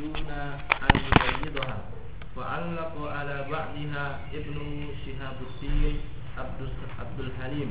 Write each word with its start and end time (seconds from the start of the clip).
دون 0.00 0.30
أن 0.88 0.94
يبيضها 1.08 1.78
وعلق 2.36 2.94
على 3.16 3.36
بعضها 3.50 4.04
ابن 4.34 4.56
شهاب 5.06 5.36
الدين 5.50 6.00
عبد 7.00 7.18
الحليم 7.20 7.70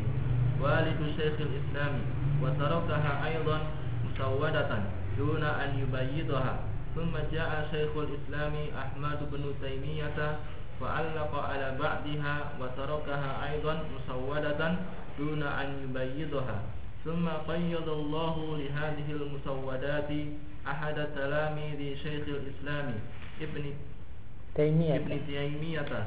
والد 0.61 0.99
شيخ 1.17 1.35
الإسلام 1.39 1.93
وتركها 2.41 3.27
أيضا 3.27 3.57
مسودة 4.05 4.69
دون 5.17 5.43
أن 5.43 5.69
يبيضها 5.79 6.55
ثم 6.95 7.13
جاء 7.31 7.67
شيخ 7.71 7.91
الإسلام 7.97 8.53
أحمد 8.83 9.19
بن 9.31 9.43
تيمية 9.61 10.19
فعلق 10.81 11.31
على 11.49 11.77
بعضها 11.79 12.35
وتركها 12.61 13.51
أيضا 13.51 13.73
مسودة 13.95 14.75
دون 15.19 15.43
أن 15.43 15.67
يبيضها 15.83 16.57
ثم 17.05 17.27
قيض 17.29 17.89
الله 17.89 18.35
لهذه 18.57 19.07
المسودات 19.11 20.09
أحد 20.70 21.06
تلاميذ 21.14 21.96
شيخ 21.96 22.24
الإسلام 22.28 22.94
ابن 23.40 23.64
تيمية. 24.54 24.96
ابن 24.96 25.20
تيمية 25.26 26.06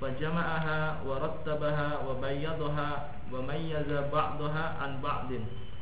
فجمعها 0.00 1.02
ورتبها 1.06 1.98
وبيضها 2.08 2.90
وميز 3.32 3.88
بعضها 4.12 4.64
عن 4.80 5.00
بعض. 5.02 5.28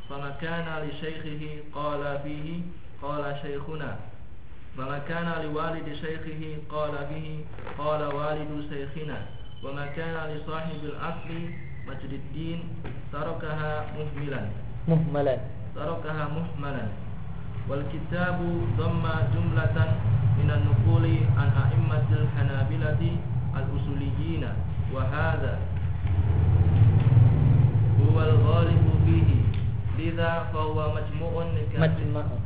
فما 0.09 0.29
كان 0.41 0.67
لشيخه 0.87 1.43
قال 1.73 2.19
فيه 2.23 2.61
قال 3.01 3.23
شيخنا. 3.41 3.91
وما 4.77 4.99
كان 5.09 5.27
لوالد 5.43 5.87
شيخه 5.93 6.57
قال 6.69 6.91
به 7.11 7.45
قال 7.77 8.01
والد 8.03 8.51
شيخنا. 8.69 9.17
وما 9.63 9.85
كان 9.85 10.15
لصاحب 10.35 10.81
الأصل 10.83 11.29
مجد 11.87 12.11
الدين 12.13 12.59
تركها 13.13 13.85
مهملا. 13.97 14.41
مهملا. 14.87 15.37
تركها 15.75 16.27
مهملا. 16.27 16.87
wal 17.69 17.85
kitabu 17.93 18.65
dhamma 18.75 19.29
jumlatan 19.29 20.01
minan 20.41 20.65
nuquli 20.65 21.23
an 21.37 21.53
a'immatil 21.53 22.25
hanabilati 22.33 23.21
al-usuliyina. 23.53 24.57
Wa 24.89 25.05
hadha 25.05 25.61
huwa 28.01 28.25
al-ghalibu 28.25 28.91
fihi. 29.05 29.37
Lidha 29.99 30.49
fahuwa 30.49 30.97
majmu'un 30.97 31.53
majmu'un 31.77 32.41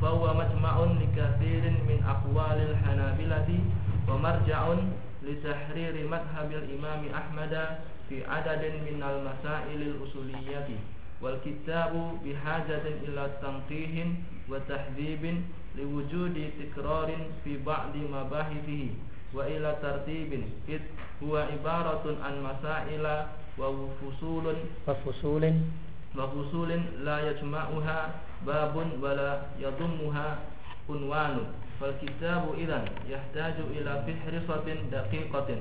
fahuwa 0.00 0.34
majma'un 0.34 0.98
likathirin 1.00 1.80
min 1.88 2.02
aqwalil 2.04 2.74
hanabilati 2.84 3.62
wa 4.04 4.18
marja'un 4.18 4.92
litahriri 5.22 6.04
madhabil 6.10 6.66
imami 6.74 7.08
ahmada 7.14 7.80
fi 8.10 8.22
adadin 8.26 8.82
minal 8.84 9.22
masailil 9.24 9.96
usuliyati 10.04 10.76
wal 11.20 11.40
kitabu 11.40 12.20
bihajatin 12.20 13.08
ila 13.08 13.28
tanqihin 13.40 14.20
wa 14.48 14.60
tahdhibin 14.68 15.44
liwujudi 15.76 16.52
tikrarin 16.60 17.32
fi 17.44 17.56
ba'di 17.60 18.04
mabahithihi 18.08 18.96
wa 19.32 19.48
ila 19.48 19.76
tartibin. 19.80 20.44
Id 20.68 20.80
huwa 21.20 21.48
ibaratun 21.52 22.16
an 22.24 22.40
masaila 22.40 23.28
wa 23.56 23.72
fusulun. 24.00 24.56
Wa 24.86 24.94
fusulin. 25.04 25.72
Wa 26.16 26.28
fusulin 26.32 27.04
la 27.04 27.20
yajma'uha 27.20 27.98
babun 28.44 29.00
wala 29.00 29.52
yadummuha 29.60 30.40
unwanu. 30.88 31.44
Fal 31.80 31.92
kitabu 32.00 32.56
idan 32.56 32.88
yahtaju 33.04 33.68
ila 33.76 34.04
fihrisatin 34.08 34.88
daqiqatin. 34.88 35.60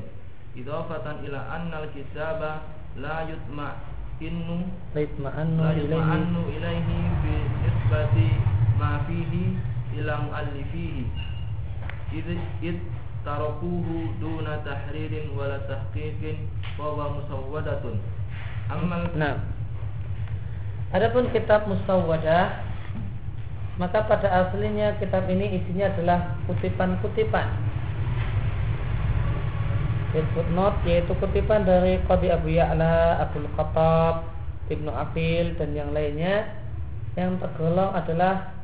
Idafatan 0.56 1.28
ila 1.28 1.40
anna 1.52 1.84
al 1.84 1.92
kitaba 1.92 2.64
la 2.96 3.28
yutma' 3.28 3.95
innu 4.24 4.72
laitma'annu 4.96 5.64
ilaihi 5.86 6.56
ilaihi 6.56 7.00
bi 7.24 7.36
isbati 7.68 8.30
ma 8.80 9.04
fihi 9.04 9.60
ilam 10.00 10.32
alifihi 10.32 11.04
id 12.16 12.28
id 12.64 12.80
tarakuhu 13.28 14.16
duna 14.22 14.64
tahririn 14.64 15.36
wala 15.36 15.60
tahqiqin 15.68 16.48
wa 16.80 16.96
wa 16.96 17.20
musawwadatun 17.20 18.00
amma 18.72 19.10
nah 19.18 19.36
Adapun 20.96 21.28
kitab 21.36 21.68
Musawwadah 21.68 22.62
maka 23.76 24.08
pada 24.08 24.32
aslinya 24.32 24.96
kitab 24.96 25.28
ini 25.28 25.60
isinya 25.60 25.92
adalah 25.92 26.40
kutipan-kutipan 26.48 27.52
footnote 30.32 30.80
yaitu 30.88 31.12
kutipan 31.20 31.68
dari 31.68 32.00
Qadi 32.08 32.32
Abu 32.32 32.56
Ya'la, 32.56 33.20
Abdul 33.28 33.52
Khattab, 33.60 34.24
Ibnu 34.72 34.88
Afil 34.88 35.60
dan 35.60 35.76
yang 35.76 35.92
lainnya 35.92 36.56
yang 37.20 37.36
tergolong 37.42 37.92
adalah 37.92 38.56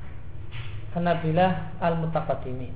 Hanabilah 0.92 1.76
Al-Mutaqaddimin. 1.80 2.76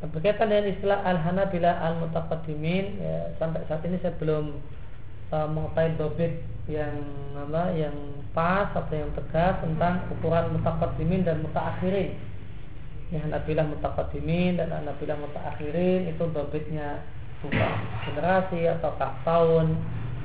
Berkaitan 0.00 0.48
dengan 0.48 0.72
istilah 0.72 1.04
Al-Hanabilah 1.04 1.74
Al-Mutaqaddimin 1.86 2.84
ya, 2.98 3.16
Sampai 3.36 3.64
saat 3.68 3.84
ini 3.84 4.00
saya 4.00 4.16
belum 4.16 4.56
uh, 5.30 5.48
mengetahui 5.50 5.98
dobit 5.98 6.32
yang 6.70 6.94
apa 7.34 7.74
yang 7.74 7.94
pas 8.30 8.70
atau 8.70 8.94
yang 8.94 9.10
tegas 9.18 9.58
tentang 9.58 10.06
ukuran 10.14 10.54
mutaqaddimin 10.54 11.26
dan 11.26 11.42
mutaakhirin. 11.42 12.14
Ya 13.10 13.18
Hanabilah 13.26 13.66
mutaqaddimin 13.66 14.54
dan 14.54 14.70
Hanabilah 14.70 15.18
mutaakhirin 15.18 16.14
itu 16.14 16.24
dobitnya 16.30 17.02
bukan 17.42 17.72
generasi 18.06 18.70
atau 18.78 18.94
tahun 19.26 19.66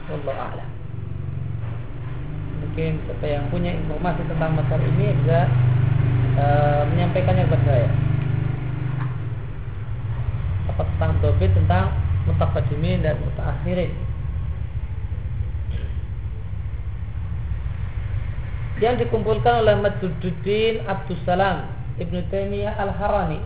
Allah 0.05 0.37
a'lam. 0.37 0.69
Mungkin 2.61 2.91
siapa 3.09 3.25
yang 3.25 3.49
punya 3.49 3.73
informasi 3.73 4.21
tentang 4.29 4.51
masalah 4.53 4.85
ini 4.85 5.07
bisa 5.23 5.39
uh, 6.37 6.81
menyampaikannya 6.93 7.49
kepada 7.49 7.65
saya 7.65 7.89
apa 10.75 10.81
tentang 10.91 11.11
dobit 11.23 11.51
tentang 11.55 11.87
mutaqaddimin 12.27 12.99
dan 13.01 13.15
mutaakhirin. 13.23 14.04
Yang 18.75 19.07
dikumpulkan 19.07 19.63
oleh 19.63 19.79
Madzuddin 19.79 20.83
Abdus 20.83 21.15
Salam 21.23 21.71
Ibnu 21.95 22.27
Taimiyah 22.27 22.75
Al-Harani. 22.75 23.39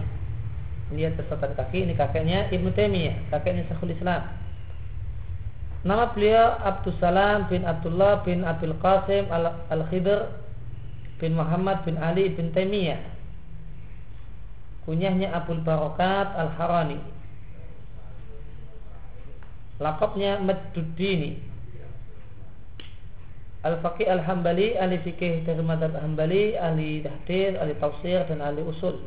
Ini 0.90 1.14
catatan 1.14 1.54
kaki, 1.54 1.86
ini 1.86 1.94
kakeknya 1.94 2.50
Ibnu 2.50 2.74
Taimiyah, 2.74 3.30
kakeknya 3.30 3.62
Syekhul 3.70 3.94
Islam. 3.94 4.26
Nama 5.86 6.10
beliau 6.18 6.58
Abdus 6.66 6.98
Salam 6.98 7.46
bin 7.46 7.62
Abdullah 7.62 8.26
bin 8.26 8.42
Abdul 8.42 8.74
Qasim 8.82 9.30
Al-Khidr 9.70 10.34
bin 11.22 11.38
Muhammad 11.38 11.86
bin 11.86 12.02
Ali 12.02 12.34
bin 12.34 12.50
Taimiyah. 12.50 12.98
Kunyahnya 14.90 15.30
Abdul 15.30 15.62
Barokat 15.62 16.34
Al-Harani. 16.34 16.98
Lakopnya 19.78 20.42
Madzuddini 20.42 21.49
Al-Faqih 23.60 24.08
Al-Hambali, 24.08 24.80
ahli 24.80 25.04
fikih 25.04 25.44
dari 25.44 25.60
madhab 25.60 25.92
Hambali, 26.00 26.56
ahli 26.56 27.04
tahdir, 27.04 27.60
ahli 27.60 27.76
tafsir, 27.76 28.24
dan 28.32 28.40
ahli 28.40 28.64
usul. 28.64 29.04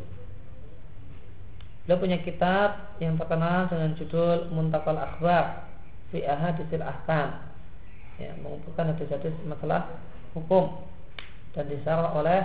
Beliau 1.89 1.97
punya 1.97 2.21
kitab 2.21 3.01
yang 3.01 3.17
terkenal 3.17 3.73
dengan 3.73 3.97
judul 3.97 4.53
Muntakal 4.53 5.01
Akhbar 5.01 5.73
fi 6.13 6.21
Ahadisil 6.21 6.85
Ahkam. 6.85 7.49
Ya, 8.21 8.37
mengumpulkan 8.45 8.93
hadis-hadis 8.93 9.33
masalah 9.49 9.89
hukum 10.37 10.84
dan 11.57 11.73
disarah 11.73 12.13
oleh 12.13 12.45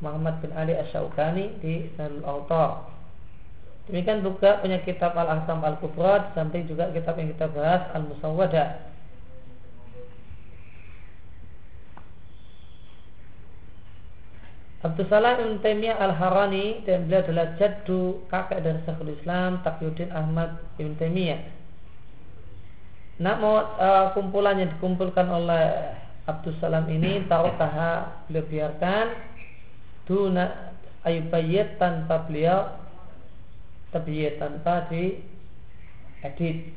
Muhammad 0.00 0.40
bin 0.40 0.50
Ali 0.56 0.80
Asy-Syaukani 0.80 1.60
di 1.60 1.92
Nalul 2.00 2.24
Autar. 2.24 2.88
Demikian 3.84 4.24
juga 4.24 4.64
punya 4.64 4.80
kitab 4.80 5.12
Al-Ahkam 5.12 5.60
Al-Kubra, 5.60 6.32
samping 6.32 6.64
juga 6.64 6.88
kitab 6.96 7.20
yang 7.20 7.36
kita 7.36 7.52
bahas 7.52 7.84
Al-Musawwadah 7.92 8.87
Abdul 14.78 15.10
Salam 15.10 15.42
Ibn 15.42 15.58
Taimiyah 15.58 15.98
Al-Harani 15.98 16.86
dan 16.86 17.10
beliau 17.10 17.26
adalah 17.26 17.58
jaddu 17.58 18.22
kakek 18.30 18.62
dari 18.62 18.78
Syekhul 18.86 19.10
Islam 19.10 19.58
Taqiyuddin 19.66 20.14
Ahmad 20.14 20.54
Ibn 20.78 20.94
Taimiyah. 21.02 21.40
Namun 23.18 23.74
uh, 23.74 24.14
kumpulan 24.14 24.62
yang 24.62 24.70
dikumpulkan 24.78 25.26
oleh 25.26 25.98
Abdul 26.30 26.54
Salam 26.62 26.86
ini 26.86 27.26
tarukaha 27.26 28.22
beliau 28.30 28.46
biarkan 28.46 29.06
duna 30.06 30.70
ayubayyat 31.02 31.82
tanpa 31.82 32.30
beliau 32.30 32.78
tabiyat 33.90 34.38
tanpa 34.38 34.86
di 34.86 35.18
edit. 36.22 36.70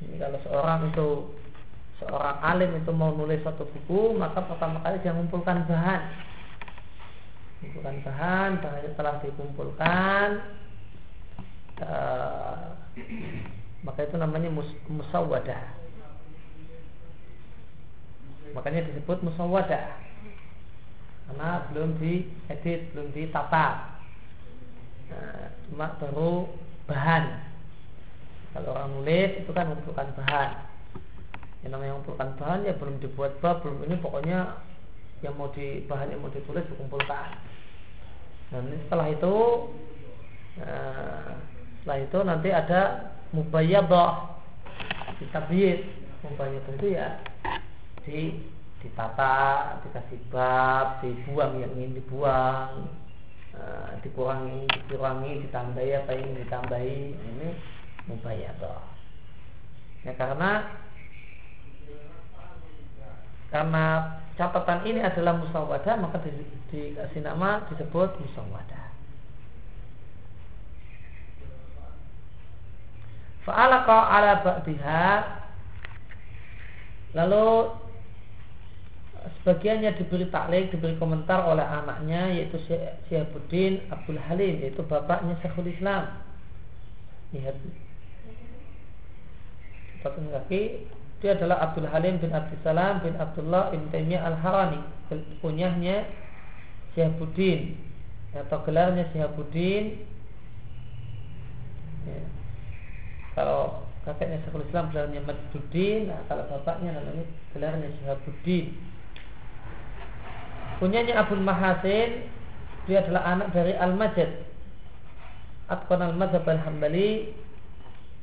Ini 0.00 0.16
kalau 0.16 0.40
seorang 0.42 0.80
itu 0.90 1.08
seorang 2.00 2.40
alim 2.40 2.80
itu 2.80 2.90
mau 2.96 3.12
nulis 3.12 3.44
satu 3.44 3.68
buku 3.68 4.16
maka 4.16 4.40
pertama 4.40 4.80
kali 4.80 4.96
dia 5.04 5.12
mengumpulkan 5.12 5.68
bahan. 5.68 6.02
Mengumpulkan 7.60 7.96
bahan 8.08 8.50
bahan 8.64 8.92
telah 8.96 9.14
dikumpulkan. 9.20 10.28
Uh, 11.80 12.72
maka 13.84 14.04
itu 14.04 14.16
namanya 14.16 14.48
mus 14.48 14.68
musawwadah. 14.88 15.76
Makanya 18.56 18.88
disebut 18.88 19.20
musawwadah. 19.20 19.86
Karena 21.30 21.48
belum 21.70 22.00
diedit 22.00 22.90
belum 22.96 23.12
ditata. 23.12 24.00
Nah, 25.12 25.46
cuma 25.68 25.94
baru 26.00 26.48
bahan. 26.88 27.24
Kalau 28.50 28.74
orang 28.74 28.90
nulis 28.98 29.30
itu 29.46 29.50
kan 29.54 29.68
mengumpulkan 29.68 30.10
bahan 30.16 30.69
yang 31.60 31.76
namanya 31.76 31.92
mengumpulkan 32.00 32.30
bahan 32.40 32.60
ya 32.64 32.72
belum 32.80 32.96
dibuat 33.04 33.36
bab 33.44 33.60
belum 33.60 33.84
ini 33.84 34.00
pokoknya 34.00 34.38
yang 35.20 35.36
mau 35.36 35.52
di 35.52 35.84
bahan 35.84 36.16
yang 36.16 36.20
mau 36.24 36.32
ditulis 36.32 36.64
dikumpulkan. 36.72 37.28
Dan 38.48 38.72
setelah 38.88 39.06
itu 39.12 39.36
nah, 40.56 41.36
setelah 41.80 41.98
itu 42.00 42.18
nanti 42.24 42.48
ada 42.50 42.82
mubayyadah 43.36 44.12
ditabyid 45.20 45.84
mubayyadah 46.24 46.72
itu 46.80 46.88
ya 46.96 47.08
di 48.08 48.20
ditata 48.80 49.76
dikasih 49.84 50.20
bab 50.32 51.04
dibuang 51.04 51.60
yang 51.60 51.72
ingin 51.76 52.00
dibuang 52.00 52.88
uh, 53.52 53.92
dikurangi 54.00 54.64
dikurangi 54.88 55.44
ditambahi 55.44 55.90
apa 56.00 56.10
yang 56.16 56.32
ditambahi. 56.40 57.00
Ini 57.12 57.48
mubayyadah 58.08 58.80
ya 60.08 60.16
karena 60.16 60.64
karena 63.50 64.16
catatan 64.38 64.86
ini 64.86 65.02
adalah 65.02 65.36
musawadah 65.36 65.94
maka 65.98 66.22
di, 66.22 66.30
dikasih 66.70 67.26
nama 67.26 67.66
disebut 67.68 68.14
musawadah 68.18 68.90
Fa'alaqa 73.40 73.98
ala 74.12 74.44
ba'diha. 74.44 75.08
Lalu 77.16 77.72
Sebagiannya 79.20 80.00
diberi 80.00 80.32
taklik, 80.32 80.72
diberi 80.72 80.96
komentar 80.96 81.44
oleh 81.44 81.64
anaknya 81.64 82.32
Yaitu 82.32 82.56
Syihabuddin 83.08 83.92
Abdul 83.92 84.16
Halim 84.16 84.64
Yaitu 84.64 84.80
bapaknya 84.88 85.36
Syekhul 85.44 85.68
Islam. 85.68 86.08
Lihat 87.36 87.56
Satu 90.00 90.24
kaki 90.24 90.88
Dia 91.20 91.36
adalah 91.36 91.60
Abdul 91.68 91.88
Halim 91.92 92.16
bin 92.16 92.32
Abdul 92.32 92.56
Salam 92.64 93.04
bin 93.04 93.12
Abdullah 93.20 93.68
bin 93.76 93.84
Taimiyah 93.92 94.24
Al-Harani. 94.24 94.80
Punyahnya 95.44 96.08
Syihabuddin. 96.96 97.76
Atau 98.32 98.64
gelarnya 98.64 99.04
Syihabuddin. 99.12 100.00
Ya. 102.08 102.22
Kalau 103.36 103.84
kakeknya 104.08 104.40
Syekhul 104.42 104.64
Islam 104.64 104.88
gelarnya 104.90 105.20
Majduddin, 105.28 106.08
nah 106.08 106.20
kalau 106.24 106.48
bapaknya 106.48 106.96
namanya 106.96 107.24
gelarnya 107.52 107.88
Syihabuddin. 108.00 108.72
Punyanya 110.80 111.20
Abdul 111.20 111.44
Mahasin, 111.44 112.24
dia 112.88 113.04
adalah 113.04 113.22
anak 113.36 113.52
dari 113.52 113.76
Al-Majid. 113.76 114.48
Atqan 115.68 116.00
al-Mazhab 116.00 116.48
al-Hambali 116.48 117.36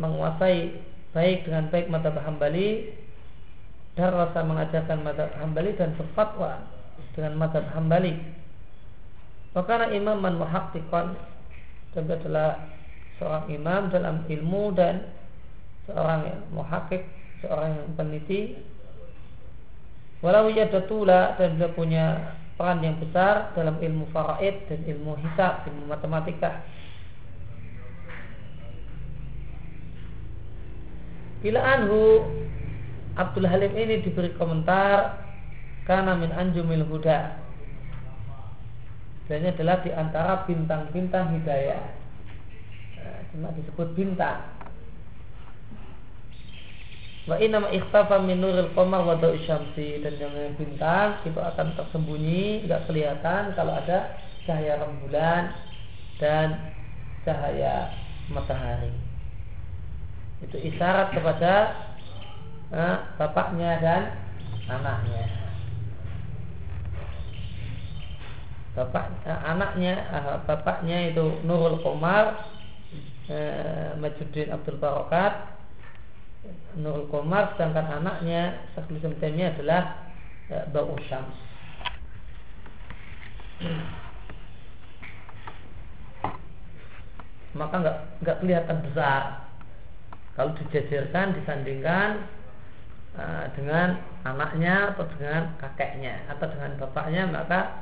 menguasai 0.01 0.75
baik 1.17 1.49
dengan 1.49 1.73
baik 1.73 1.89
mata 1.89 2.13
Hambali 2.13 2.93
dan 3.97 4.13
rasa 4.13 4.45
mengajarkan 4.45 5.01
mata 5.01 5.33
Hambali 5.41 5.73
dan 5.73 5.97
berfatwa 5.97 6.61
dengan 7.17 7.33
mata 7.41 7.65
Hambali. 7.73 8.13
Karena 9.57 9.89
imam 9.89 10.21
man 10.21 10.37
muhaqqiqan 10.37 11.17
dan 11.97 12.05
adalah 12.05 12.61
seorang 13.17 13.49
imam 13.49 13.81
dalam 13.89 14.15
ilmu 14.29 14.69
dan 14.77 15.09
seorang 15.89 16.29
yang 16.29 16.41
muhakik, 16.53 17.01
seorang 17.41 17.73
yang 17.73 17.89
peneliti. 17.97 18.41
Walau 20.21 20.53
yadatula 20.53 21.33
dan 21.41 21.57
dia 21.57 21.73
punya 21.73 22.37
peran 22.53 22.85
yang 22.85 23.01
besar 23.01 23.53
dalam 23.57 23.81
ilmu 23.81 24.05
faraid 24.13 24.69
dan 24.69 24.85
ilmu 24.85 25.17
hisab, 25.25 25.65
ilmu 25.65 25.89
matematika. 25.89 26.61
Bila 31.41 31.59
anhu. 31.61 32.25
Abdul 33.17 33.49
Halim 33.49 33.73
ini 33.73 34.05
diberi 34.05 34.29
komentar 34.37 35.25
karena 35.89 36.13
min 36.13 36.29
anjumil 36.29 36.85
huda. 36.85 37.33
Ini 39.25 39.57
adalah 39.57 39.81
di 39.81 39.89
antara 39.89 40.45
bintang-bintang 40.45 41.33
hidayah. 41.33 41.81
Cuma 43.33 43.49
disebut 43.57 43.97
bintang. 43.97 44.45
Wa 47.25 47.41
inna 47.41 47.65
ikhtafa 47.73 48.21
min 48.21 48.37
nuril 48.37 48.69
qamar 48.77 49.01
wa 49.01 49.17
syamsi. 49.17 49.97
Dan 49.97 50.13
yang 50.21 50.53
bintang 50.53 51.17
itu 51.25 51.41
akan 51.41 51.73
tersembunyi 51.73 52.69
tidak 52.69 52.85
kelihatan 52.85 53.57
kalau 53.57 53.81
ada 53.81 54.21
cahaya 54.45 54.77
rembulan 54.77 55.57
dan 56.21 56.71
cahaya 57.25 57.97
matahari 58.29 59.06
itu 60.45 60.57
isyarat 60.69 61.13
kepada 61.17 61.53
eh, 62.69 62.97
bapaknya 63.17 63.71
dan 63.81 64.01
anaknya. 64.69 65.25
Bapak 68.77 69.05
eh, 69.25 69.39
anaknya 69.41 69.93
eh, 70.13 70.37
bapaknya 70.45 70.97
itu 71.09 71.41
Nurul 71.41 71.81
Qamar 71.81 72.45
eh, 73.31 73.95
Majuddin 73.97 74.53
Abdul 74.53 74.77
Barokat. 74.77 75.57
Nurul 76.77 77.09
Komar 77.11 77.57
sedangkan 77.57 77.99
anaknya 77.99 78.69
Syekhul 78.71 79.01
Islam 79.01 79.17
adalah 79.19 79.83
eh, 80.47 80.63
Bau 80.71 80.95
Syams. 81.09 81.35
Maka 87.57 87.75
nggak 87.81 87.97
nggak 88.21 88.37
kelihatan 88.45 88.77
besar 88.85 89.46
kalau 90.37 90.53
dijajarkan 90.53 91.33
disandingkan 91.33 92.29
uh, 93.17 93.49
dengan 93.57 93.97
anaknya 94.21 94.93
atau 94.93 95.09
dengan 95.17 95.57
kakeknya 95.57 96.29
atau 96.29 96.45
dengan 96.45 96.77
bapaknya 96.77 97.25
maka 97.25 97.81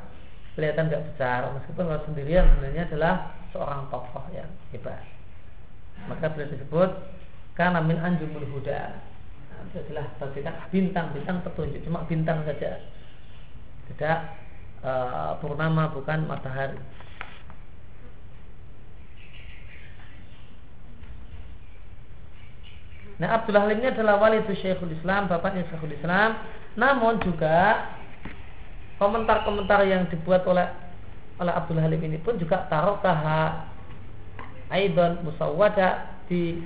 kelihatan 0.55 0.87
nggak 0.87 1.03
besar. 1.11 1.51
Meskipun 1.51 1.83
kalau 1.83 2.03
sendirian 2.07 2.47
sebenarnya 2.55 2.87
adalah 2.87 3.13
seorang 3.51 3.91
tokoh 3.91 4.23
yang 4.31 4.47
hebat. 4.71 5.03
Maka 6.07 6.31
beliau 6.31 6.55
disebut 6.55 6.89
karena 7.59 7.83
min 7.83 7.99
anjumul 7.99 8.47
huda. 8.55 9.03
Nah, 9.51 9.59
itu 9.67 9.83
adalah 9.91 10.07
bagikan 10.15 10.55
bintang-bintang 10.71 11.43
petunjuk 11.43 11.83
cuma 11.83 12.07
bintang 12.07 12.39
saja. 12.47 12.79
Tidak 13.91 14.19
uh, 14.79 15.35
purnama 15.43 15.91
bukan 15.91 16.23
matahari 16.23 16.79
Nah 23.15 23.39
Abdullah 23.39 23.63
Halim 23.63 23.79
ini 23.79 23.95
adalah 23.95 24.19
wali 24.19 24.43
itu 24.43 24.53
Syekhul 24.59 24.91
Islam, 24.91 25.31
bapaknya 25.31 25.63
Syekhul 25.71 25.95
Islam. 25.95 26.35
Namun 26.75 27.23
juga 27.23 27.87
komentar-komentar 28.99 29.87
yang 29.87 30.07
dibuat 30.11 30.43
oleh 30.47 30.67
oleh 31.39 31.51
Abdul 31.51 31.79
Halim 31.83 31.99
ini 31.99 32.19
pun 32.23 32.39
juga 32.39 32.67
taruh 32.71 32.99
tarokaha 33.03 33.67
aidon 34.71 35.19
musawwada 35.27 36.15
di 36.31 36.63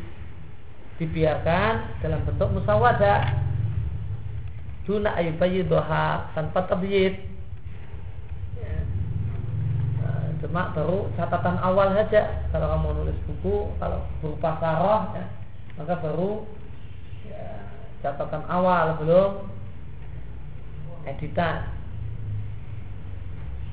dibiarkan 1.02 2.04
dalam 2.06 2.22
bentuk 2.28 2.50
musawwada 2.54 3.40
duna 4.84 5.16
doha 5.66 6.34
tanpa 6.34 6.66
tabyid 6.66 7.14
ya. 8.58 8.74
Nah, 10.02 10.28
cuma 10.42 10.74
baru 10.74 11.08
catatan 11.14 11.58
awal 11.62 11.94
saja 11.94 12.46
kalau 12.50 12.68
kamu 12.74 12.90
nulis 12.98 13.18
buku 13.26 13.70
kalau 13.78 14.02
berupa 14.22 14.58
saroh 14.58 15.14
ya, 15.14 15.26
maka 15.80 15.96
baru 16.04 16.44
ya, 17.24 17.64
catatan 18.04 18.44
awal 18.52 19.00
belum 19.00 19.32
editan. 21.08 21.64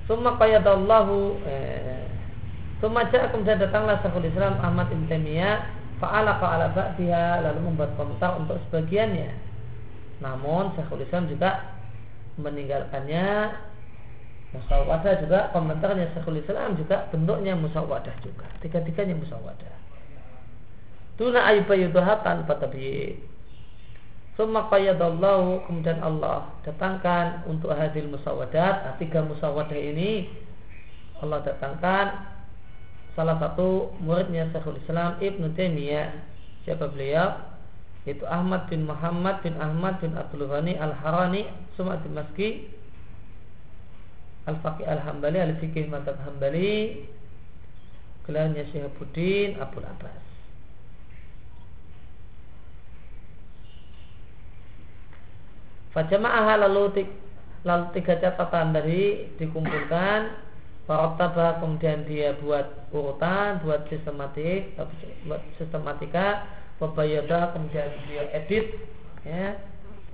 Summa 0.07 0.39
qayadallahu 0.39 1.43
eh, 1.51 2.07
Semaja 2.79 3.33
kemudian 3.35 3.59
datanglah 3.59 3.99
Syekhul 4.05 4.29
Islam 4.31 4.61
Ahmad 4.63 4.87
Ibn 4.93 5.09
Taimiyah 5.11 5.67
Fa'ala 5.99 6.39
fa'ala 6.39 6.71
ba'diha 6.77 7.43
Lalu 7.43 7.73
membuat 7.73 7.97
komentar 7.99 8.39
untuk 8.39 8.61
sebagiannya. 8.69 9.35
Namun 10.23 10.77
Syekhul 10.79 11.03
Islam 11.03 11.27
juga 11.27 11.75
Meninggalkannya. 12.39 13.51
Musawadah 14.55 15.15
juga 15.27 15.51
Komentarnya 15.51 16.15
Syekhul 16.15 16.39
Islam 16.39 16.79
juga 16.79 17.11
bentuknya 17.11 17.59
musawadah 17.59 18.15
juga 18.23 18.47
Tiga-tiganya 18.63 19.19
musawadah 19.19 19.86
Tuna 21.17 21.49
ayyubayuduha 21.49 22.21
tanpa 22.21 22.61
tabi'id 22.61 23.17
Summa 24.37 24.69
qayyadallahu 24.69 25.65
Kemudian 25.65 26.05
Allah 26.05 26.53
datangkan 26.63 27.49
Untuk 27.49 27.73
hadil 27.73 28.13
musawadat 28.13 29.01
Tiga 29.01 29.25
musawadah 29.25 29.77
ini 29.77 30.29
Allah 31.21 31.41
datangkan. 31.45 32.07
Salah 33.17 33.41
satu 33.41 33.97
muridnya 34.05 34.53
Syekhul 34.53 34.77
Islam 34.85 35.17
Ibnu 35.17 35.57
Taimiyah. 35.57 36.13
Siapa 36.69 36.93
beliau? 36.93 37.41
Yaitu 38.05 38.29
Ahmad 38.29 38.69
bin 38.69 38.85
Muhammad 38.85 39.41
bin 39.41 39.57
Ahmad 39.57 39.99
bin 39.99 40.15
Abdul 40.15 40.47
Ghani 40.47 40.79
Al-Harani 40.79 41.49
Sumat 41.75 42.05
Maski 42.07 42.71
Al-Faqih 44.47 44.87
Al-Hambali 44.87 45.41
Al-Fiqih 45.41 45.89
Madhab 45.89 46.21
Hambali. 46.23 47.03
Gelarnya 48.29 48.67
Syihabuddin 48.75 49.57
Abu 49.63 49.81
Abbas 49.81 50.26
Fajama'ah 55.97 56.61
lalu, 56.69 57.09
lalu 57.65 57.85
tiga 57.97 58.21
catatan 58.21 58.77
dari 58.77 59.33
dikumpulkan 59.41 60.45
Farottaba 60.87 61.59
kemudian 61.59 62.07
dia 62.07 62.37
buat 62.39 62.93
urutan, 62.95 63.59
buat 63.65 63.91
sistematik, 63.91 64.77
buat 65.27 65.43
sistematika, 65.59 66.47
Wabayoda 66.79 67.51
kemudian 67.57 67.91
dia 68.07 68.31
edit, 68.31 68.71
ya, 69.27 69.59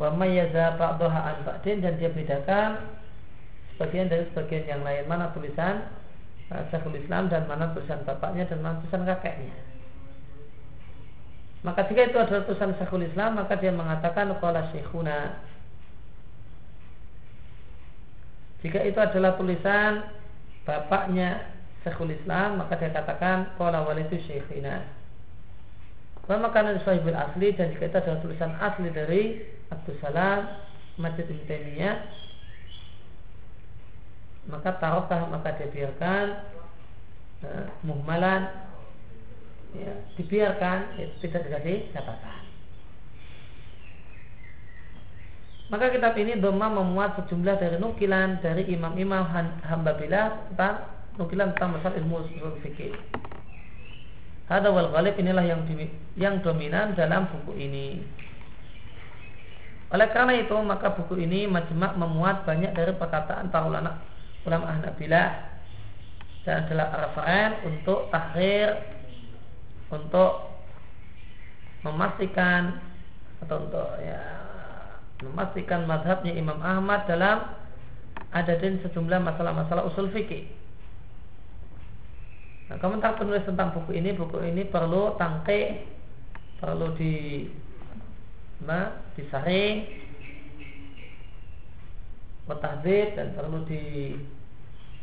Wamayaza 0.01 0.81
ba'doha 0.81 1.21
an 1.21 1.39
ba'din 1.45 1.85
dan 1.85 2.01
dia 2.01 2.09
bedakan 2.09 2.89
sebagian 3.77 4.09
dari 4.09 4.25
sebagian 4.33 4.65
yang 4.65 4.83
lain 4.83 5.05
mana 5.05 5.29
tulisan 5.37 5.93
uh, 6.49 6.65
Syekhul 6.73 6.97
Islam 6.97 7.29
dan 7.29 7.45
mana 7.45 7.71
tulisan 7.77 8.01
bapaknya 8.09 8.49
dan 8.49 8.65
mana 8.65 8.81
tulisan 8.81 9.05
kakeknya. 9.05 9.53
Maka 11.63 11.87
jika 11.87 12.09
itu 12.09 12.19
adalah 12.19 12.43
tulisan 12.49 12.73
Syekhul 12.81 13.05
Islam 13.05 13.37
maka 13.37 13.61
dia 13.61 13.71
mengatakan 13.71 14.33
qala 14.41 14.73
syekhuna. 14.73 15.52
Jika 18.63 18.79
itu 18.87 18.99
adalah 18.99 19.35
tulisan 19.35 20.07
bapaknya 20.63 21.51
Syekhul 21.83 22.15
Islam 22.15 22.63
maka 22.63 22.79
dia 22.79 22.95
katakan 22.95 23.59
qala 23.59 23.83
walidu 23.83 24.15
syekhina. 24.23 24.87
Wa 26.31 26.39
makanan 26.39 26.79
sahibul 26.87 27.19
asli 27.19 27.51
dan 27.59 27.75
jika 27.75 27.91
itu 27.91 27.97
adalah 27.99 28.19
tulisan 28.23 28.55
asli 28.63 28.89
dari 28.95 29.23
Abdul 29.75 29.99
Salam 29.99 30.47
bin 30.95 31.39
Taimiyah 31.51 32.23
maka 34.51 34.75
tarokah 34.83 35.31
maka 35.31 35.55
dia 35.55 35.71
biarkan 35.71 36.25
uh, 37.47 37.67
muhmalan 37.87 38.51
ya, 39.75 39.95
dibiarkan 40.19 40.79
ya, 40.99 41.07
tidak 41.23 41.47
dikasih 41.47 41.95
catatan 41.95 42.42
Maka 45.73 45.89
kitab 45.89 46.13
ini 46.21 46.37
Doma 46.37 46.69
memuat 46.69 47.17
sejumlah 47.17 47.57
dari 47.57 47.81
nukilan 47.81 48.45
dari 48.45 48.69
imam-imam 48.77 49.25
Hambabila 49.65 50.53
tentang 50.53 50.85
nukilan 51.17 51.57
tentang 51.57 51.81
masalah 51.81 51.97
ilmu 51.97 52.29
usul 52.29 52.61
fikih. 52.61 52.93
Hada 54.53 54.69
wal 54.69 54.93
ghalib 54.93 55.17
inilah 55.17 55.41
yang 55.49 55.65
yang 56.13 56.45
dominan 56.45 56.93
dalam 56.93 57.25
buku 57.33 57.57
ini. 57.57 58.05
Oleh 59.97 60.13
karena 60.13 60.37
itu 60.37 60.53
maka 60.61 60.93
buku 60.93 61.25
ini 61.25 61.49
majma' 61.49 61.97
memuat 61.97 62.45
banyak 62.45 62.77
dari 62.77 62.93
perkataan 62.93 63.49
para 63.49 63.65
ulama 63.65 63.97
ulama 64.45 64.77
Hanabilah 64.77 65.57
dan 66.45 66.69
adalah 66.69 67.01
referen 67.01 67.51
untuk 67.65 68.13
tahrir 68.13 68.77
untuk 69.89 70.53
memastikan 71.81 72.77
atau 73.41 73.57
untuk 73.57 73.89
ya 74.05 74.42
memastikan 75.23 75.87
madhabnya 75.87 76.35
Imam 76.35 76.59
Ahmad 76.59 77.07
dalam 77.07 77.55
ada 78.33 78.53
dan 78.59 78.81
sejumlah 78.83 79.21
masalah-masalah 79.23 79.87
usul 79.89 80.09
fikih. 80.11 80.49
Nah, 82.69 82.81
komentar 82.81 83.21
penulis 83.21 83.45
tentang 83.45 83.77
buku 83.77 83.93
ini, 83.97 84.17
buku 84.17 84.41
ini 84.49 84.65
perlu 84.65 85.15
tangke, 85.21 85.85
perlu 86.57 86.97
di 86.97 87.45
ma, 88.65 89.05
disaring, 89.13 89.85
mutahdid 92.49 93.13
dan 93.13 93.37
perlu 93.37 93.69
di 93.69 94.17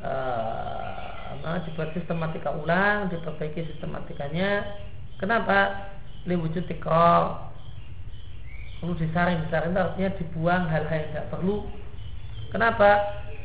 uh, 0.01 1.57
dibuat 1.69 1.93
sistematika 1.93 2.49
ulang, 2.57 3.13
diperbaiki 3.13 3.69
sistematikanya. 3.69 4.65
Kenapa? 5.21 5.91
Liwujud 6.25 6.65
tikor 6.65 7.48
perlu 8.79 8.95
disaring. 8.95 9.43
Disaring 9.47 9.71
itu 9.75 9.79
artinya 9.79 10.11
dibuang 10.15 10.63
hal-hal 10.71 10.97
yang 11.03 11.09
tidak 11.11 11.27
perlu. 11.31 11.67
Kenapa? 12.49 12.89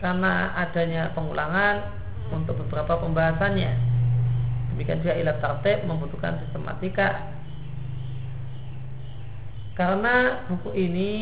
Karena 0.00 0.54
adanya 0.56 1.12
pengulangan 1.12 1.90
untuk 2.32 2.56
beberapa 2.64 2.98
pembahasannya. 3.02 3.72
Demikian 4.74 5.02
juga 5.04 5.14
ilat 5.18 5.38
tertib 5.38 5.86
membutuhkan 5.86 6.40
sistematika. 6.42 7.34
Karena 9.74 10.46
buku 10.46 10.70
ini 10.78 11.12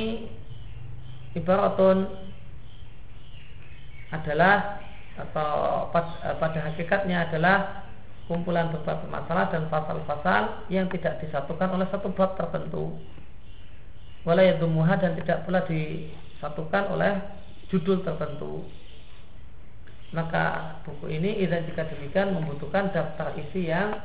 ibaratun 1.33 2.05
adalah 4.13 4.81
atau 5.17 5.89
pada 6.37 6.61
hakikatnya 6.73 7.29
adalah 7.29 7.85
kumpulan 8.29 8.73
beberapa 8.73 9.05
masalah 9.09 9.49
dan 9.53 9.69
pasal-pasal 9.69 10.69
yang 10.73 10.89
tidak 10.89 11.21
disatukan 11.21 11.69
oleh 11.69 11.89
satu 11.93 12.13
bab 12.13 12.37
tertentu 12.37 12.97
walayadumuha 14.23 14.95
dan 14.99 15.19
tidak 15.19 15.43
pula 15.47 15.63
disatukan 15.67 16.85
oleh 16.95 17.13
judul 17.71 18.03
tertentu. 18.07 18.67
Maka 20.13 20.77
buku 20.85 21.09
ini 21.09 21.41
idan 21.41 21.65
jika 21.65 21.89
demikian 21.89 22.37
membutuhkan 22.37 22.93
daftar 22.93 23.33
isi 23.35 23.73
yang 23.73 23.97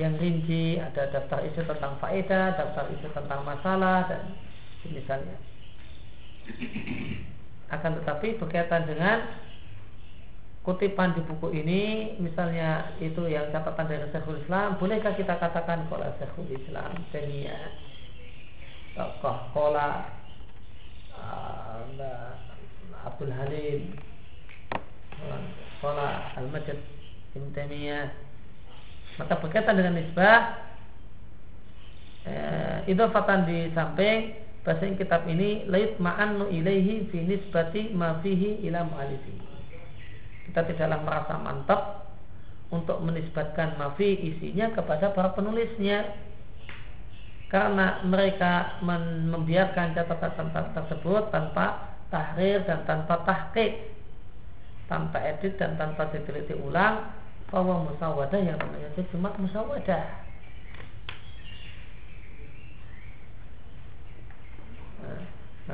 yang 0.00 0.16
rinci. 0.16 0.80
Ada 0.80 1.12
daftar 1.12 1.44
isi 1.44 1.60
tentang 1.60 2.00
faedah 2.00 2.56
daftar 2.56 2.84
isi 2.96 3.06
tentang 3.12 3.44
masalah 3.44 4.08
dan 4.08 4.22
misalnya 4.88 5.36
akan 7.70 8.02
tetapi 8.02 8.40
berkaitan 8.40 8.88
dengan 8.88 9.22
kutipan 10.66 11.14
di 11.16 11.22
buku 11.24 11.54
ini 11.56 12.16
misalnya 12.18 12.96
itu 12.98 13.24
yang 13.30 13.48
catatan 13.54 13.86
dari 13.86 14.08
Syekhul 14.10 14.42
Islam 14.42 14.76
bolehkah 14.76 15.14
kita 15.14 15.38
katakan 15.38 15.86
kalau 15.86 16.08
Syekhul 16.18 16.50
Islam? 16.50 16.96
Dunia 17.14 17.56
tokoh 18.96 19.36
kola 19.54 20.10
uh, 21.14 21.84
Abdul 23.06 23.32
Halim 23.32 23.96
kola 25.80 26.34
Al-Majid 26.36 26.78
Ibn 27.36 27.48
Taimiyah 27.56 28.08
maka 29.20 29.36
berkaitan 29.36 29.76
dengan 29.76 30.00
nisbah 30.00 30.56
eh, 32.24 32.88
idofatan 32.88 33.44
di 33.44 33.68
samping 33.76 34.32
bahasa 34.64 34.92
kitab 34.96 35.28
ini 35.28 35.68
lait 35.68 35.96
ma'annu 36.00 36.48
ilaihi 36.52 37.08
fi 37.08 37.18
nisbati 37.24 37.92
ma 37.96 38.20
fihi 38.20 38.64
ila 38.68 38.84
mu'alifi 38.88 39.34
kita 40.48 40.66
tidaklah 40.72 41.00
merasa 41.04 41.34
mantap 41.40 41.80
untuk 42.70 43.02
menisbatkan 43.02 43.74
mafi 43.76 44.14
isinya 44.18 44.70
kepada 44.70 45.10
para 45.10 45.34
penulisnya 45.34 46.06
karena 47.50 47.98
mereka 48.06 48.78
membiarkan 49.26 49.90
catatan 49.90 50.70
tersebut 50.70 51.34
tanpa 51.34 51.98
tahrir 52.06 52.62
dan 52.62 52.86
tanpa 52.86 53.26
tahqiq 53.26 53.90
tanpa 54.86 55.18
edit 55.22 55.58
dan 55.58 55.74
tanpa 55.74 56.10
diteliti 56.14 56.54
ulang 56.54 57.10
bahwa 57.50 57.90
musawadah 57.90 58.38
yang 58.38 58.58
namanya 58.58 58.90
itu 58.94 59.02
cuma 59.10 59.34
musawadah 59.38 60.06
nah, 65.02 65.22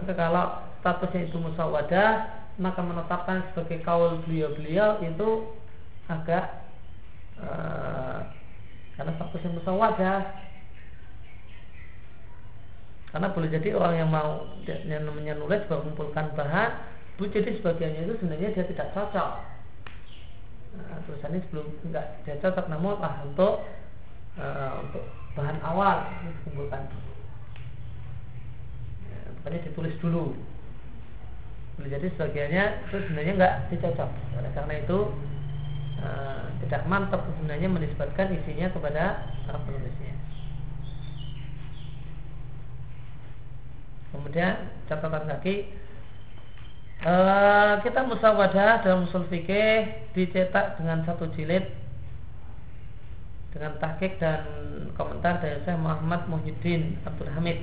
maka 0.00 0.12
kalau 0.16 0.47
statusnya 0.80 1.28
itu 1.28 1.37
musawadah 1.37 2.09
maka 2.56 2.80
menetapkan 2.80 3.45
sebagai 3.52 3.85
kaul 3.85 4.25
beliau-beliau 4.25 5.04
itu 5.04 5.28
agak 6.09 6.64
uh, 7.40 8.25
karena 8.97 9.12
statusnya 9.21 9.61
musawadah 9.61 10.45
karena 13.16 13.32
boleh 13.32 13.49
jadi 13.49 13.73
orang 13.73 13.96
yang 13.96 14.11
mau 14.12 14.44
yang 14.68 15.08
namanya 15.08 15.40
nulis 15.40 15.64
mengumpulkan 15.73 16.37
bahan, 16.37 16.68
boleh 17.16 17.32
jadi 17.32 17.49
sebagiannya 17.56 18.04
itu 18.04 18.20
sebenarnya 18.20 18.52
dia 18.52 18.68
tidak 18.68 18.92
cocok. 18.92 19.30
Nah, 20.76 21.00
tulisannya 21.08 21.40
sebelum 21.49 21.64
enggak 21.88 22.20
dia 22.28 22.37
cocok 22.44 22.68
namun 22.68 23.00
ah 23.00 23.25
untuk 23.25 23.64
uh, 24.37 24.85
untuk 24.85 25.00
bahan 25.32 25.56
awal 25.64 26.12
dikumpulkan 26.28 26.92
dulu. 26.92 27.12
Ya, 29.08 29.18
bukannya 29.40 29.64
ditulis 29.64 29.96
dulu. 30.04 30.37
Boleh 31.80 31.88
jadi 31.96 32.12
sebagiannya 32.20 32.64
itu 32.85 32.96
sebenarnya 33.00 33.32
enggak 33.32 33.54
dicocok. 33.73 34.11
Oleh 34.12 34.52
karena 34.52 34.75
itu 34.76 34.99
uh, 36.04 36.44
tidak 36.68 36.85
mantap 36.85 37.25
sebenarnya 37.25 37.73
menisbatkan 37.73 38.37
isinya 38.37 38.68
kepada 38.76 39.25
para 39.49 39.56
penulisnya. 39.64 40.25
Kemudian 44.14 44.54
catatan 44.86 45.26
kaki 45.26 45.66
e, 47.02 47.14
kita 47.82 48.00
musawadah 48.06 48.82
dalam 48.86 49.06
usul 49.10 49.26
fikih 49.26 50.10
dicetak 50.14 50.78
dengan 50.78 51.02
satu 51.02 51.26
jilid 51.34 51.66
dengan 53.56 53.72
tahqiq 53.80 54.20
dan 54.20 54.44
komentar 55.00 55.40
dari 55.40 55.56
saya 55.64 55.80
Muhammad 55.80 56.28
Muhyiddin 56.28 57.00
Abdul 57.08 57.32
Hamid. 57.32 57.56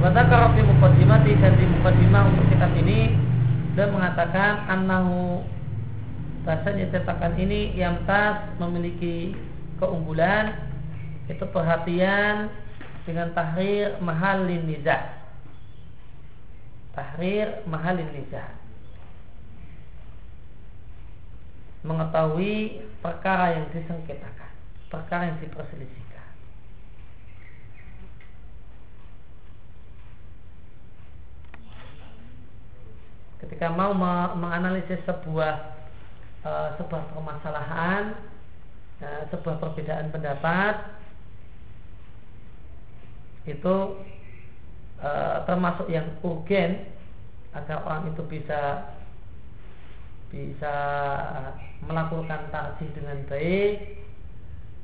Wadakara 0.00 0.56
fi 0.56 0.60
muqaddimati 0.66 1.32
dan 1.38 1.52
di 1.60 1.68
muqaddimah 1.68 2.22
untuk 2.32 2.48
kitab 2.48 2.72
ini 2.74 3.12
dan 3.78 3.92
mengatakan 3.92 4.66
annahu 4.66 5.46
bahasanya 6.42 6.90
cetakan 6.90 7.38
ini 7.38 7.76
yang 7.78 8.02
tas 8.02 8.50
memiliki 8.58 9.36
keunggulan 9.82 10.54
itu 11.26 11.42
perhatian 11.50 12.46
dengan 13.02 13.34
tahrir 13.34 13.98
mahalin 13.98 14.62
nizah 14.62 15.10
tahrir 16.94 17.66
mahalin 17.66 18.06
nizah 18.14 18.62
mengetahui 21.82 22.78
perkara 23.02 23.58
yang 23.58 23.66
disengketakan, 23.74 24.52
perkara 24.86 25.34
yang 25.34 25.38
diperselisihkan. 25.42 26.26
Ketika 33.42 33.74
mau 33.74 33.90
menganalisis 34.38 35.02
sebuah 35.02 35.54
uh, 36.46 36.68
sebuah 36.78 37.02
permasalahan, 37.10 38.14
uh, 39.02 39.22
sebuah 39.28 39.58
perbedaan 39.58 40.14
pendapat, 40.14 40.74
itu 43.44 43.76
uh, 45.02 45.36
termasuk 45.44 45.90
yang 45.90 46.06
urgen 46.22 46.86
agar 47.52 47.84
orang 47.84 48.14
itu 48.14 48.22
bisa 48.30 48.88
bisa 50.32 50.76
melakukan 51.84 52.48
tarjih 52.48 52.88
dengan 52.96 53.20
baik 53.28 54.00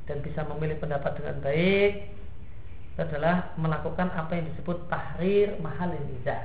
dan 0.05 0.21
bisa 0.21 0.45
memilih 0.45 0.77
pendapat 0.77 1.17
dengan 1.17 1.41
baik 1.41 1.93
adalah 2.99 3.55
melakukan 3.55 4.11
apa 4.11 4.35
yang 4.35 4.45
disebut 4.51 4.91
tahrir 4.91 5.55
mahalin 5.63 6.03
niza. 6.11 6.35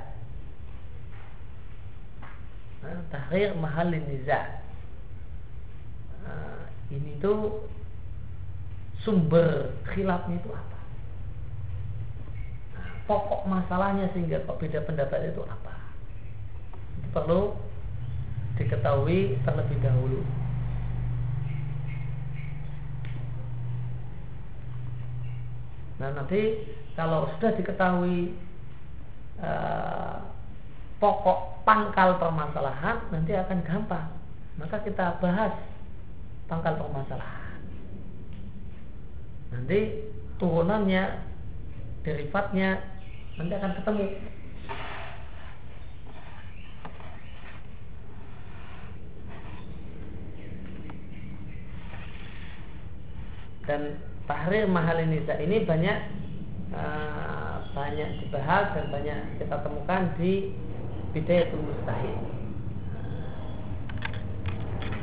Nah, 2.86 3.02
tahrir 3.10 3.58
mahalin 3.58 4.06
niza. 4.06 4.62
Ini 6.92 7.16
tuh 7.20 7.64
sumber 9.04 9.72
khilafnya 9.92 10.40
itu 10.40 10.50
apa? 10.52 10.80
Nah, 12.76 12.88
pokok 13.08 13.42
masalahnya 13.48 14.08
sehingga 14.12 14.44
kok 14.44 14.60
beda 14.60 14.84
pendapat 14.84 15.32
itu 15.32 15.40
apa? 15.44 15.72
Itu 17.00 17.08
perlu 17.12 17.40
diketahui 18.56 19.40
terlebih 19.44 19.78
dahulu. 19.84 20.20
Nah 25.98 26.10
nanti 26.20 26.68
kalau 26.98 27.30
sudah 27.36 27.54
diketahui 27.54 28.34
uh, 29.40 30.18
pokok 30.98 31.64
pangkal 31.64 32.18
permasalahan 32.18 32.98
nanti 33.10 33.32
akan 33.34 33.58
gampang. 33.66 34.08
Maka 34.54 34.78
kita 34.86 35.18
bahas 35.18 35.50
pangkal 36.46 36.76
permasalahan. 36.76 37.60
Nanti 39.54 39.80
turunannya, 40.36 41.04
derivatnya 42.02 42.82
nanti 43.38 43.52
akan 43.54 43.72
ketemu. 43.80 44.06
dan 53.64 53.96
tahrir 54.28 54.68
mahal 54.68 55.00
nisa 55.08 55.40
ini 55.40 55.64
banyak 55.64 55.98
uh, 56.76 57.64
banyak 57.72 58.20
dibahas 58.20 58.76
dan 58.76 58.92
banyak 58.92 59.18
kita 59.40 59.56
temukan 59.64 60.02
di 60.20 60.52
bidayatul 61.16 61.64
mustahil 61.64 62.16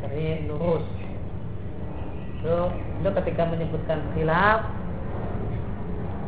dari 0.06 0.46
Nurus 0.46 1.01
itu, 3.02 3.10
ketika 3.10 3.44
menyebutkan 3.50 4.00
khilaf 4.14 4.62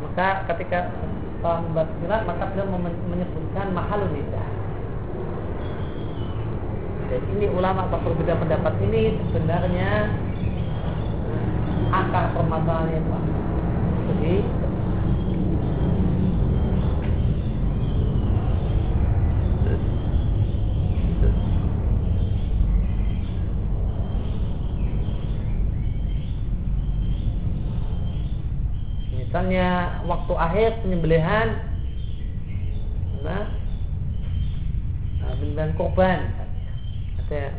maka 0.01 0.45
ketika 0.53 0.89
setelah 1.37 1.59
membuat 1.61 1.89
khilaf 2.01 2.21
maka 2.25 2.43
beliau 2.49 2.67
menyebutkan 3.13 3.67
mahal 3.77 4.01
dan 7.13 7.21
ini 7.37 7.45
ulama 7.53 7.85
berbeda 7.93 8.33
pendapat 8.41 8.73
ini 8.89 9.13
sebenarnya 9.29 10.09
akar 11.93 12.33
permasalahannya 12.33 12.97
itu 12.97 13.17
Jadi 14.03 14.33
Misalnya 29.33 29.97
waktu 30.05 30.33
akhir 30.37 30.85
penyembelihan 30.85 31.57
nah, 33.25 33.49
penyembelihan 35.41 35.73
korban 35.73 36.29
ada 37.17 37.49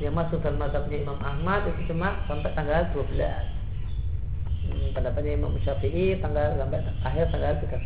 yang 0.00 0.16
masuk 0.16 0.40
dalam 0.40 0.56
mazhabnya 0.56 1.04
Imam 1.04 1.20
Ahmad 1.20 1.68
itu 1.68 1.92
cuma 1.92 2.16
sampai 2.24 2.48
tanggal 2.56 2.80
12 2.96 3.12
hmm, 3.12 4.88
pendapatnya 4.96 5.36
Imam 5.36 5.52
Syafi'i 5.60 6.16
tanggal 6.24 6.56
sampai 6.56 6.80
akhir 7.04 7.28
tanggal 7.28 7.60
13 7.60 7.76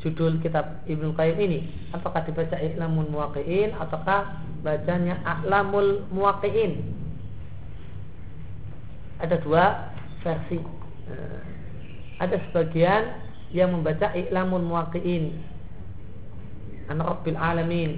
judul 0.00 0.38
kitab 0.38 0.86
Ibnu 0.86 1.12
Qayyim 1.18 1.38
ini. 1.42 1.58
Apakah 1.90 2.22
dibaca 2.22 2.54
Iklamul 2.54 3.10
Muwaqi'in 3.10 3.74
ataukah 3.74 4.38
bacanya 4.62 5.18
Aklamul 5.26 6.06
Muwaqi'in? 6.14 7.02
ada 9.24 9.36
dua 9.38 9.94
versi. 10.20 10.58
Nah, 11.08 11.42
ada 12.20 12.36
sebagian 12.50 13.02
yang 13.54 13.70
membaca 13.72 14.10
I'lamun 14.12 14.66
Muwaqi'in 14.66 15.24
An 16.90 16.98
Rabbil 16.98 17.38
Alamin. 17.38 17.92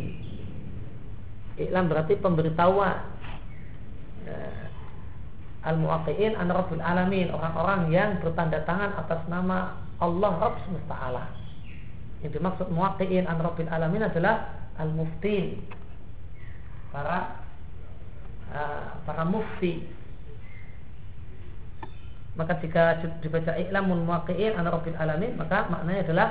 I'lam 1.56 1.88
berarti 1.88 2.20
pemberitahuan. 2.20 3.00
Nah, 4.28 4.65
Al-Muwaqi'in 5.66 6.38
An 6.38 6.46
Rabbil 6.48 6.80
Alamin, 6.80 7.34
orang-orang 7.34 7.90
yang 7.90 8.22
bertanda 8.22 8.62
tangan 8.62 8.94
atas 8.94 9.26
nama 9.26 9.74
Allah 9.98 10.32
Rabb 10.38 10.62
semesta 10.64 10.94
alam. 10.94 11.26
Yang 12.22 12.38
dimaksud 12.38 12.70
Muwaqi'in 12.70 13.26
An 13.26 13.42
Rabbil 13.42 13.68
Alamin 13.68 14.06
adalah 14.06 14.70
Al-Muftin. 14.78 15.66
Para 16.94 17.46
uh, 18.52 19.02
para 19.04 19.22
mufti 19.26 19.82
maka 22.36 22.60
jika 22.60 23.00
dibaca 23.24 23.56
i'lamun 23.56 24.04
muwaqqi'in 24.04 24.60
an 24.60 24.68
rabbil 24.68 24.98
alamin 25.00 25.32
maka 25.40 25.72
maknanya 25.72 26.00
adalah 26.04 26.28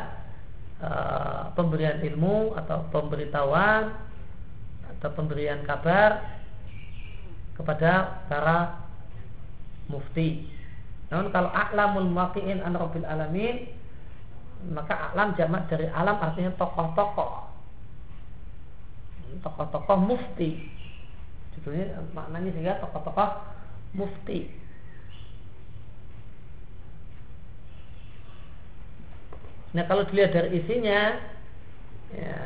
uh, 0.77 1.41
pemberian 1.57 1.97
ilmu 1.97 2.53
atau 2.53 2.85
pemberitahuan 2.93 3.89
atau 4.95 5.09
pemberian 5.17 5.65
kabar 5.65 6.21
kepada 7.57 8.21
para 8.29 8.84
mufti. 9.91 10.49
Namun 11.13 11.29
kalau 11.29 11.53
a'lamul 11.53 12.09
muwaqqi'in 12.09 12.61
an 12.65 12.73
rabbil 12.73 13.05
alamin 13.05 13.69
maka 14.71 15.13
alam 15.13 15.37
jamak 15.37 15.69
dari 15.69 15.85
alam 15.93 16.17
artinya 16.17 16.49
tokoh-tokoh. 16.57 17.45
Tokoh-tokoh 19.45 19.97
mufti. 20.01 20.65
Judulnya 21.57 22.01
maknanya 22.17 22.49
sehingga 22.55 22.81
tokoh-tokoh 22.81 23.29
mufti. 23.93 24.49
Nah 29.75 29.83
kalau 29.91 30.07
dilihat 30.07 30.31
dari 30.31 30.63
isinya, 30.63 31.19
ya, 32.15 32.39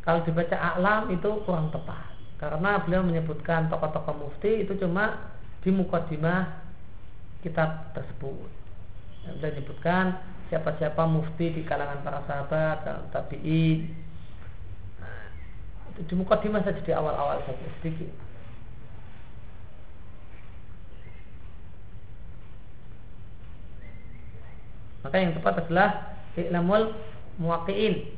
kalau 0.00 0.24
dibaca 0.24 0.56
alam 0.56 1.12
itu 1.12 1.30
kurang 1.44 1.68
tepat. 1.68 2.10
Karena 2.40 2.80
beliau 2.80 3.04
menyebutkan 3.04 3.68
tokoh-tokoh 3.68 4.14
mufti 4.16 4.66
itu 4.66 4.72
cuma 4.80 5.36
di 5.62 5.70
mukadimah 5.74 6.64
kitab 7.42 7.94
tersebut. 7.94 8.50
Yang 9.26 9.34
beliau 9.38 9.52
menyebutkan 9.54 10.04
siapa-siapa 10.48 11.02
mufti 11.04 11.52
di 11.52 11.62
kalangan 11.62 12.00
para 12.02 12.20
sahabat, 12.24 12.78
tabi'in. 13.12 13.92
Nah, 14.98 15.26
di 16.02 16.14
mukadimah 16.16 16.64
saja 16.64 16.80
di 16.80 16.92
awal-awal 16.94 17.44
saja 17.44 17.66
sedikit. 17.78 18.10
Maka 25.06 25.16
yang 25.24 25.32
tepat 25.38 25.64
adalah 25.64 26.18
i'lamul 26.34 26.92
muwaqi'in. 27.38 28.17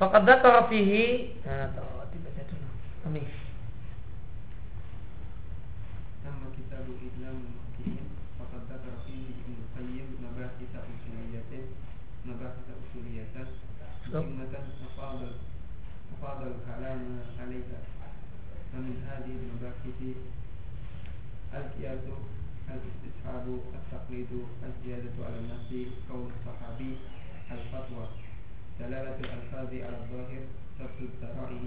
فقد 0.00 0.30
ذكر 0.30 0.68
فيه 0.68 0.92
ماشي 3.12 3.38
أما 6.26 6.46
كتاب 6.56 6.86
فقد 8.38 8.60
ذكر 8.72 8.92
فيه 9.06 9.24
ابن 9.42 9.54
القيم 9.62 10.08
مباحث 10.22 10.70
أصولية 10.74 11.64
مباحث 12.26 12.66
أصولية 12.82 13.36
أه. 14.14 14.20
عليها 17.40 17.80
فمن 18.72 18.96
هذه 19.08 19.32
المباحث 19.42 19.98
التقليد 23.74 24.28
الزيادة 24.68 25.16
على 25.26 25.38
النفس 25.38 25.70
كون 26.08 26.32
الصحابي 26.40 26.96
الفتوى. 27.50 28.08
دلالة 28.80 29.16
الألفاظ 29.24 29.70
على 29.86 29.96
الظاهر 30.02 30.42
سبب 30.78 30.98
الذرائع 31.00 31.62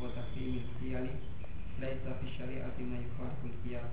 وتحريم 0.00 0.54
الحيل 0.64 1.06
ليس 1.80 2.04
في 2.18 2.24
الشريعة 2.28 2.76
ما 2.90 2.98
يخالف 3.06 3.40
القياس 3.44 3.92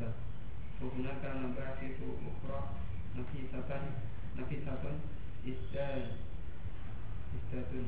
وهناك 0.81 1.23
مباحث 1.43 1.97
أخرى 2.31 2.61
نفيسة 3.17 3.81
نفيسة. 4.37 4.83
استان 5.47 6.05
استان 7.37 7.85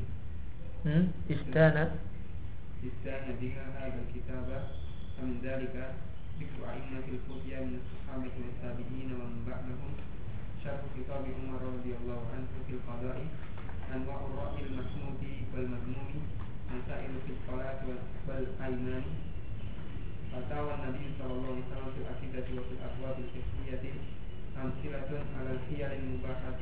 استان 1.32 1.78
استان 2.88 3.26
بها 3.42 3.66
هذا 3.78 4.00
الكتاب. 4.04 4.48
فمن 5.18 5.36
ذلك 5.44 5.76
ذكر 6.40 6.60
أئمة 6.74 7.06
الفتيا 7.14 7.60
من 7.60 7.80
الصحابة 7.82 8.36
والتابعين 8.44 9.10
ومن 9.14 9.46
بعدهم. 9.48 9.94
شرح 10.64 10.82
خطاب 10.96 11.26
عمر 11.38 11.62
رضي 11.62 11.94
الله 12.02 12.22
عنه 12.34 12.48
في 12.68 12.74
القضاء. 12.74 13.20
أنواع 13.95 14.21
الرأي 14.31 14.61
المحمود 14.71 15.23
والمذموم 15.55 16.11
مسائل 16.77 17.11
في 17.27 17.33
الصلاة 17.37 17.81
والأيمان 18.29 19.03
فتاوى 20.33 20.71
النبي 20.75 21.07
صلى 21.19 21.33
الله 21.33 21.49
عليه 21.53 21.65
وسلم 21.67 21.89
في 21.95 22.01
العقيدة 22.05 22.47
وفي 22.61 22.73
الأبواب 22.79 23.17
الفقهية 23.25 23.85
أمثلة 24.65 25.11
على 25.39 25.51
الحيل 25.57 25.91
المباحة 26.01 26.61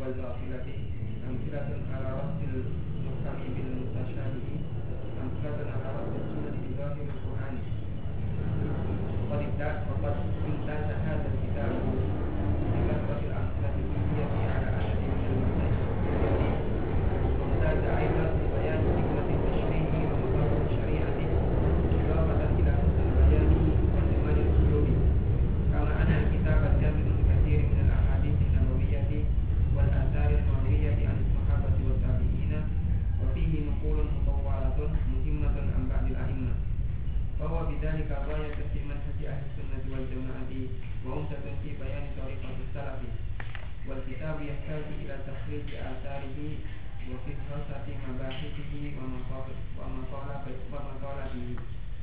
والباطلة 0.00 0.68
أمثلة 1.28 1.68
على 1.94 2.08
رد 2.20 2.40
المحكم 2.54 3.48
بالمتشابه 3.54 4.48
أمثلة 5.22 5.70
على 5.74 5.88
رد 6.02 6.14
السنة 6.22 6.56
بظاهر 6.64 7.06
القرآن 7.14 7.56
وقد 9.30 10.16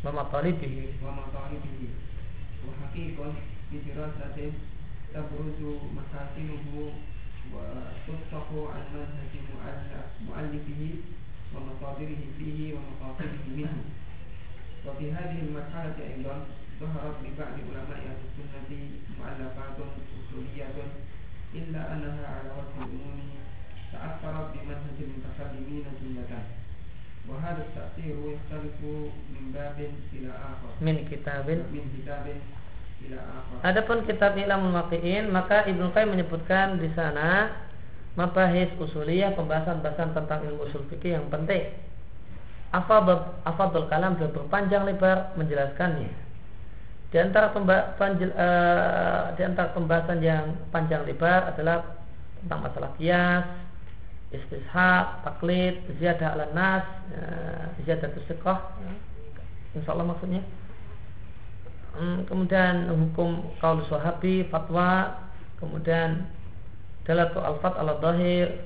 ومطالبه. 0.04 0.74
ومطالبه. 1.04 1.80
وحقيق 2.66 3.18
بدراسة 3.72 4.38
تبرز 5.14 5.60
محاسنه 5.96 6.64
وتفتح 7.54 8.44
عن 8.74 8.84
منهج 8.94 9.34
مؤلفه 10.28 10.82
ومصادره 11.54 12.22
فيه 12.38 12.74
ومقاصده 12.74 13.44
منه. 13.56 13.84
وفي 14.86 15.12
هذه 15.12 15.38
المرحلة 15.46 15.98
أيضا 16.14 16.36
ظهرت 16.80 17.16
لبعض 17.24 17.54
علماء 17.68 18.00
أهل 18.10 18.20
السنة 18.28 18.70
مؤلفات 19.18 19.76
أصولية 20.20 20.76
إلا 21.54 21.92
أنها 21.92 22.26
على 22.26 22.50
وجه 22.58 22.74
العموم 22.78 23.20
تأثرت 23.92 24.48
بمنهج 24.54 24.98
المتكلمين 25.00 25.84
جملة 26.00 26.42
وهذا 27.25 27.57
التأثير 27.57 28.15
يختلف 28.37 28.77
من 29.33 29.43
باب 29.49 29.77
إلى 30.13 30.29
آخر 30.29 30.69
من 30.77 30.95
كتاب 31.09 31.47
من 31.49 31.83
كتاب 31.97 32.25
إلى 33.01 33.17
آخر 33.17 33.55
Adapun 33.65 34.05
kitab 34.05 34.37
Ilmu 34.37 34.69
Maqiin 34.69 35.33
maka 35.33 35.65
Ibnu 35.65 35.89
Qayyim 35.89 36.13
menyebutkan 36.13 36.77
di 36.77 36.93
sana 36.93 37.49
mabahis 38.13 38.69
usuliyah 38.77 39.33
pembahasan-pembahasan 39.33 40.13
tentang 40.13 40.39
ilmu 40.45 40.69
usul 40.69 40.85
fikih 40.85 41.17
yang 41.17 41.25
penting 41.33 41.73
afadul 43.45 43.87
kalam 43.87 44.19
beliau 44.19 44.35
berpanjang 44.35 44.83
lebar 44.83 45.31
menjelaskannya. 45.39 46.11
Di 47.13 47.17
antara, 47.21 47.55
pemba, 47.55 47.95
panjel, 47.95 48.35
uh, 48.35 49.31
di 49.39 49.41
antara 49.47 49.71
pembahasan 49.71 50.19
yang 50.19 50.51
panjang 50.75 51.07
lebar 51.07 51.55
adalah 51.55 52.03
tentang 52.43 52.59
masalah 52.67 52.91
kias, 52.99 53.45
istishab, 54.30 55.26
taklid, 55.26 55.82
ziyadah 55.98 56.38
ala 56.38 56.46
nas, 56.54 56.86
uh, 57.14 57.66
ziyadah 57.82 58.10
uh, 58.14 58.60
insya 59.74 59.90
Allah 59.90 60.06
maksudnya. 60.06 60.42
Um, 61.98 62.22
kemudian 62.30 62.86
hukum 62.86 63.50
kaul 63.58 63.82
sahabi, 63.90 64.46
fatwa, 64.46 65.18
kemudian 65.58 66.30
dalatu 67.02 67.42
al-fat 67.42 67.74
ala 67.74 67.98
dahir, 67.98 68.62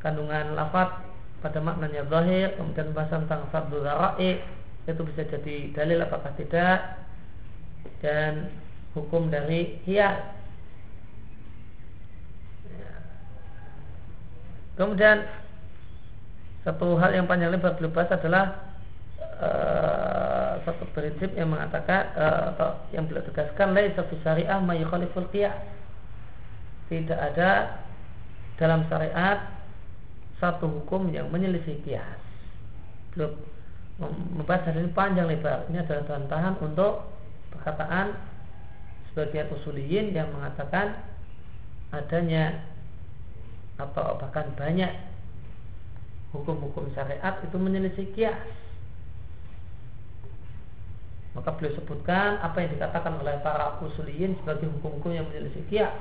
kandungan 0.00 0.56
lafat 0.56 1.10
pada 1.40 1.60
maknanya 1.60 2.04
zahir 2.08 2.52
kemudian 2.56 2.92
pembahasan 2.92 3.24
tentang 3.24 3.48
sabdu 3.52 3.80
ra'i 3.80 4.40
itu 4.88 5.02
bisa 5.12 5.22
jadi 5.28 5.56
dalil 5.76 5.98
apakah 6.04 6.32
tidak. 6.36 7.00
Dan 8.00 8.48
hukum 8.96 9.28
dari 9.28 9.80
hias 9.84 10.39
kemudian 14.80 15.28
satu 16.64 16.96
hal 16.96 17.12
yang 17.12 17.28
panjang 17.28 17.52
lebar 17.52 17.76
bahas 17.92 18.08
adalah 18.16 18.72
uh, 19.36 20.56
satu 20.64 20.88
prinsip 20.96 21.36
yang 21.36 21.52
mengatakan 21.52 22.08
uh, 22.16 22.56
atau 22.56 22.80
yang 22.96 23.04
beliau 23.04 23.24
tegaskan 23.28 23.76
laisa 23.76 24.00
fi 24.08 24.16
syariah 24.24 24.56
ma 24.64 24.72
yukhaliful 24.72 25.28
qiyas 25.28 25.56
tidak 26.88 27.20
ada 27.20 27.80
dalam 28.56 28.88
syariat 28.88 29.52
satu 30.40 30.64
hukum 30.68 31.12
yang 31.12 31.28
menyelisih 31.28 31.76
kias 31.84 32.20
belum 33.12 33.36
membahas 34.32 34.72
hari 34.72 34.80
ini 34.80 34.90
panjang 34.96 35.28
lebar. 35.28 35.68
Ini 35.68 35.84
adalah 35.84 36.04
bantahan 36.08 36.54
untuk 36.64 37.04
perkataan 37.52 38.16
sebagian 39.12 39.52
usuliyin 39.60 40.16
yang 40.16 40.32
mengatakan 40.32 40.96
adanya 41.92 42.64
atau 43.80 44.20
bahkan 44.20 44.52
banyak 44.54 44.92
hukum-hukum 46.36 46.92
syariat 46.92 47.40
itu 47.42 47.56
menyelisih 47.56 48.06
kias. 48.14 48.36
Maka 51.30 51.54
beliau 51.54 51.78
sebutkan 51.78 52.42
apa 52.42 52.58
yang 52.58 52.74
dikatakan 52.74 53.22
oleh 53.22 53.38
para 53.40 53.78
usuliyin 53.80 54.34
sebagai 54.42 54.66
hukum-hukum 54.78 55.14
yang 55.14 55.26
menyelisih 55.30 55.62
kias. 55.70 55.94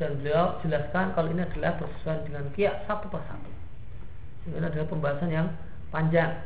Dan 0.00 0.16
beliau 0.22 0.56
jelaskan 0.64 1.12
kalau 1.12 1.28
ini 1.28 1.44
adalah 1.44 1.76
bersesuaian 1.76 2.24
dengan 2.24 2.44
kias 2.56 2.76
satu 2.88 3.10
persatu. 3.12 3.50
Ini 4.48 4.64
adalah 4.64 4.88
pembahasan 4.88 5.28
yang 5.28 5.52
panjang. 5.92 6.40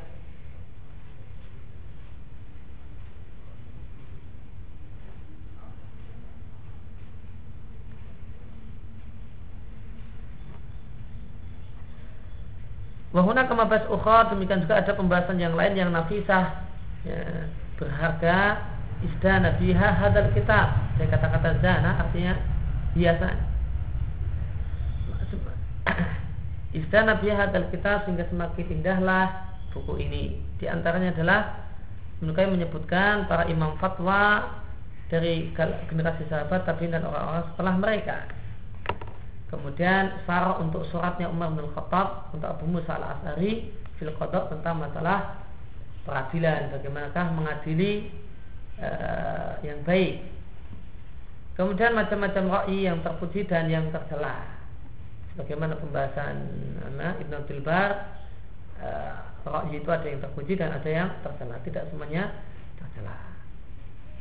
Wahuna 13.15 13.47
kemabas 13.47 13.87
ukhra 13.87 14.27
demikian 14.27 14.67
juga 14.67 14.83
ada 14.83 14.91
pembahasan 14.91 15.39
yang 15.39 15.55
lain 15.55 15.79
yang 15.79 15.95
nafisah 15.95 16.67
ya, 17.07 17.47
berharga 17.79 18.59
isdana 19.07 19.55
biha 19.55 19.89
hadal 20.03 20.35
kitab. 20.35 20.75
Saya 20.99 21.07
kata-kata 21.15 21.63
zana 21.63 22.03
artinya 22.03 22.35
biasa. 22.99 23.29
Isdana 26.83 27.23
biha 27.23 27.39
hadal 27.39 27.71
kitab 27.71 28.03
sehingga 28.03 28.27
semakin 28.35 28.83
indahlah 28.83 29.31
buku 29.71 29.95
ini. 30.03 30.43
Di 30.59 30.67
antaranya 30.67 31.15
adalah 31.15 31.71
mereka 32.19 32.51
menyebutkan 32.51 33.31
para 33.31 33.47
imam 33.47 33.79
fatwa 33.79 34.43
dari 35.07 35.55
generasi 35.87 36.27
sahabat 36.27 36.67
tapi 36.67 36.91
dan 36.91 37.07
orang-orang 37.07 37.47
setelah 37.55 37.75
mereka 37.79 38.27
Kemudian 39.55 40.27
sarah 40.27 40.59
untuk 40.59 40.83
suratnya 40.91 41.31
Umar 41.31 41.55
bin 41.55 41.71
Khattab 41.71 42.35
untuk 42.35 42.51
Abu 42.51 42.67
Musa 42.67 42.99
al 42.99 43.15
Asari 43.15 43.71
fil 43.95 44.11
tentang 44.19 44.75
masalah 44.83 45.47
peradilan, 46.03 46.75
bagaimanakah 46.75 47.25
mengadili 47.39 48.11
uh, 48.83 49.63
yang 49.63 49.79
baik. 49.87 50.27
Kemudian 51.55 51.95
macam-macam 51.95 52.45
ra'i 52.51 52.91
yang 52.91 52.99
terpuji 52.99 53.47
dan 53.47 53.71
yang 53.71 53.87
tercela. 53.95 54.43
Bagaimana 55.39 55.79
pembahasan 55.79 56.35
anak 56.83 57.23
Ibn 57.23 57.33
Abdul 57.39 57.63
Bar 57.63 57.91
uh, 58.83 59.15
ra'i 59.47 59.79
itu 59.79 59.87
ada 59.87 60.07
yang 60.11 60.19
terpuji 60.19 60.59
dan 60.59 60.75
ada 60.75 60.91
yang 60.91 61.09
tercela. 61.23 61.63
Tidak 61.63 61.95
semuanya 61.95 62.35
tercela. 62.75 63.15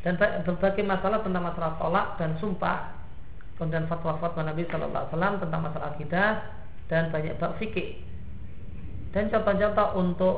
Dan 0.06 0.14
berbagai 0.46 0.86
masalah 0.86 1.26
tentang 1.26 1.42
masalah 1.42 1.74
tolak 1.82 2.08
dan 2.22 2.38
sumpah 2.38 3.03
kemudian 3.64 3.88
fatwa-fatwa 3.88 4.44
Nabi 4.44 4.68
Shallallahu 4.68 4.92
Alaihi 5.08 5.14
Wasallam 5.16 5.36
tentang 5.40 5.62
masalah 5.64 5.88
akidah 5.96 6.30
dan 6.92 7.08
banyak 7.16 7.40
bab 7.40 7.56
fikih 7.64 7.96
dan 9.16 9.32
contoh-contoh 9.32 9.88
untuk 9.96 10.36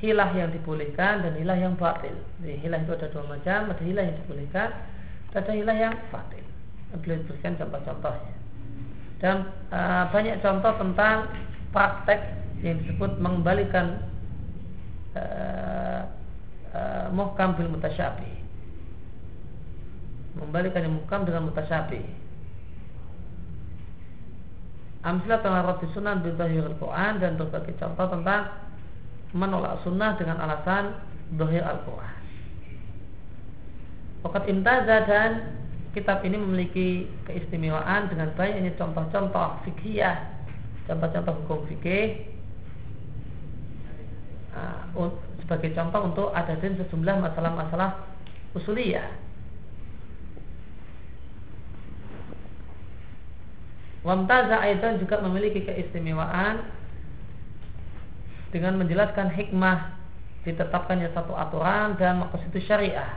hilah 0.00 0.32
yang 0.32 0.48
dibolehkan 0.48 1.20
dan 1.20 1.36
hilah 1.36 1.60
yang 1.60 1.76
batil. 1.76 2.16
Jadi 2.40 2.56
hilah 2.64 2.80
itu 2.80 2.92
ada 2.96 3.06
dua 3.12 3.24
macam, 3.28 3.68
ada 3.68 3.82
hilah 3.84 4.04
yang 4.08 4.16
dibolehkan, 4.24 4.68
ada 5.36 5.52
hilah 5.52 5.76
yang 5.76 5.94
batil. 6.08 6.44
Beliau 7.04 7.20
berikan 7.28 7.52
contoh-contohnya. 7.60 8.32
Dan 9.20 9.36
uh, 9.74 10.08
banyak 10.08 10.40
contoh 10.40 10.72
tentang 10.80 11.28
praktek 11.74 12.22
yang 12.64 12.80
disebut 12.80 13.18
mengembalikan 13.18 13.98
uh, 15.18 16.06
uh, 16.72 17.06
muhkam 17.12 17.58
bil 17.58 17.68
mutasyabih. 17.76 18.30
Membalikan 20.38 20.86
yang 20.86 20.96
dengan 21.26 21.50
mutasyabih 21.50 22.23
Amsilah 25.04 25.44
tentang 25.44 25.68
roti 25.68 25.84
sunnah 25.92 26.16
bin 26.16 26.32
Al-Quran 26.40 27.20
dan 27.20 27.36
berbagai 27.36 27.76
contoh 27.76 28.08
tentang 28.08 28.56
menolak 29.36 29.84
sunnah 29.84 30.16
dengan 30.16 30.40
alasan 30.40 30.96
dohir 31.36 31.60
Al-Quran. 31.60 32.16
Wakat 34.24 34.48
imtaza 34.48 35.04
dan 35.04 35.30
kitab 35.92 36.24
ini 36.24 36.40
memiliki 36.40 36.88
keistimewaan 37.28 38.08
dengan 38.08 38.32
banyaknya 38.32 38.72
contoh-contoh 38.80 39.60
fikih, 39.68 40.00
contoh-contoh 40.88 41.36
hukum 41.44 41.68
fikih 41.68 42.24
uh, 44.56 45.12
sebagai 45.44 45.76
contoh 45.76 46.00
untuk 46.08 46.28
adadin 46.32 46.80
sejumlah 46.80 47.20
masalah-masalah 47.20 48.08
usuliyah 48.56 49.23
Wamtaza 54.04 54.60
Aidan 54.60 55.00
juga 55.00 55.16
memiliki 55.24 55.64
keistimewaan 55.64 56.60
dengan 58.52 58.76
menjelaskan 58.76 59.32
hikmah 59.32 59.96
ditetapkannya 60.44 61.08
satu 61.16 61.32
aturan 61.32 61.96
dan 61.96 62.20
maksud 62.20 62.52
itu 62.52 62.68
syariah. 62.68 63.16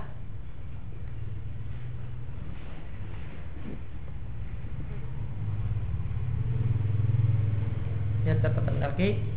Ya 8.23 8.39
catatan 8.39 8.80
kaki 8.80 9.37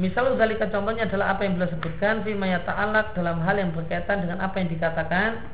Misal 0.00 0.32
dari 0.40 0.56
contohnya 0.56 1.04
adalah 1.04 1.36
apa 1.36 1.44
yang 1.44 1.60
beliau 1.60 1.76
sebutkan 1.76 2.24
fi 2.24 2.32
ta'alak 2.32 3.12
dalam 3.12 3.36
hal 3.44 3.60
yang 3.60 3.68
berkaitan 3.76 4.24
dengan 4.24 4.40
apa 4.40 4.56
yang 4.56 4.72
dikatakan 4.72 5.44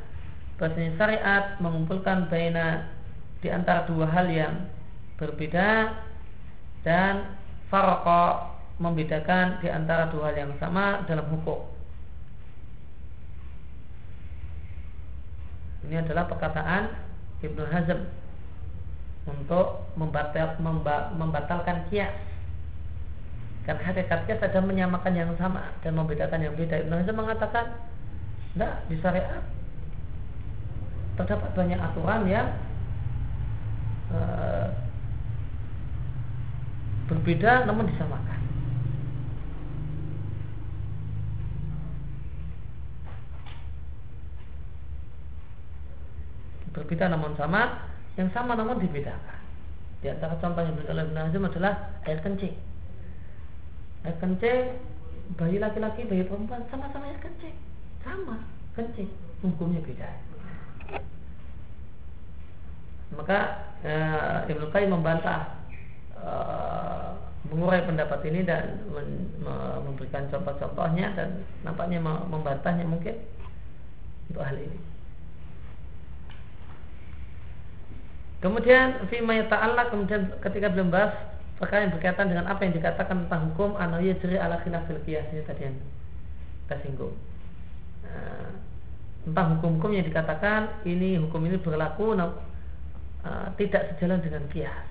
bahasanya 0.55 0.95
syariat 0.95 1.45
mengumpulkan 1.59 2.31
baina 2.31 2.87
di 3.43 3.51
antara 3.51 3.91
dua 3.91 4.07
hal 4.07 4.31
yang 4.31 4.71
berbeda 5.19 5.99
dan 6.87 7.27
farqa 7.75 8.55
membedakan 8.79 9.59
di 9.59 9.67
antara 9.67 10.15
dua 10.15 10.31
hal 10.31 10.37
yang 10.39 10.53
sama 10.63 11.03
dalam 11.11 11.27
hukum. 11.27 11.67
Ini 15.91 16.07
adalah 16.07 16.31
perkataan 16.31 16.95
Ibnu 17.43 17.67
Hazm 17.67 17.99
untuk 19.27 19.91
membatal, 19.99 20.55
membatalkan 21.19 21.91
kias 21.91 22.36
kan 23.67 23.83
hakikatnya 23.83 24.39
saja 24.39 24.63
menyamakan 24.63 25.11
yang 25.19 25.35
sama 25.35 25.75
dan 25.83 25.99
membedakan 25.99 26.39
yang 26.39 26.55
beda. 26.55 26.87
Ibn 26.87 27.03
Hazm 27.03 27.19
mengatakan, 27.19 27.75
tidak 28.55 28.87
di 28.87 28.95
syariat 29.03 29.43
terdapat 31.19 31.51
banyak 31.59 31.81
aturan 31.83 32.31
yang 32.31 32.47
uh, 34.15 34.71
berbeda 37.11 37.67
namun 37.67 37.91
disamakan. 37.91 38.41
Berbeda 46.71 47.11
namun 47.11 47.35
sama, 47.35 47.83
yang 48.15 48.31
sama 48.31 48.55
namun 48.55 48.79
dibedakan. 48.79 49.43
Di 50.07 50.15
antara 50.15 50.39
contoh 50.39 50.63
yang 50.63 50.79
diberikan 50.79 51.03
oleh 51.03 51.07
Ibn 51.11 51.19
Hazm 51.19 51.43
adalah 51.51 51.75
air 52.07 52.23
kencing 52.23 52.76
air 54.07 54.17
kencing 54.23 54.79
bayi 55.35 55.59
laki-laki 55.59 56.07
bayi 56.07 56.23
perempuan 56.23 56.63
sama-sama 56.71 57.11
air 57.11 57.19
kencing 57.19 57.57
sama 58.07 58.39
kencing 58.79 59.11
hukumnya 59.43 59.83
beda. 59.83 60.11
Maka 63.17 63.39
e, 63.87 63.93
Ibnu 64.51 64.67
Qayyim 64.71 64.91
membantah 64.95 65.63
e, 66.15 66.31
mengurai 67.51 67.87
pendapat 67.87 68.21
ini 68.27 68.43
dan 68.43 68.83
men, 68.91 69.31
me, 69.43 69.55
memberikan 69.87 70.27
contoh-contohnya 70.31 71.15
dan 71.15 71.47
nampaknya 71.63 72.03
membantahnya 72.03 72.83
mungkin 72.87 73.15
untuk 74.31 74.43
hal 74.43 74.59
ini. 74.59 74.79
Kemudian 78.43 79.09
fima 79.09 79.43
ta'ala 79.49 79.89
kemudian 79.89 80.29
ketika 80.45 80.69
belum 80.71 80.93
bahas 80.93 81.15
perkara 81.57 81.89
yang 81.89 81.93
berkaitan 81.97 82.29
dengan 82.29 82.47
apa 82.53 82.61
yang 82.69 82.75
dikatakan 82.77 83.27
tentang 83.27 83.53
hukum 83.53 83.81
anaya 83.81 84.13
jeri 84.21 84.37
ala 84.37 84.61
khilafil 84.61 85.01
qiyas 85.09 85.25
ini 85.33 85.43
tadi 85.49 85.63
yang 85.65 85.77
kita 86.67 86.77
singgung. 86.85 87.15
Nah, 88.05 88.51
tentang 89.27 89.59
hukum-hukum 89.59 89.91
yang 89.97 90.07
dikatakan 90.07 90.87
ini 90.87 91.17
hukum 91.19 91.43
ini 91.49 91.57
berlaku 91.59 92.15
uh, 92.15 92.31
tidak 93.57 93.97
sejalan 93.97 94.21
dengan 94.23 94.45
kias. 94.53 94.87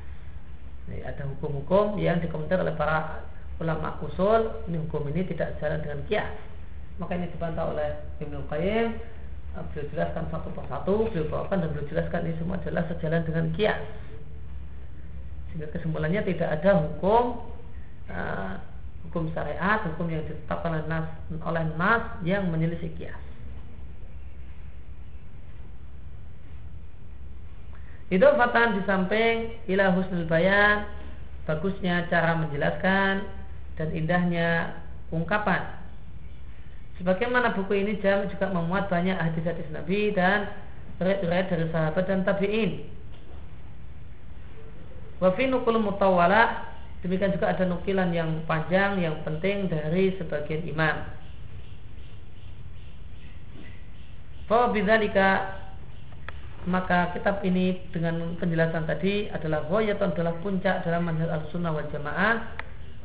Ini 0.89 1.05
ada 1.05 1.23
hukum-hukum 1.23 2.01
yang 2.01 2.19
dikomentar 2.19 2.61
oleh 2.61 2.73
para 2.73 3.23
ulama 3.61 3.95
usul 4.03 4.65
ini 4.67 4.81
hukum 4.89 5.07
ini 5.13 5.23
tidak 5.29 5.55
sejalan 5.55 5.79
dengan 5.85 5.99
kias. 6.09 6.33
Maka 6.97 7.15
ini 7.15 7.27
dibantah 7.29 7.71
oleh 7.71 7.89
Ibnu 8.19 8.43
Qayyim 8.49 8.87
uh, 9.53 9.63
beliau 9.69 9.85
jelaskan 9.93 10.27
satu 10.33 10.49
persatu 10.49 11.13
beliau 11.13 11.29
bawakan 11.29 11.61
dan 11.61 11.69
beliau 11.71 11.87
jelaskan 11.93 12.19
ini 12.25 12.35
semua 12.41 12.57
adalah 12.57 12.83
sejalan 12.89 13.21
dengan 13.23 13.45
kias. 13.53 13.79
Sehingga 15.55 15.71
kesimpulannya 15.71 16.19
tidak 16.27 16.59
ada 16.59 16.83
hukum 16.83 17.39
uh, 18.11 18.59
hukum 19.07 19.31
syariat, 19.31 19.79
hukum 19.87 20.11
yang 20.11 20.19
ditetapkan 20.27 20.75
oleh 20.75 20.85
nas, 20.91 21.07
oleh 21.31 21.63
nas 21.79 22.03
yang 22.27 22.51
menyelisih 22.51 22.91
kias. 22.99 23.15
Itu 28.11 28.27
fatan 28.35 28.75
di 28.75 28.83
samping 28.83 29.55
ilah 29.71 29.95
husnul 29.95 30.27
bayan 30.27 30.83
bagusnya 31.47 32.03
cara 32.11 32.35
menjelaskan 32.35 33.23
dan 33.79 33.87
indahnya 33.95 34.75
ungkapan. 35.15 35.63
Sebagaimana 36.99 37.55
buku 37.55 37.79
ini 37.79 37.95
jam 38.03 38.27
juga 38.27 38.51
memuat 38.51 38.91
banyak 38.91 39.15
hadis-hadis 39.15 39.71
Nabi 39.71 40.11
dan 40.11 40.51
riwayat 40.99 41.47
dari 41.47 41.71
sahabat 41.71 42.03
dan 42.03 42.27
tabi'in. 42.27 42.94
Wa 45.19 45.31
fi 45.33 45.47
nukul 45.47 45.79
mutawala 45.79 46.71
demikian 46.99 47.31
juga 47.31 47.53
ada 47.53 47.63
nukilan 47.63 48.11
yang 48.11 48.43
panjang 48.49 48.99
yang 48.99 49.21
penting 49.23 49.71
dari 49.71 50.15
sebagian 50.19 50.65
imam. 50.67 50.95
Fa 54.45 54.69
bidzalika 54.69 55.61
maka 56.65 57.13
kitab 57.13 57.45
ini 57.45 57.77
dengan 57.93 58.37
penjelasan 58.41 58.89
tadi 58.89 59.29
adalah 59.29 59.69
ghayatun 59.69 60.17
adalah 60.17 60.33
puncak 60.41 60.81
dalam 60.81 61.05
manhaj 61.05 61.29
al-sunnah 61.29 61.69
wal 61.69 61.85
jamaah 61.93 62.41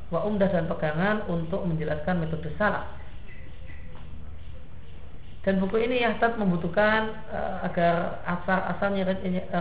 wa 0.08 0.24
umdah 0.24 0.48
dan 0.48 0.64
pegangan 0.66 1.28
untuk 1.28 1.62
menjelaskan 1.68 2.24
metode 2.24 2.50
salaf. 2.56 2.99
Dan 5.40 5.56
buku 5.56 5.80
ini 5.80 6.04
ya 6.04 6.20
tetap 6.20 6.36
membutuhkan 6.36 7.16
uh, 7.32 7.64
agar 7.64 8.20
asal-asalnya 8.28 9.08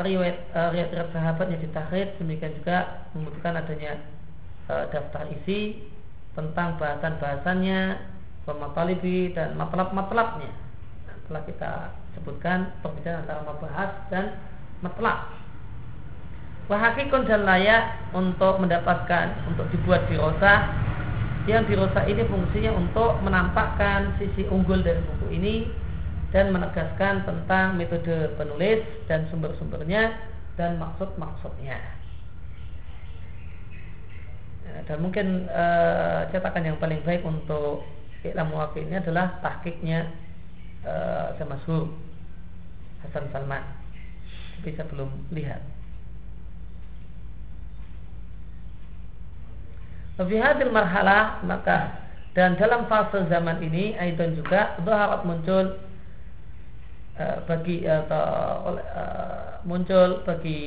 riwayat 0.04 0.52
uh, 0.52 0.76
riwayat 0.76 1.08
sahabat 1.16 1.48
yang 1.56 1.64
ditahrid 1.64 2.20
demikian 2.20 2.52
juga 2.60 3.08
membutuhkan 3.16 3.56
adanya 3.64 3.96
uh, 4.68 4.92
daftar 4.92 5.24
isi 5.32 5.80
tentang 6.36 6.76
bahasan-bahasannya, 6.76 7.96
pematalibi 8.44 9.32
dan 9.32 9.56
matlab-matlabnya. 9.56 10.52
Nah, 11.08 11.16
telah 11.32 11.44
kita 11.48 11.72
sebutkan 12.20 12.76
perbedaan 12.84 13.24
antara 13.24 13.42
membahas 13.48 13.92
dan 14.12 14.26
matlab. 14.84 15.32
Wahakikun 16.70 17.26
dan 17.26 17.48
layak 17.48 18.14
untuk 18.14 18.62
mendapatkan 18.62 19.32
untuk 19.50 19.66
dibuat 19.74 20.06
dirosa 20.06 20.70
yang 21.48 21.64
dirosa 21.68 22.04
ini 22.10 22.26
fungsinya 22.28 22.76
untuk 22.76 23.22
menampakkan 23.24 24.18
sisi 24.20 24.44
unggul 24.52 24.84
dari 24.84 25.00
buku 25.00 25.28
ini 25.40 25.56
dan 26.36 26.52
menegaskan 26.52 27.26
tentang 27.26 27.80
metode 27.80 28.36
penulis 28.36 28.84
dan 29.08 29.26
sumber-sumbernya 29.32 30.14
dan 30.60 30.78
maksud-maksudnya. 30.78 31.80
Ya, 34.68 34.76
dan 34.86 34.98
mungkin 35.02 35.50
e, 35.50 35.66
cetakan 36.30 36.68
yang 36.68 36.78
paling 36.78 37.02
baik 37.02 37.26
untuk 37.26 37.88
ilmu 38.22 38.58
ini 38.78 39.00
adalah 39.00 39.40
tahkiknya 39.42 40.12
e, 40.86 40.94
sama 41.40 41.58
Hasan 43.00 43.26
Salman 43.32 43.80
saya 44.60 44.86
belum 44.92 45.10
lihat 45.32 45.64
Lebih 50.20 50.38
hadir 50.44 50.68
marhalah 50.68 51.40
maka 51.48 52.10
dan 52.36 52.60
dalam 52.60 52.86
fase 52.92 53.26
zaman 53.32 53.64
ini 53.64 53.96
Aidon 53.96 54.36
juga 54.36 54.76
berharap 54.84 55.24
muncul 55.26 55.80
uh, 57.18 57.38
bagi 57.48 57.88
atau 57.88 58.76
uh, 58.76 59.64
muncul 59.66 60.22
bagi 60.28 60.60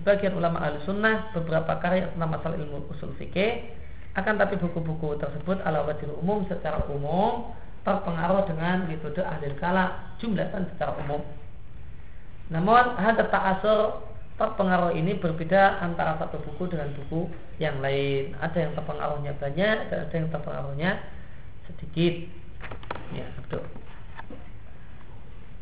sebagian 0.00 0.36
ulama 0.36 0.62
ahli 0.62 0.78
sunnah 0.84 1.32
beberapa 1.34 1.80
karya 1.82 2.12
tentang 2.14 2.30
masalah 2.30 2.56
ilmu 2.60 2.88
usul 2.92 3.12
fikih 3.16 3.72
akan 4.16 4.34
tapi 4.40 4.56
buku-buku 4.56 5.18
tersebut 5.20 5.60
ala 5.62 5.84
wajib 5.84 6.08
umum 6.20 6.46
secara 6.48 6.84
umum 6.88 7.52
terpengaruh 7.84 8.44
dengan 8.48 8.88
metode 8.88 9.22
ahli 9.22 9.52
kala 9.56 10.16
jumlahkan 10.18 10.66
secara 10.74 10.92
umum. 11.04 11.22
Namun 12.48 12.96
hadat 12.96 13.28
ta'asur 13.28 14.07
terpengaruh 14.38 14.94
ini 14.94 15.18
berbeda 15.18 15.82
antara 15.82 16.14
satu 16.22 16.38
buku 16.46 16.70
dengan 16.70 16.94
buku 16.94 17.26
yang 17.58 17.82
lain. 17.82 18.38
Ada 18.38 18.70
yang 18.70 18.72
terpengaruhnya 18.78 19.34
banyak 19.34 19.76
dan 19.90 19.98
ada 20.06 20.14
yang 20.14 20.30
terpengaruhnya 20.30 20.90
sedikit. 21.66 22.14
Ya, 23.12 23.26
betul. 23.34 23.66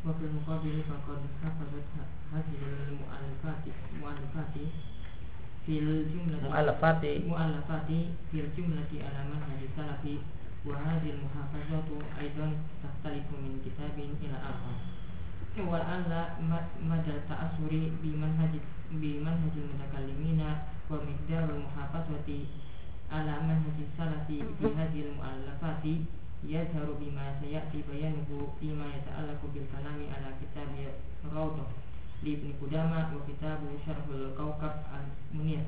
Faqad 0.07 1.23
hafazat 1.43 1.87
hadhil 2.31 2.95
mu'allafati 3.01 3.75
mu'allafati 3.99 4.65
fil 5.67 6.07
jumlati 6.15 6.47
mu'allafati 6.47 7.13
mu'allafati 7.27 7.99
fil 8.31 8.49
jumlati 8.55 9.03
alaman 9.03 9.43
salafi 9.75 10.23
wa 10.63 10.79
hadhil 10.79 11.27
muhafazatu 11.27 11.99
tahtalifu 12.07 13.35
min 13.35 13.59
kitabin 13.67 14.15
ila 14.31 14.39
akhar 14.47 14.79
ولعل 15.72 16.12
مدى 16.92 17.12
التأثر 17.20 17.72
بمنهج 18.04 18.54
بمنهج 18.92 19.54
المتكلمين 19.64 20.42
ومقدار 20.90 21.46
المحافظة 21.56 22.30
على 23.12 23.34
منهج 23.48 23.78
السلف 23.88 24.28
في 24.60 24.66
هذه 24.78 25.00
المؤلفات 25.10 25.84
يظهر 26.44 26.88
بما 27.02 27.26
سيأتي 27.42 27.80
بيانه 27.92 28.48
فيما 28.60 28.86
يتعلق 28.96 29.42
بالكلام 29.54 30.00
على 30.16 30.30
كتاب 30.42 30.70
روضة 31.36 31.66
لابن 32.24 32.54
قدامة 32.62 33.10
وكتاب 33.16 33.60
شرح 33.86 34.06
الكوكب 34.16 34.72
المنير 35.34 35.64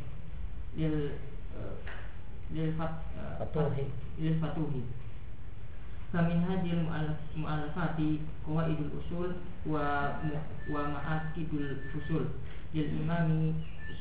لل 0.77 1.12
للفتوح 2.51 3.73
للفتوح 4.19 4.69
فمن 6.12 6.44
هذه 6.49 6.73
المؤلفات 7.37 7.99
قواعد 8.47 8.77
الأصول 8.81 9.31
ومعاقد 10.71 11.49
الفصول. 11.53 12.25
للإمام 12.75 13.55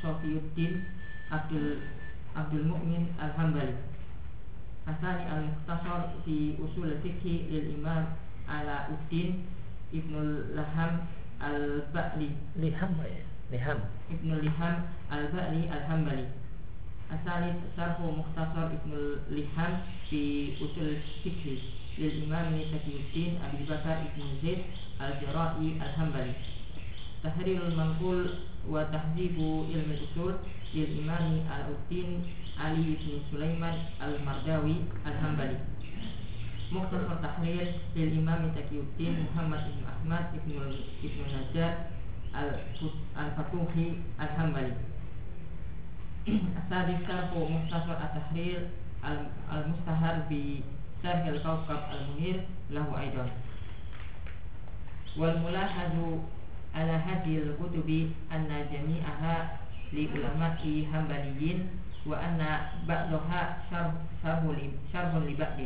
صفي 0.03 0.31
الدين 0.43 0.83
عبد 1.31 1.77
عبد 2.35 2.53
المؤمن 2.53 3.07
الحنبلي 3.23 3.75
الثاني 4.87 5.23
المختصر 5.37 5.99
في 6.25 6.55
أصول 6.65 6.87
الفقه 6.91 7.25
للإمام 7.51 8.05
علاء 8.49 8.83
الدين 8.91 9.45
ابن 9.93 10.13
اللحم 10.15 10.93
البألي. 11.43 12.29
لحم 12.55 12.93
لحم 13.53 13.79
ابن 14.11 14.31
اللحم 14.31 14.73
البألي 15.13 15.63
الحنبلي 15.77 16.27
الثالث 17.11 17.55
شرح 17.77 17.99
مختصر 17.99 18.65
ابن 18.65 18.91
اللحم 19.31 19.73
في 20.09 20.53
أصول 20.55 20.87
الفقه. 20.95 21.57
lil 21.97 22.29
Imam 22.29 22.53
Syafiuddin 22.53 23.41
Abi 23.41 23.65
Ibn 23.65 24.21
Zaid 24.41 24.61
Al-Jarai 25.01 25.81
Al-Hambali 25.81 26.33
Tahrirul 27.25 27.73
Manqul 27.73 28.21
wa 28.69 28.85
Tahzibu 28.93 29.65
Ilmi 29.73 29.97
Usul 30.05 30.37
lil 30.77 30.89
Imam 31.01 31.41
Al-Uddin 31.49 32.21
Al-Mardawi 33.97 34.85
Al-Hambali 35.09 35.57
Mukhtasar 36.69 37.17
Tahrir 37.17 37.81
Muhammad 39.33 39.61
bin 39.65 39.81
Ahmad 39.89 40.35
Ibn, 40.37 40.53
Najjar 41.33 41.89
Al-Fatuhi 43.17 44.05
Al-Hambali 44.21 44.73
Al-Mustahar 49.47 50.27
bi 50.29 50.59
بشرح 51.02 51.26
الكوكب 51.26 51.80
المنير 51.92 52.40
له 52.70 53.00
أيضا 53.00 53.26
والملاحظ 55.16 55.92
على 56.74 56.92
هذه 56.92 57.38
الكتب 57.38 58.10
أن 58.32 58.48
جميعها 58.72 59.58
لعلماء 59.92 60.86
حنبليين 60.92 61.68
وأن 62.06 62.40
بعضها 62.88 63.40
شرح 63.70 63.92
شرح 64.92 65.14
لبعض 65.14 65.58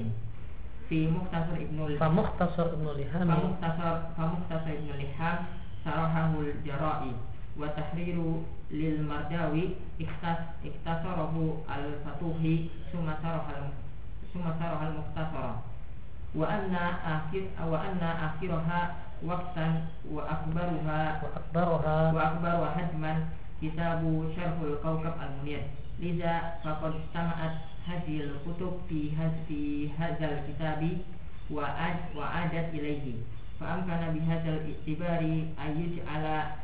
في 0.89 1.11
مختصر 1.11 1.57
ابن 1.57 1.97
فمختصر 2.01 2.67
ابن 2.73 2.87
لحام 2.99 3.29
فمختصر 3.29 3.95
فمختصر 4.17 4.71
ابن 4.71 4.89
لحام 5.03 5.39
شرحه 5.85 6.33
الجرائي 6.41 7.13
وتحرير 7.59 8.17
للمرداوي 8.71 9.69
اختصره 10.01 11.65
الفتوحي 11.77 12.69
ثم 12.93 13.07
شرح 13.23 13.47
summa 14.32 14.56
sarah 14.60 14.82
al 14.88 14.94
muktasara 14.98 15.54
wa 16.34 16.46
anna 16.48 16.84
akhir 17.04 17.52
wa 17.60 17.76
anna 17.76 18.10
akhiraha 18.32 18.82
waqtan 19.22 19.92
wa 20.08 20.24
akbaruha 20.26 21.20
wa 21.22 21.30
akbaruha 21.36 21.96
wa 22.16 22.22
akbaru 22.32 22.66
hajman 22.74 23.18
kitabu 23.60 24.32
syarhul 24.34 24.80
kawkab 24.82 25.20
al 25.20 25.32
munir 25.44 25.62
liza 26.00 26.58
faqad 26.64 26.96
sama'at 27.14 27.62
hadhil 27.86 28.40
kutub 28.48 28.82
fi 28.90 29.14
hadhi 29.14 29.92
hadzal 30.00 30.42
kitabi 30.50 31.06
wa 31.52 31.68
ad 31.68 32.10
wa 32.18 32.26
adat 32.48 32.74
ilaihi 32.74 33.22
fa 33.60 33.78
amkana 33.78 34.10
bi 34.16 34.24
hadzal 34.26 34.64
istibari 34.66 35.52
ayyuj'ala 35.60 36.58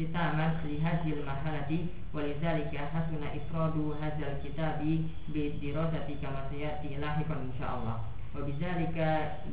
ختاما 0.00 0.46
لهذه 0.64 1.12
المرحلة 1.12 1.70
ولذلك 2.14 2.72
حسن 2.76 3.22
إفراد 3.38 3.76
هذا 4.02 4.24
الكتاب 4.32 4.80
بالدراسة 5.28 6.08
كما 6.22 6.40
سيأتي 6.50 6.96
لاحقا 7.00 7.34
إن 7.34 7.52
شاء 7.58 7.70
الله 7.78 7.96
وبذلك 8.36 8.96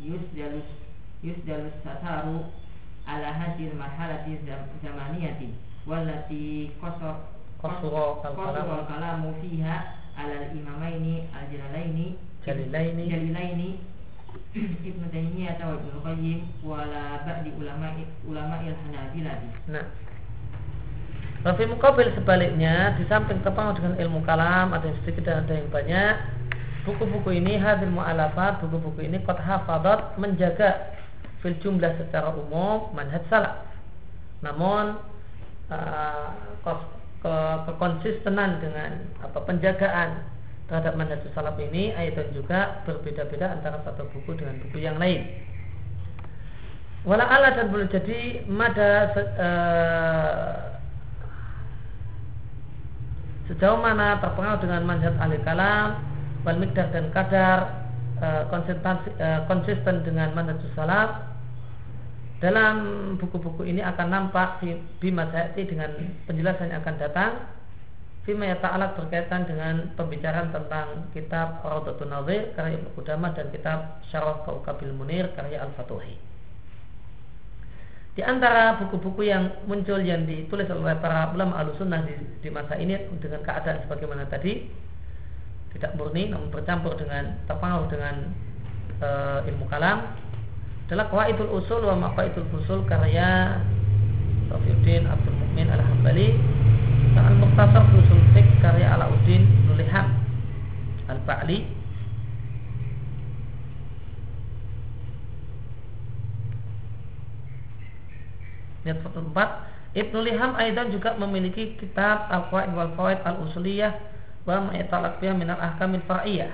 يسدل 0.03 0.61
يسدل 1.23 1.69
الستار 1.71 2.25
على 3.07 3.25
هذه 3.25 3.71
المرحلة 3.71 4.25
الزمانية 4.27 5.39
والتي 5.87 6.69
قصر 6.81 7.15
قصر 7.63 7.95
قصر 8.13 8.79
الكلام 8.79 9.33
فيها 9.41 9.95
على 10.17 10.33
الإمامين 10.45 11.27
الجلالين 11.41 12.15
جليلين 12.47 13.09
جليلين 13.09 13.77
ابن 14.55 15.03
تيمية 15.11 15.59
وابن 15.61 15.87
القيم 15.95 16.39
ولا 16.63 17.05
بعد 17.25 17.45
علماء 17.59 17.95
علماء 18.27 18.61
الحنابلة. 18.73 19.33
Nah, 19.73 19.85
Rafi 21.46 21.70
mukabil 21.70 22.10
sebaliknya 22.18 22.98
di 22.98 23.06
samping 23.06 23.38
terpengaruh 23.46 23.78
dengan 23.78 23.94
ilmu 24.02 24.26
kalam 24.26 24.74
ada 24.74 24.90
yang 24.90 24.98
sedikit 25.06 25.22
dan 25.30 25.46
ada 25.46 25.54
yang 25.54 25.70
banyak 25.70 26.14
buku-buku 26.82 27.36
ini 27.36 27.54
hadir 27.60 27.86
mu'alafat 27.92 28.58
buku-buku 28.64 29.06
ini 29.06 29.22
kot 29.22 29.38
hafadat 29.38 30.18
menjaga 30.18 30.98
fil 31.44 31.54
jumlah 31.62 31.94
secara 32.00 32.34
umum 32.34 32.90
manhaj 32.96 33.22
salaf. 33.30 33.60
Namun 34.42 34.98
ke 37.18 37.34
kekonsistenan 37.68 38.58
dengan 38.58 39.04
apa 39.20 39.38
penjagaan 39.44 40.24
terhadap 40.66 40.96
manhaj 40.96 41.22
salaf 41.36 41.54
ini 41.60 41.94
ayat 41.94 42.34
juga 42.34 42.82
berbeda-beda 42.82 43.52
antara 43.58 43.78
satu 43.86 44.08
buku 44.10 44.34
dengan 44.34 44.58
buku 44.64 44.82
yang 44.82 44.98
lain. 44.98 45.22
Wala 47.06 47.24
ala 47.30 47.54
dan 47.54 47.70
boleh 47.70 47.86
jadi 47.86 48.42
mada 48.50 49.14
uh, 49.14 50.52
sejauh 53.48 53.80
mana 53.80 54.20
terpengaruh 54.20 54.60
dengan 54.60 54.84
manhaj 54.84 55.16
ahli 55.18 55.40
kalam 55.42 55.98
wal 56.44 56.58
mikdar 56.60 56.92
dan 56.92 57.08
kadar 57.10 57.88
uh, 58.20 58.44
konsisten 59.48 59.96
dengan 60.04 60.36
manhaj 60.36 60.60
salaf 60.76 61.26
dalam 62.38 62.76
buku-buku 63.18 63.66
ini 63.66 63.82
akan 63.82 64.14
nampak 64.14 64.62
bima 65.02 65.26
dengan 65.56 65.90
penjelasan 66.30 66.70
yang 66.70 66.86
akan 66.86 66.96
datang 67.02 67.32
Fima 68.28 68.44
ta'ala 68.60 68.92
berkaitan 68.92 69.48
dengan 69.48 69.88
pembicaraan 69.96 70.52
tentang 70.52 71.08
kitab 71.16 71.64
Raudatun 71.64 72.12
Nazir 72.12 72.52
karya 72.52 72.76
Ibnu 72.76 72.92
Qudamah 72.92 73.32
dan 73.32 73.48
kitab 73.48 74.04
Syarah 74.12 74.44
Kaukabil 74.44 74.92
Munir 74.92 75.32
karya 75.32 75.64
Al-Fatuhi. 75.64 76.27
Di 78.18 78.26
antara 78.26 78.74
buku-buku 78.82 79.30
yang 79.30 79.62
muncul 79.70 80.02
yang 80.02 80.26
ditulis 80.26 80.66
oleh 80.74 80.98
para 80.98 81.30
ulama 81.30 81.62
al-sunnah 81.62 82.02
di, 82.02 82.18
di 82.42 82.50
masa 82.50 82.74
ini 82.74 82.98
dengan 83.22 83.46
keadaan 83.46 83.78
sebagaimana 83.86 84.26
tadi 84.26 84.66
tidak 85.70 85.94
murni 85.94 86.26
namun 86.26 86.50
bercampur 86.50 86.98
dengan 86.98 87.38
terpengaruh 87.46 87.86
dengan 87.86 88.34
e, 88.98 89.08
ilmu 89.54 89.70
kalam 89.70 90.18
adalah 90.90 91.06
Qawaidul 91.14 91.62
Usul 91.62 91.86
wa 91.86 92.10
Maqaidul 92.10 92.50
Usul 92.58 92.82
karya 92.90 93.62
Rafiuddin 94.50 95.06
Abdul 95.06 95.38
Mukmin 95.38 95.70
Al-Hambali 95.70 96.34
dan 97.14 97.22
Al-Muqtasar 97.22 97.86
Usul 98.02 98.18
Fiqh 98.34 98.50
karya 98.58 98.98
Alauddin 98.98 99.46
Nuliham 99.70 100.18
Al-Ba'li 101.06 101.77
Ayat 108.88 109.04
44 109.04 109.96
Ibnu 109.96 110.18
Liham 110.20 110.52
Aidan 110.56 110.92
juga 110.92 111.16
memiliki 111.16 111.76
kitab 111.76 112.28
Al-Qawaid 112.28 112.72
wal 112.76 112.92
Fawaid 112.96 113.20
Al-Usuliyah 113.24 113.92
wa 114.44 114.68
Ma'italak 114.68 115.20
biha 115.20 115.32
minal 115.32 115.60
ahkamil 115.60 116.04
far'iyah. 116.04 116.52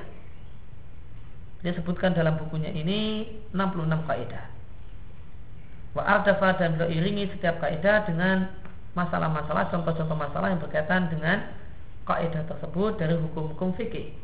Dia 1.62 1.72
sebutkan 1.74 2.14
dalam 2.14 2.38
bukunya 2.38 2.70
ini 2.70 3.26
66 3.54 4.06
kaidah. 4.06 4.44
Wa 5.94 6.02
ardafa 6.18 6.58
dan 6.58 6.74
beliau 6.74 6.90
iringi 6.90 7.30
setiap 7.34 7.62
kaidah 7.62 8.06
dengan 8.06 8.50
masalah-masalah 8.98 9.70
contoh-contoh 9.70 10.18
masalah 10.18 10.50
yang 10.54 10.62
berkaitan 10.62 11.10
dengan 11.10 11.54
kaidah 12.06 12.42
tersebut 12.50 12.98
dari 12.98 13.14
hukum-hukum 13.18 13.74
fikih. 13.78 14.14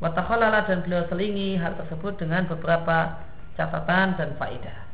Wa 0.00 0.12
dan 0.16 0.80
beliau 0.80 1.04
selingi 1.12 1.60
hal 1.60 1.76
tersebut 1.76 2.16
dengan 2.16 2.48
beberapa 2.48 3.20
catatan 3.56 4.16
dan 4.16 4.32
faedah. 4.40 4.89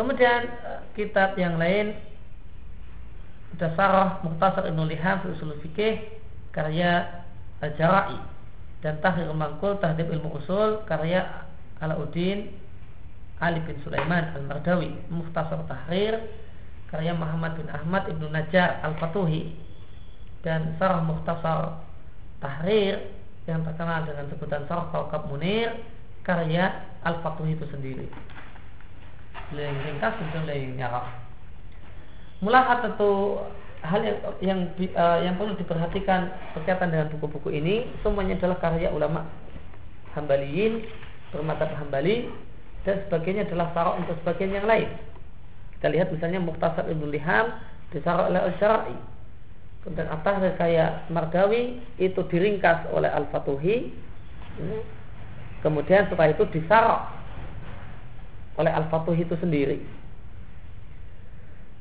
Kemudian 0.00 0.48
eh, 0.48 0.80
kitab 0.96 1.36
yang 1.36 1.60
lain 1.60 1.92
Dasarah 3.60 4.24
Muhtasar 4.24 4.64
Ibnu 4.72 4.88
Liham 4.88 5.20
Usul 5.28 5.60
Fikih 5.60 6.00
karya 6.56 7.20
Al-Jara'i 7.60 8.16
dan 8.80 8.96
Tahrir 9.04 9.28
Mangkul 9.36 9.76
Tahdib 9.76 10.08
Ilmu 10.08 10.40
Usul 10.40 10.88
karya 10.88 11.44
Alauddin 11.84 12.48
Ali 13.44 13.60
bin 13.68 13.76
Sulaiman 13.84 14.32
Al-Mardawi 14.40 14.88
Muhtasar 15.12 15.68
Tahrir 15.68 16.16
karya 16.88 17.12
Muhammad 17.12 17.60
bin 17.60 17.68
Ahmad 17.68 18.08
Ibnu 18.08 18.32
Najjar 18.32 18.80
Al-Fatuhi 18.80 19.52
dan 20.40 20.80
Sarah 20.80 21.04
Muhtasar 21.04 21.84
Tahrir 22.40 23.04
yang 23.44 23.60
terkenal 23.68 24.08
dengan 24.08 24.32
sebutan 24.32 24.64
Sarah 24.64 24.88
Kaukab 24.96 25.28
Munir 25.28 25.76
karya 26.24 26.88
Al-Fatuhi 27.04 27.52
itu 27.52 27.68
sendiri 27.68 28.08
yang 29.58 29.78
ringkas 29.82 30.14
dan 30.14 30.28
beliau 30.46 30.58
yang 30.58 30.74
nyarap. 30.78 31.04
Mulahat 32.40 32.78
itu 32.86 33.10
hal 33.80 34.00
yang 34.04 34.18
yang 34.40 34.60
uh, 34.96 35.18
yang 35.24 35.34
perlu 35.40 35.56
diperhatikan 35.56 36.28
berkaitan 36.52 36.92
dengan 36.92 37.08
buku-buku 37.16 37.50
ini 37.52 37.88
semuanya 38.04 38.36
adalah 38.36 38.60
karya 38.60 38.92
ulama 38.92 39.24
hambaliin 40.12 40.84
bermata 41.32 41.64
hambali 41.78 42.28
dan 42.84 43.00
sebagainya 43.08 43.48
adalah 43.48 43.72
sarok 43.72 44.04
untuk 44.04 44.16
sebagian 44.24 44.56
yang 44.56 44.66
lain. 44.68 44.88
Kita 45.76 45.88
lihat 45.92 46.12
misalnya 46.12 46.40
Muktasar 46.40 46.88
Ibnu 46.88 47.08
Liham 47.08 47.56
disarok 47.92 48.28
oleh 48.32 48.40
Al-Syara'i. 48.40 48.96
Kemudian 49.80 50.12
atas 50.12 50.60
kayak 50.60 51.08
Mardawi 51.08 51.80
itu 51.96 52.20
diringkas 52.28 52.84
oleh 52.92 53.08
Al-Fatuhi. 53.08 53.96
Kemudian 55.64 56.08
setelah 56.08 56.36
itu 56.36 56.44
disarok 56.52 57.19
oleh 58.58 58.72
Al-Fatuh 58.72 59.14
itu 59.14 59.36
sendiri. 59.38 59.78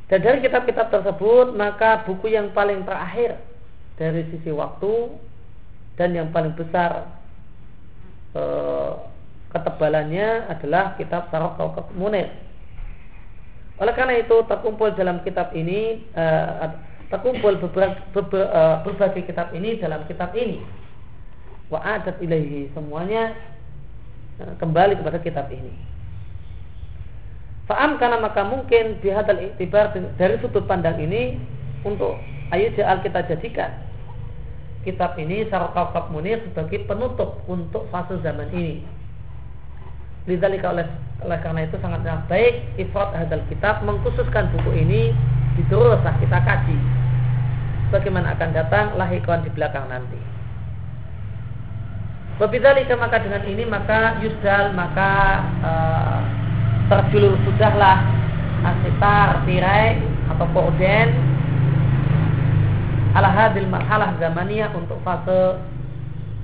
Dan 0.10 0.26
dari 0.26 0.42
kitab-kitab 0.42 0.90
tersebut 0.90 1.54
maka 1.54 2.02
buku 2.02 2.34
yang 2.34 2.50
paling 2.50 2.82
terakhir 2.82 3.38
dari 3.94 4.26
sisi 4.34 4.50
waktu 4.50 5.14
dan 6.02 6.18
yang 6.18 6.34
paling 6.34 6.58
besar 6.58 7.14
e, 8.34 8.42
ketebalannya 9.54 10.50
adalah 10.50 10.98
kitab 10.98 11.30
Sarok 11.30 11.62
Kaukab 11.62 11.86
Munir. 11.94 12.26
Oleh 13.78 13.94
karena 13.94 14.18
itu 14.18 14.34
terkumpul 14.50 14.98
dalam 14.98 15.22
kitab 15.22 15.54
ini 15.54 16.02
e, 16.10 16.26
terkumpul 17.14 17.62
beberapa, 17.62 18.02
beberapa, 18.10 18.50
e, 18.50 18.62
berbagai 18.90 19.30
kitab 19.30 19.54
ini 19.54 19.78
dalam 19.78 20.10
kitab 20.10 20.34
ini. 20.34 20.58
Wa 21.70 21.86
adat 21.86 22.18
ilahi 22.18 22.74
semuanya 22.74 23.38
kembali 24.58 24.98
kepada 24.98 25.22
kitab 25.22 25.54
ini. 25.54 25.70
Fa'am 27.70 28.02
karena 28.02 28.18
maka 28.18 28.42
mungkin 28.42 28.98
bihadal 28.98 29.38
iktibar 29.46 29.94
dari 30.18 30.42
sudut 30.42 30.66
pandang 30.66 30.98
ini 30.98 31.38
untuk 31.86 32.18
ayo 32.50 32.74
ja'al 32.74 33.06
kita 33.06 33.30
jadikan 33.30 33.70
kitab 34.82 35.14
ini 35.22 35.46
Sarokakab 35.54 36.10
Munir 36.10 36.42
sebagai 36.50 36.88
penutup 36.88 37.44
untuk 37.46 37.86
fase 37.94 38.18
zaman 38.26 38.50
ini. 38.56 38.82
Lidzalika 40.26 40.74
oleh, 40.74 40.88
oleh 41.22 41.40
karena 41.46 41.70
itu 41.70 41.78
sangat 41.78 42.02
baik 42.26 42.80
ifrat 42.82 43.14
hadal 43.14 43.46
kitab 43.54 43.86
mengkhususkan 43.86 44.50
buku 44.56 44.72
ini 44.74 45.14
diteruslah 45.58 46.16
kita 46.22 46.42
kaji 46.42 46.78
bagaimana 47.94 48.34
akan 48.38 48.50
datang 48.50 48.86
lahikon 48.98 49.46
di 49.46 49.50
belakang 49.54 49.86
nanti. 49.90 50.18
Wabidzalika 52.42 52.96
maka 52.96 53.20
dengan 53.20 53.44
ini 53.46 53.64
maka 53.68 54.18
yusdal 54.24 54.72
maka 54.72 55.12
uh, 55.60 56.22
terjulur 56.90 57.38
sudahlah 57.46 58.02
asitar 58.66 59.46
tirai 59.46 60.02
atau 60.34 60.46
korden 60.52 61.08
ala 63.14 63.30
hadil 63.30 63.70
marhalah 63.70 64.18
zamaniyah 64.18 64.74
untuk 64.74 64.98
fase 65.06 65.62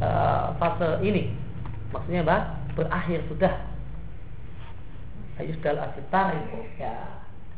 uh, 0.02 0.54
fase 0.62 1.02
ini. 1.02 1.34
Maksudnya 1.90 2.22
apa? 2.26 2.38
Berakhir 2.78 3.26
sudah. 3.30 3.54
Ayo 5.42 5.52
sudah 5.60 5.92
asitar 5.92 6.32
itu 6.38 6.60
ya 6.80 6.94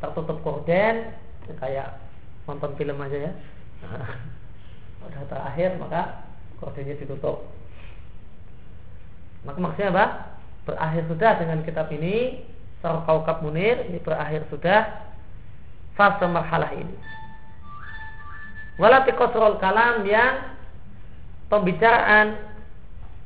tertutup 0.02 0.40
korden 0.42 1.14
kayak 1.60 2.00
nonton 2.48 2.72
film 2.80 2.96
aja 3.04 3.18
ya. 3.28 3.32
Udah 5.06 5.22
terakhir 5.30 5.78
maka 5.78 6.26
kordennya 6.58 6.98
ditutup. 6.98 7.46
Maka 9.46 9.58
maksudnya 9.62 9.94
apa? 9.94 10.06
Berakhir 10.66 11.02
sudah 11.06 11.32
dengan 11.38 11.62
kitab 11.62 11.86
ini 11.94 12.44
Kaukab 12.82 13.42
Munir 13.42 13.90
ini 13.90 13.98
berakhir 13.98 14.46
sudah 14.48 15.08
fase 15.98 16.26
marhalah 16.30 16.70
ini. 16.78 16.94
Walati 18.78 19.10
kosrol 19.18 19.58
kalam 19.58 20.06
yang 20.06 20.54
pembicaraan 21.50 22.38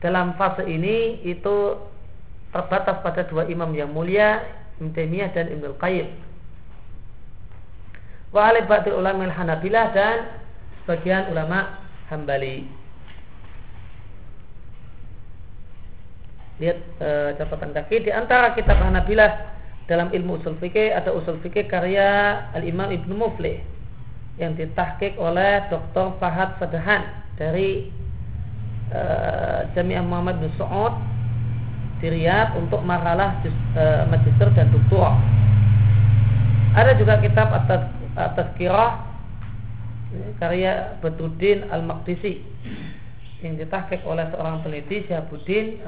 dalam 0.00 0.32
fase 0.40 0.64
ini 0.64 1.20
itu 1.20 1.76
terbatas 2.48 3.04
pada 3.04 3.28
dua 3.28 3.44
imam 3.48 3.68
yang 3.76 3.92
mulia 3.92 4.40
Ibn 4.80 4.88
Taimiyah 4.96 5.30
dan 5.36 5.52
Ibn 5.52 5.76
Qayyim. 5.76 6.08
Wa 8.32 8.48
alibatil 8.48 8.96
ulama 8.96 9.28
Hanabilah 9.28 9.92
dan 9.92 10.16
sebagian 10.82 11.28
ulama 11.28 11.84
Hambali. 12.08 12.81
Lihat 16.62 16.78
e, 17.02 17.08
catatan 17.42 17.74
kaki 17.74 18.06
di 18.06 18.10
antara 18.14 18.54
kitab 18.54 18.78
Hanabilah 18.78 19.52
dalam 19.90 20.14
ilmu 20.14 20.38
usul 20.38 20.54
fikih 20.62 20.94
ada 20.94 21.10
usul 21.10 21.42
fikih 21.42 21.66
karya 21.66 22.38
Al 22.54 22.62
Imam 22.62 22.86
Ibnu 22.86 23.18
Muflih 23.18 23.58
yang 24.38 24.54
ditahkik 24.54 25.18
oleh 25.18 25.66
Dr. 25.68 26.16
Fahad 26.16 26.56
Fadahan 26.56 27.04
dari 27.36 27.92
uh, 28.94 29.68
Jami'ah 29.76 30.00
Muhammad 30.00 30.40
bin 30.40 30.48
Saud 30.56 30.94
di 32.00 32.08
Riyadh 32.08 32.56
untuk 32.56 32.80
makalah 32.80 33.42
uh, 33.76 34.08
magister 34.08 34.48
dan 34.56 34.72
doktor. 34.72 35.12
Ada 36.72 36.96
juga 36.96 37.20
kitab 37.20 37.52
atas 37.52 37.92
atas 38.16 38.48
kirah 38.56 39.04
karya 40.40 40.96
Badruddin 41.04 41.68
Al-Maqdisi 41.68 42.40
yang 43.44 43.60
ditahkik 43.60 44.04
oleh 44.08 44.28
seorang 44.32 44.64
peneliti 44.64 45.04
Syahabuddin 45.08 45.84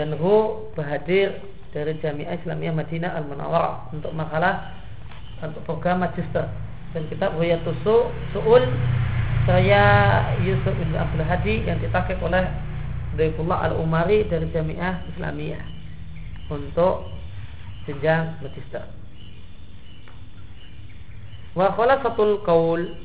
Janhu 0.00 0.64
Bahadir 0.72 1.44
dari 1.76 1.92
Jami'ah 2.00 2.40
Islamiyah 2.40 2.72
Madinah 2.72 3.20
Al 3.20 3.28
Munawwarah 3.28 3.92
untuk 3.92 4.16
makalah 4.16 4.72
untuk 5.44 5.60
program 5.68 6.00
magister 6.00 6.48
dan 6.96 7.04
kitab 7.12 7.36
Wayatul 7.36 7.76
Su'ul 7.84 8.64
saya 9.44 9.84
Yusuf 10.40 10.72
bin 10.72 10.96
Abdul 10.96 11.20
Hadi 11.28 11.68
yang 11.68 11.76
dipakai 11.84 12.16
oleh 12.24 12.48
Daifullah 13.20 13.68
Al 13.68 13.76
Umari 13.76 14.24
dari 14.24 14.48
Jami'ah 14.48 15.04
Islamiyah 15.12 15.68
untuk 16.48 17.12
jenjang 17.84 18.40
magister. 18.40 18.88
Wa 21.52 21.76
khulasatul 21.76 22.40
qaul 22.48 22.96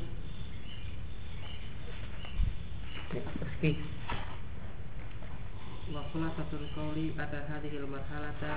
wa 5.94 6.02
khulasatul 6.10 6.66
qawli 6.74 7.14
ada 7.20 7.46
hadhil 7.50 7.86
marhalata. 7.86 8.52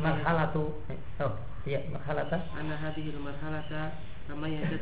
Marhalatu 0.00 0.80
oh 1.20 1.34
iya 1.66 1.82
marhalata. 1.90 2.40
Ana 2.54 2.76
hadhil 2.78 3.18
marhalata 3.18 3.98
kama 4.28 4.48
yajid 4.48 4.80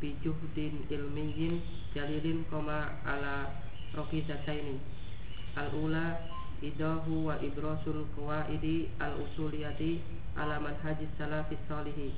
bi 0.00 0.16
juhdin 0.24 0.84
ilmiyin 0.90 1.60
jalilin 1.94 2.44
koma 2.50 2.98
ala 3.06 3.52
rokizataini 3.96 4.80
al 5.56 5.70
ula 5.76 6.20
idahu 6.62 7.26
wa 7.30 7.38
ibrasul 7.40 8.04
qawaidi 8.16 8.90
al 9.00 9.14
usuliyati 9.24 10.00
ala 10.36 10.58
manhajis 10.60 11.08
salafis 11.18 11.60
salihi. 11.68 12.12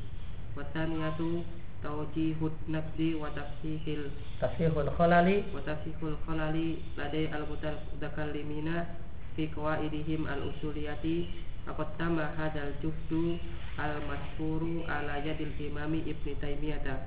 Wa 0.56 0.64
thaniyatu 0.76 1.44
tawjihud 1.82 2.54
nafsi 2.70 3.18
wa 3.18 3.28
tafsihil 3.34 4.08
tafsihul 4.40 4.88
khalali. 4.96 5.44
wa 5.50 5.60
tafsihul 5.66 6.16
khalali 6.26 6.78
ladai 6.96 7.26
al 7.34 7.44
mutakallimina 7.50 8.86
fi 9.34 9.50
qawaidihim 9.50 10.24
al 10.30 10.54
usuliyati 10.54 11.28
faqad 11.66 11.90
tama 11.98 12.30
hadal 12.38 12.70
juhdu 12.82 13.38
al 13.78 13.98
mashhuru 14.06 14.86
ala 14.86 15.18
yadil 15.26 15.52
imami 15.58 16.06
ibni 16.06 16.38
taimiyah 16.38 17.02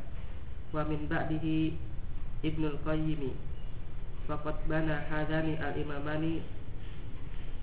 wa 0.76 0.84
min 0.84 1.08
ba'dihi 1.08 1.76
ibnul 2.44 2.76
qayyim 2.84 3.32
faqad 4.28 4.60
bana 4.68 5.08
hadani 5.08 5.56
al 5.58 5.76
imamani 5.80 6.44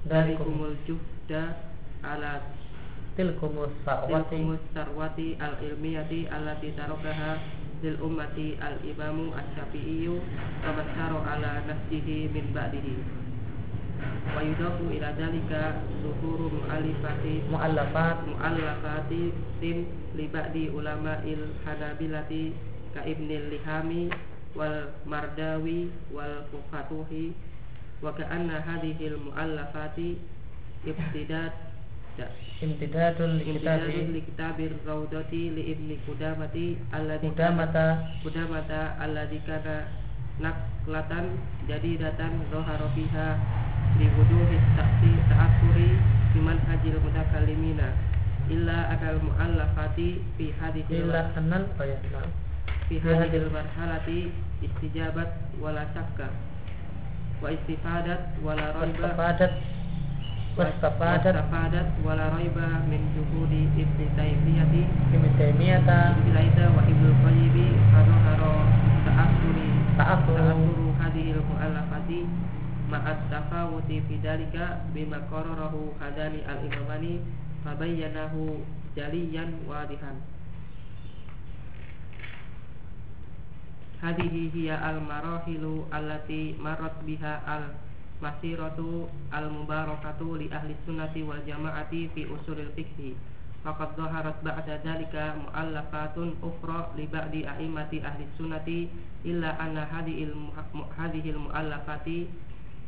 dari 0.08 0.34
kumul 0.40 0.74
juhda 0.88 1.54
ala 2.02 2.42
tilkumus 3.16 3.72
sarwati. 3.84 4.32
Tilkumus 4.32 4.62
sarwati 4.72 5.36
al 5.36 5.60
ilmiyati 5.60 6.28
allati 6.32 6.72
tarakaha 6.72 7.40
lil 7.82 7.96
ummati 8.00 8.56
al 8.62 8.78
imamu 8.80 9.34
asy-syafi'iyyu 9.36 10.16
tabassara 10.64 11.20
ala 11.26 11.52
nafsihi 11.68 12.30
min 12.32 12.54
ba'dihi. 12.56 12.96
Wa 14.34 14.40
yudafu 14.42 14.90
ila 14.90 15.14
dalika 15.14 15.82
zuhuru 16.02 16.50
mu'allifati 16.50 17.46
mu'allafat. 17.52 18.18
mu'allafati 18.26 19.22
tin 19.60 19.86
li 20.16 20.26
ba'di 20.30 20.70
ulama'il 20.72 21.52
hanabilati 21.66 22.54
ka 22.96 23.04
ibnil 23.06 23.50
lihami 23.52 24.10
wal 24.56 24.90
mardawi 25.08 25.88
wal 26.12 26.44
fatuhi 26.72 27.32
wa 28.02 28.10
ka'anna 28.12 28.60
hadhihi 28.62 29.10
al 29.14 29.18
mu'allafati 29.22 30.18
ibtidat 30.82 31.71
imtidadul 32.62 33.40
Imtidadun 33.40 33.40
kitabi 33.40 34.12
li 34.12 34.20
kitabir 34.22 34.72
raudati 34.84 35.42
li 35.56 35.62
ibni 35.72 35.96
kudamati 36.04 36.76
alladhi 36.92 37.32
mudamata 37.32 37.86
kudamata 38.22 39.00
alladhi 39.00 39.40
kana 39.48 39.88
naklatan 40.40 41.40
jadi 41.64 41.90
datang 42.04 42.36
zoharo 42.52 42.92
fiha 42.92 43.28
li 43.96 44.06
wuduhi 44.12 44.56
ta'si 44.76 45.12
ta'akuri 45.32 45.90
biman 46.36 46.60
hajil 46.68 47.00
mutakallimina 47.00 47.88
illa 48.52 48.92
akal 48.92 49.16
mu'allafati 49.24 50.20
fi 50.36 50.52
hadithil 50.60 51.08
illa 51.08 51.32
anan 51.32 51.64
oh 51.80 51.84
ya 51.88 51.96
nah. 52.12 52.28
fi 52.88 53.00
hadithil 53.00 53.48
marhalati 53.48 54.28
istijabat 54.60 55.30
wala 55.58 55.88
syakka 55.96 56.28
wa 57.40 57.48
istifadat 57.50 58.36
wala 58.44 58.70
raiba 58.76 59.16
wastafadat 59.16 59.71
wastafadat 60.52 61.32
wastafadat 61.32 61.96
wala 62.04 62.28
raiba 62.36 62.84
min 62.84 63.00
juhudi 63.16 63.72
ibni 63.72 64.06
taymiyati. 64.12 64.84
Ibnu 65.12 65.28
Taimiyata 65.40 66.20
Bilaida 66.20 66.68
wa 66.76 66.84
ibnu 66.84 67.08
qayyibi 67.24 67.72
Hadoharo 67.88 68.56
ta'asuri 69.08 69.68
ta'assuru 69.96 70.36
Ta'asuru 70.36 70.86
hadihil 71.00 71.40
mu'allafati 71.40 72.28
Ma'at 72.92 73.32
tafawuti 73.32 74.04
bidalika 74.04 74.84
Bima 74.92 75.24
hadani 75.96 76.44
al-imamani 76.44 77.24
Fabayyanahu 77.64 78.60
jaliyan 78.92 79.64
wadihan. 79.64 80.20
Hadihi 84.04 84.68
al-marahilu 84.68 85.88
Allati 85.88 86.58
marat 86.60 87.00
al 87.46 87.91
masiratu 88.22 89.10
al-mubarakatu 89.34 90.38
li 90.38 90.46
ahli 90.54 90.78
sunnati 90.86 91.26
wal 91.26 91.42
jama'ati 91.42 92.14
fi 92.14 92.30
usulil 92.30 92.70
fiqhi. 92.78 93.18
Faqad 93.66 93.94
dhaharat 93.98 94.38
ba'da 94.42 94.78
dalika 94.82 95.34
mu'allafatun 95.38 96.38
ukhra 96.42 96.94
li 96.94 97.06
ba'di 97.10 97.46
a'immati 97.46 98.02
ahli 98.02 98.26
sunnati 98.38 98.90
illa 99.26 99.54
anna 99.58 99.86
hadhil 99.90 100.34
hadhil 100.98 101.38
mu'allafati 101.38 102.30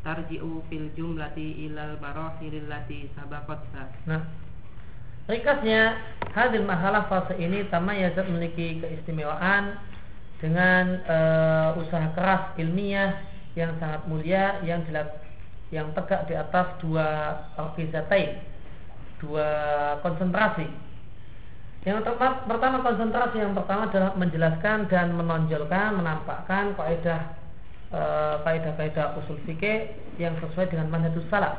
tarji'u 0.05 0.61
fil 0.69 0.93
jumlati 0.95 1.65
ilal 1.67 1.97
marahilil 1.99 2.69
lati 2.69 3.09
sabaqatha 3.17 3.89
Nah, 4.05 4.21
ringkasnya 5.31 5.97
hadil 6.37 6.69
mahalah 6.69 7.09
fase 7.09 7.39
ini 7.41 7.65
tamayazat 7.73 8.29
memiliki 8.29 8.85
keistimewaan 8.85 9.81
dengan 10.45 11.01
eh, 11.09 11.81
usaha 11.81 12.13
keras 12.13 12.53
ilmiah 12.61 13.17
yang 13.57 13.73
sangat 13.81 14.05
mulia 14.05 14.61
yang 14.67 14.85
dilak- 14.85 15.24
yang 15.75 15.91
tegak 15.91 16.31
di 16.31 16.39
atas 16.39 16.79
dua 16.79 17.35
orkizatain, 17.59 18.39
dua 19.19 19.49
konsentrasi. 20.07 20.71
Yang 21.83 22.07
pertama, 22.47 22.81
konsentrasi 22.81 23.43
yang 23.43 23.53
pertama 23.53 23.91
adalah 23.91 24.15
menjelaskan 24.15 24.89
dan 24.89 25.13
menonjolkan, 25.19 26.01
menampakkan 26.01 26.73
kaidah 26.79 27.21
eh, 27.93 28.37
kaidah-kaidah 28.47 29.19
usul 29.21 29.37
fikih 29.45 29.93
yang 30.17 30.39
sesuai 30.41 30.71
dengan 30.73 30.89
manhajus 30.89 31.27
salaf 31.29 31.59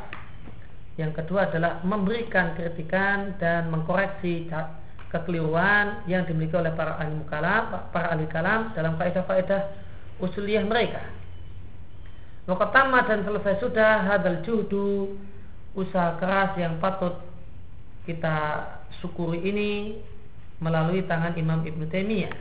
Yang 0.96 1.22
kedua 1.22 1.52
adalah 1.52 1.84
memberikan 1.84 2.56
kritikan 2.56 3.36
dan 3.38 3.68
mengkoreksi 3.68 4.48
kekeliruan 5.12 6.08
yang 6.08 6.24
dimiliki 6.24 6.56
oleh 6.56 6.72
para 6.72 6.96
ahli 6.96 7.20
kalam, 7.28 7.92
para 7.92 8.16
ahli 8.16 8.26
kalam 8.32 8.72
dalam 8.74 8.96
kaidah-kaidah 8.96 9.62
usuliyah 10.24 10.64
mereka. 10.64 11.04
Wakatama 12.46 13.10
dan 13.10 13.26
selesai 13.26 13.58
sudah 13.58 14.06
hadal 14.06 14.46
juhdu 14.46 15.18
usaha 15.74 16.14
keras 16.22 16.54
yang 16.62 16.78
patut 16.78 17.18
kita 18.06 18.70
syukuri 19.02 19.42
ini 19.42 19.98
melalui 20.62 21.02
tangan 21.10 21.34
Imam 21.34 21.66
Ibn 21.66 21.82
Taimiyah 21.90 22.34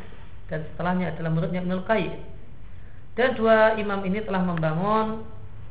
dan 0.53 0.61
setelahnya 0.69 1.17
adalah 1.17 1.31
muridnya 1.33 1.65
Ibnu 1.65 1.89
Qayyim. 1.89 2.15
Dan 3.15 3.39
dua 3.39 3.79
imam 3.81 4.03
ini 4.05 4.21
telah 4.27 4.43
membangun 4.43 5.25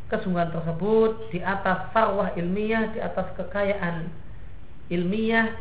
kesungguhan 0.08 0.50
tersebut 0.50 1.30
di 1.30 1.44
atas 1.44 1.92
sarwah 1.92 2.34
ilmiah, 2.34 2.90
di 2.96 3.04
atas 3.04 3.30
kekayaan 3.36 4.10
ilmiah 4.90 5.52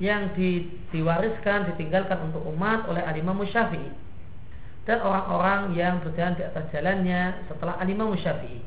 yang 0.00 0.32
di, 0.32 0.80
diwariskan, 0.94 1.74
ditinggalkan 1.74 2.18
untuk 2.30 2.40
umat 2.54 2.88
oleh 2.88 3.02
Alimah 3.04 3.36
Musyafi'i 3.36 4.01
dan 4.82 4.98
orang-orang 4.98 5.78
yang 5.78 6.02
berjalan 6.02 6.34
di 6.34 6.42
atas 6.42 6.66
jalannya 6.74 7.46
setelah 7.46 7.78
Alimah 7.78 8.10
Musyafi'i. 8.10 8.60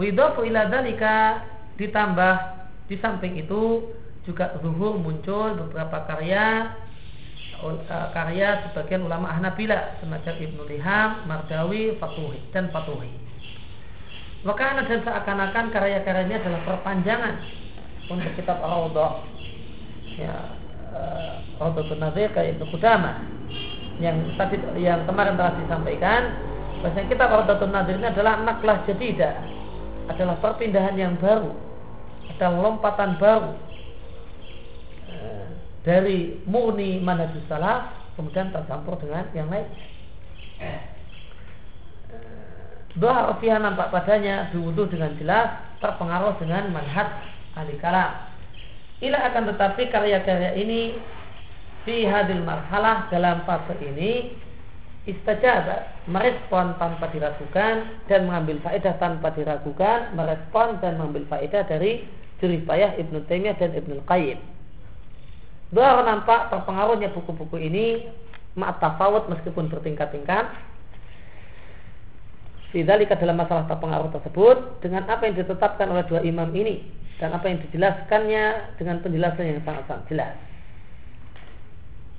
Widofu 0.00 0.48
ila 0.48 0.68
dalika 0.68 1.44
ditambah 1.76 2.34
di 2.88 2.96
samping 3.00 3.36
itu 3.36 3.92
juga 4.24 4.56
zuhur 4.60 4.96
muncul 4.96 5.56
beberapa 5.56 6.04
karya 6.08 6.72
eh, 7.64 8.08
karya 8.12 8.68
sebagian 8.68 9.04
ulama 9.04 9.32
Hanabila 9.32 10.00
semacam 10.00 10.34
Ibnu 10.40 10.62
Liham, 10.68 11.28
Mardawi, 11.28 11.96
Fatuhi 12.00 12.40
dan 12.52 12.72
Fatuhi. 12.72 13.12
Maka 14.44 14.78
dan 14.84 15.00
seakan-akan 15.02 15.74
karya-karyanya 15.74 16.38
adalah 16.38 16.60
perpanjangan 16.62 17.34
untuk 18.06 18.30
kitab 18.38 18.62
Ar-Rawdah. 18.62 19.26
Ya, 20.16 20.36
uh, 20.94 21.34
Rawdatul 21.58 21.98
Nazir 21.98 22.30
kayak 22.30 22.56
Ibnu 22.56 22.70
Qudamah 22.70 23.36
yang 24.02 24.16
tadi 24.36 24.60
yang 24.76 25.04
kemarin 25.08 25.40
telah 25.40 25.54
disampaikan 25.56 26.22
bahwasanya 26.84 27.08
kitab 27.08 27.28
Rawdatul 27.32 27.72
Nazir 27.72 27.96
ini 27.96 28.08
adalah 28.12 28.34
naklah 28.44 28.84
jadidah 28.84 29.34
adalah 30.12 30.36
perpindahan 30.38 30.96
yang 31.00 31.16
baru 31.16 31.50
adalah 32.36 32.56
lompatan 32.60 33.16
baru 33.16 33.52
uh, 35.10 35.46
dari 35.82 36.36
murni 36.44 37.00
manhajus 37.00 37.42
salaf 37.48 37.88
kemudian 38.20 38.52
tercampur 38.52 39.00
dengan 39.00 39.24
yang 39.32 39.48
lain 39.48 39.68
Doa 42.96 43.36
fiha 43.36 43.60
nampak 43.60 43.92
padanya 43.92 44.48
diwudu 44.56 44.88
dengan 44.88 45.12
jelas 45.20 45.52
terpengaruh 45.84 46.40
dengan 46.40 46.72
manhaj 46.72 47.12
ahli 47.52 47.76
kalam. 47.76 48.32
Ila 49.04 49.20
akan 49.28 49.52
tetapi 49.52 49.92
karya-karya 49.92 50.56
ini 50.56 50.96
fi 51.86 52.02
hadil 52.04 52.42
marhalah 52.42 53.06
dalam 53.08 53.46
fase 53.46 53.78
ini 53.78 54.34
istajab 55.06 55.86
merespon 56.10 56.74
tanpa 56.82 57.06
diragukan 57.14 57.86
dan 58.10 58.26
mengambil 58.26 58.58
faedah 58.66 58.98
tanpa 58.98 59.30
diragukan 59.32 60.10
merespon 60.18 60.82
dan 60.82 60.98
mengambil 60.98 61.24
faedah 61.30 61.62
dari 61.70 62.02
jerih 62.42 62.66
payah 62.66 62.98
Ibnu 62.98 63.22
Taimiyah 63.30 63.56
dan 63.56 63.72
Ibnu 63.72 64.02
Qayyim. 64.04 64.36
Doa 65.70 66.02
nampak 66.02 66.50
terpengaruhnya 66.50 67.14
buku-buku 67.14 67.56
ini 67.62 68.10
maaf 68.58 68.82
tafawut 68.82 69.30
meskipun 69.30 69.70
bertingkat-tingkat 69.70 70.46
Fidzalika 72.74 73.14
dalam 73.16 73.38
masalah 73.38 73.64
terpengaruh 73.70 74.10
tersebut 74.10 74.82
dengan 74.82 75.06
apa 75.06 75.24
yang 75.24 75.38
ditetapkan 75.38 75.86
oleh 75.86 76.04
dua 76.10 76.20
imam 76.26 76.50
ini 76.50 76.82
dan 77.16 77.32
apa 77.32 77.48
yang 77.48 77.62
dijelaskannya 77.62 78.76
dengan 78.76 79.00
penjelasan 79.00 79.44
yang 79.48 79.64
sangat-sangat 79.64 80.04
jelas. 80.12 80.36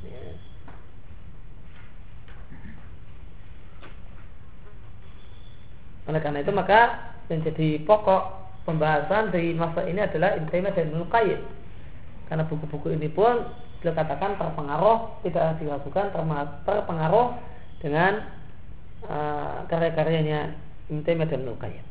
Ya. 0.08 0.24
Oleh 6.08 6.20
karena 6.24 6.40
itu 6.42 6.52
maka 6.56 7.12
yang 7.28 7.44
jadi 7.44 7.84
pokok 7.84 8.24
pembahasan 8.64 9.32
dari 9.32 9.52
masa 9.56 9.84
ini 9.88 10.04
adalah 10.04 10.40
Ibnu 10.40 10.52
dan 10.52 10.86
Ibnu 10.92 11.06
Qayyim. 11.08 11.42
Karena 12.28 12.44
buku-buku 12.48 12.92
ini 12.96 13.08
pun 13.08 13.48
beliau 13.80 13.96
katakan 13.96 14.36
terpengaruh 14.36 15.24
tidak 15.24 15.62
dilakukan 15.64 16.12
terpengaruh 16.66 17.28
dengan 17.80 18.26
uh, 19.06 19.64
karya-karyanya 19.70 20.56
Ibn 20.92 21.00
Taimiyah 21.04 21.30
dan 21.30 21.42
Nukayyim. 21.46 21.86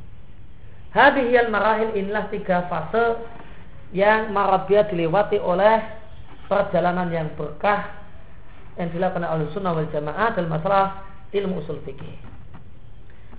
Hadihiyal 0.97 1.53
marahil 1.53 1.93
inilah 1.93 2.33
tiga 2.33 2.69
fase 2.73 3.21
yang 3.93 4.33
marabia 4.33 4.89
dilewati 4.89 5.37
oleh 5.37 5.85
perjalanan 6.49 7.13
yang 7.13 7.29
berkah 7.37 7.93
yang 8.81 8.89
dilakukan 8.93 9.25
oleh 9.25 9.47
sunnah 9.53 9.73
wal 9.73 9.89
jamaah 9.89 10.33
dalam 10.37 10.51
masalah 10.53 11.05
ilmu 11.33 11.61
usul 11.65 11.81
fikih. 11.85 12.36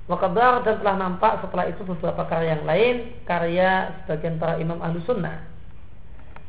Wakabar 0.08 0.64
dan 0.64 0.80
telah 0.80 0.96
nampak 0.96 1.44
setelah 1.44 1.68
itu 1.68 1.84
beberapa 1.84 2.24
karya 2.32 2.56
yang 2.56 2.64
lain, 2.64 2.96
karya 3.28 3.92
sebagian 4.04 4.40
para 4.40 4.56
imam 4.56 4.80
ahlu 4.80 5.04
sunnah. 5.04 5.44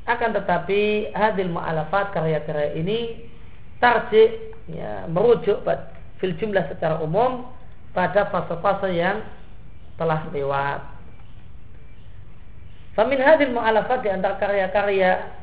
Akan 0.07 0.31
tetapi 0.31 1.11
hadil 1.11 1.51
mu'alafat 1.51 2.15
karya-karya 2.15 2.79
ini 2.79 3.29
tarjih 3.83 4.55
ya, 4.71 5.11
merujuk 5.11 5.67
fil 6.23 6.39
jumlah 6.39 6.71
secara 6.71 7.03
umum 7.03 7.51
pada 7.91 8.31
fase-fase 8.31 8.95
yang 8.95 9.27
telah 9.99 10.31
lewat. 10.31 10.81
Famin 12.95 13.19
hadil 13.19 13.51
mu'alafat 13.59 14.07
di 14.07 14.11
antara 14.15 14.39
karya-karya 14.39 15.35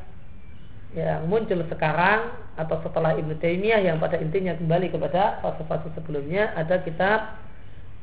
yang 0.96 1.28
muncul 1.28 1.60
sekarang 1.68 2.32
atau 2.56 2.80
setelah 2.80 3.12
Ibnu 3.12 3.36
Taimiyah 3.44 3.84
yang 3.84 4.00
pada 4.00 4.16
intinya 4.16 4.56
kembali 4.56 4.88
kepada 4.88 5.44
fase-fase 5.44 5.92
sebelumnya 5.92 6.56
ada 6.56 6.80
kitab 6.80 7.44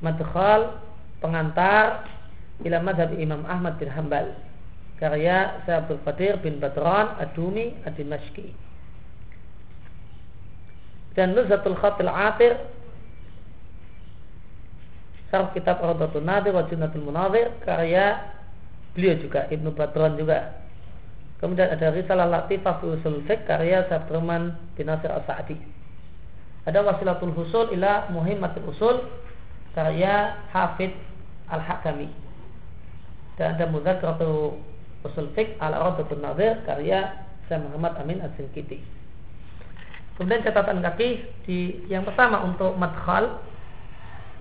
Madkhal 0.03 0.83
pengantar 1.23 2.03
ila 2.67 2.83
madhab 2.83 3.15
Imam 3.15 3.47
Ahmad 3.47 3.79
bin 3.79 3.87
Hambal 3.87 4.35
karya 4.99 5.63
Syabul 5.63 6.03
Qadir 6.03 6.37
bin 6.43 6.59
Badran 6.59 7.15
Adumi 7.17 7.73
Ad-Dimashqi. 7.87 8.51
Dan 11.15 11.33
Nuzhatul 11.33 11.79
Khatil 11.79 12.11
Atir 12.11 12.53
Sarf 15.33 15.49
kitab 15.57 15.81
Rawdatul 15.81 16.21
Nadir 16.21 16.53
wa 16.53 16.61
Junnatul 16.69 17.09
Munazir 17.09 17.49
karya 17.65 18.21
beliau 18.93 19.17
juga 19.17 19.49
Ibnu 19.49 19.73
Badron 19.73 20.13
juga. 20.13 20.61
Kemudian 21.41 21.73
ada 21.73 21.89
Risalah 21.89 22.29
Latifah 22.29 22.77
fi 22.77 22.85
Usul 22.93 23.25
karya 23.25 23.89
Sabdraman 23.89 24.53
bin 24.77 24.85
Nasir 24.85 25.09
As-Sa'di. 25.09 25.57
Ada 26.69 26.85
Wasilatul 26.85 27.33
Husul 27.33 27.73
ila 27.73 28.13
Muhimmatul 28.13 28.69
Usul 28.69 29.09
karya 29.73 30.37
Hafid 30.53 30.93
Al-Hakami 31.49 32.09
dan 33.37 33.57
ada 33.57 33.65
Mudzakaratul 33.69 34.61
Usul 35.03 35.29
Fiqh 35.33 35.57
Al-Rawdatul 35.59 36.21
Nadir 36.21 36.61
karya 36.63 37.25
Syekh 37.49 37.59
Muhammad 37.65 37.97
Amin 37.99 38.21
As-Sinkiti 38.21 39.03
Kemudian 40.13 40.45
catatan 40.45 40.77
kaki 40.85 41.25
di 41.49 41.89
yang 41.89 42.05
pertama 42.05 42.45
untuk 42.45 42.77
madkhal 42.77 43.41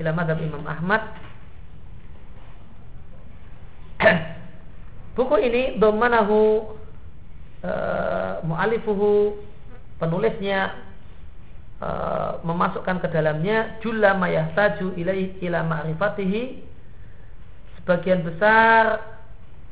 ila 0.05 0.11
madhab 0.13 0.37
Imam 0.45 0.61
Ahmad. 0.69 1.01
Buku 5.17 5.37
ini 5.41 5.81
domanahu 5.81 6.77
uh, 7.65 8.45
mu'alifuhu 8.45 9.41
penulisnya 9.97 10.77
uh, 11.83 12.39
memasukkan 12.47 13.03
ke 13.03 13.09
dalamnya 13.11 13.83
jula 13.83 14.15
mayahtaju 14.15 14.95
ilai 14.95 15.35
ila 15.43 15.67
ma'rifatihi 15.67 16.43
sebagian 17.83 18.23
besar 18.23 19.03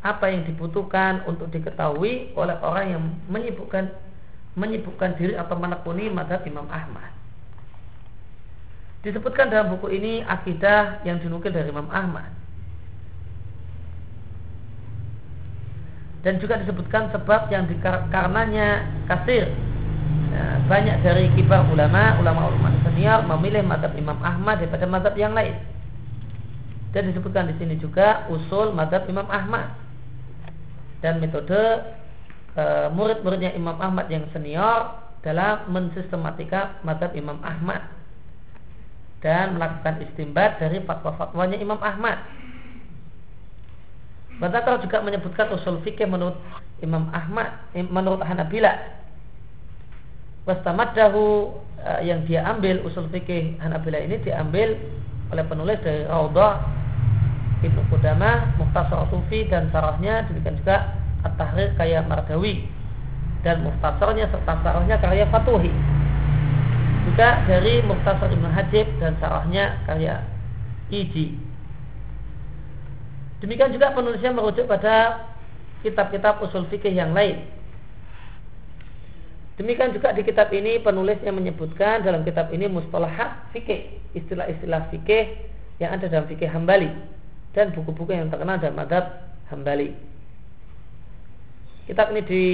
apa 0.03 0.33
yang 0.33 0.43
dibutuhkan 0.49 1.23
untuk 1.31 1.53
diketahui 1.55 2.35
oleh 2.35 2.57
orang 2.65 2.87
yang 2.91 3.03
menyibukkan 3.31 3.93
menyibukkan 4.59 5.15
diri 5.15 5.39
atau 5.39 5.55
menekuni 5.55 6.11
madhab 6.11 6.43
Imam 6.43 6.67
Ahmad. 6.67 7.15
Disebutkan 9.07 9.49
dalam 9.49 9.73
buku 9.79 9.95
ini 9.95 10.21
akidah 10.27 11.01
yang 11.07 11.23
dinukil 11.23 11.55
dari 11.55 11.71
Imam 11.71 11.89
Ahmad. 11.89 12.29
Dan 16.21 16.37
juga 16.37 16.61
disebutkan 16.61 17.09
sebab 17.17 17.49
yang 17.49 17.65
dikarenanya 17.65 18.85
kasir 19.09 19.49
ya, 20.31 20.63
banyak 20.67 20.97
dari 21.03 21.31
kibar 21.35 21.67
ulama, 21.69 22.19
ulama-ulama 22.19 22.71
senior 22.85 23.25
memilih 23.25 23.65
madhab 23.65 23.97
Imam 23.97 24.19
Ahmad 24.21 24.61
daripada 24.61 24.85
madhab 24.85 25.15
yang 25.17 25.33
lain. 25.33 25.57
Dan 26.91 27.09
disebutkan 27.15 27.47
di 27.49 27.55
sini 27.57 27.79
juga 27.79 28.27
usul 28.29 28.75
madhab 28.75 29.07
Imam 29.07 29.25
Ahmad 29.31 29.73
dan 31.01 31.23
metode 31.23 31.57
e, 32.59 32.65
murid-muridnya 32.93 33.55
Imam 33.55 33.79
Ahmad 33.79 34.11
yang 34.11 34.27
senior 34.35 35.01
dalam 35.23 35.71
mensistematika 35.71 36.83
madhab 36.83 37.15
Imam 37.15 37.39
Ahmad 37.47 37.87
dan 39.21 39.57
melakukan 39.57 40.01
istimbat 40.03 40.61
dari 40.61 40.81
fatwa-fatwanya 40.85 41.61
Imam 41.61 41.79
Ahmad. 41.81 42.21
Bazakar 44.41 44.81
juga 44.81 45.05
menyebutkan 45.05 45.53
usul 45.53 45.85
fikih 45.85 46.09
menurut 46.09 46.41
Imam 46.81 47.13
Ahmad, 47.13 47.61
menurut 47.77 48.25
Hanabila. 48.25 49.00
Wastamaddahu 50.49 51.53
eh, 51.85 52.01
yang 52.09 52.25
dia 52.25 52.45
ambil 52.49 52.81
usul 52.85 53.09
fikih 53.13 53.61
Hanabila 53.61 54.01
ini 54.01 54.17
diambil 54.25 54.77
oleh 55.31 55.45
penulis 55.47 55.79
dari 55.85 56.09
Raudhah 56.09 56.65
Ibnu 57.61 57.93
Qudamah, 57.93 58.57
Muhtasar 58.57 59.05
Sufi 59.13 59.45
dan 59.47 59.69
sarahnya 59.69 60.25
demikian 60.33 60.57
juga 60.65 60.97
At-Tahrir 61.21 61.77
karya 61.77 62.01
Mardawi 62.01 62.65
dan 63.45 63.61
muhtasarnya 63.65 64.33
serta 64.33 64.65
sarahnya 64.65 64.97
karya 65.01 65.29
Fatuhi. 65.29 65.73
Juga 67.09 67.45
dari 67.45 67.85
Muhtasar 67.85 68.33
Ibnu 68.33 68.49
Hajib 68.49 68.87
dan 69.01 69.17
sarahnya 69.21 69.77
karya 69.85 70.25
Iji. 70.89 71.37
Demikian 73.41 73.73
juga 73.73 73.93
penulisnya 73.97 74.37
merujuk 74.37 74.69
pada 74.69 75.25
kitab-kitab 75.81 76.45
usul 76.45 76.69
fikih 76.69 76.93
yang 76.93 77.17
lain. 77.17 77.41
Demikian 79.61 79.93
juga 79.93 80.17
di 80.17 80.25
kitab 80.25 80.49
ini 80.57 80.81
penulisnya 80.81 81.29
menyebutkan 81.37 82.01
dalam 82.01 82.25
kitab 82.25 82.49
ini 82.49 82.65
mustalahat 82.65 83.45
fikih, 83.53 83.93
istilah-istilah 84.17 84.89
fikih 84.89 85.37
yang 85.77 86.01
ada 86.01 86.09
dalam 86.09 86.25
fikih 86.33 86.49
Hambali 86.49 86.89
dan 87.53 87.69
buku-buku 87.77 88.09
yang 88.17 88.33
terkenal 88.33 88.57
dalam 88.57 88.81
madhab 88.81 89.21
Hambali. 89.53 89.93
Kitab 91.85 92.09
ini 92.17 92.25
di, 92.25 92.45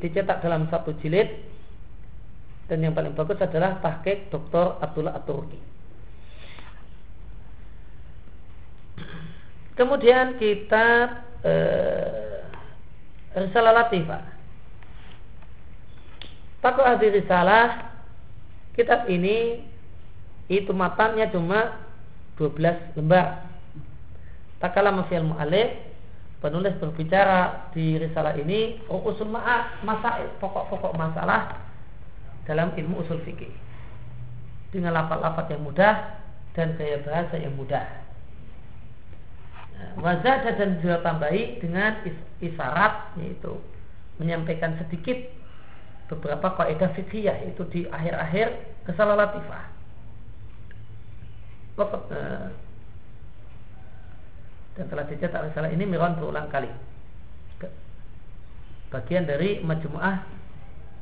dicetak 0.00 0.40
dalam 0.40 0.64
satu 0.72 0.96
jilid 1.04 1.28
dan 2.72 2.88
yang 2.88 2.96
paling 2.96 3.12
bagus 3.12 3.36
adalah 3.44 3.76
tahqiq 3.84 4.32
Dr. 4.32 4.80
Abdullah 4.80 5.20
At-Turki. 5.20 5.60
Kemudian 9.76 10.40
kitab 10.40 11.20
eh, 11.44 12.48
Risalah 13.36 13.76
Latifah. 13.76 14.39
Paku 16.60 16.80
ahli 16.84 17.08
Risalah 17.08 17.88
kitab 18.76 19.08
ini 19.08 19.64
itu 20.50 20.72
matanya 20.76 21.30
cuma 21.32 21.88
12 22.36 22.96
lembar. 22.96 23.48
Takala 24.60 24.92
mafial 24.92 25.24
mu'alif 25.24 25.72
Penulis 26.40 26.76
berbicara 26.80 27.68
di 27.72 27.96
risalah 27.96 28.36
ini 28.36 28.80
Usul 28.88 29.28
ma'at 29.28 29.80
masail 29.84 30.28
Pokok-pokok 30.36 30.92
masalah 30.96 31.56
Dalam 32.44 32.76
ilmu 32.76 33.00
usul 33.00 33.24
fikih 33.24 33.52
Dengan 34.68 35.00
lafaz-lafaz 35.00 35.48
yang 35.48 35.64
mudah 35.64 35.94
Dan 36.52 36.76
gaya 36.76 37.00
bahasa 37.04 37.40
yang 37.40 37.56
mudah. 37.56 37.84
Nah, 39.76 39.90
Wazada 40.00 40.52
dan 40.56 40.80
juga 40.84 41.00
tambahi 41.04 41.60
dengan 41.60 42.04
isyarat 42.40 43.16
Yaitu 43.20 43.56
menyampaikan 44.20 44.76
sedikit 44.76 45.39
beberapa 46.10 46.58
kaidah 46.58 46.90
fikih 46.98 47.30
yaitu 47.30 47.62
di 47.70 47.86
akhir-akhir 47.86 48.58
kesalah 48.84 49.14
latifah. 49.14 49.64
dan 54.76 54.84
telah 54.84 55.04
dicetak 55.08 55.48
risalah 55.48 55.72
ini 55.72 55.88
miron 55.88 56.18
berulang 56.18 56.52
kali. 56.52 56.68
Bagian 58.90 59.24
dari 59.24 59.62
majmuah 59.64 60.26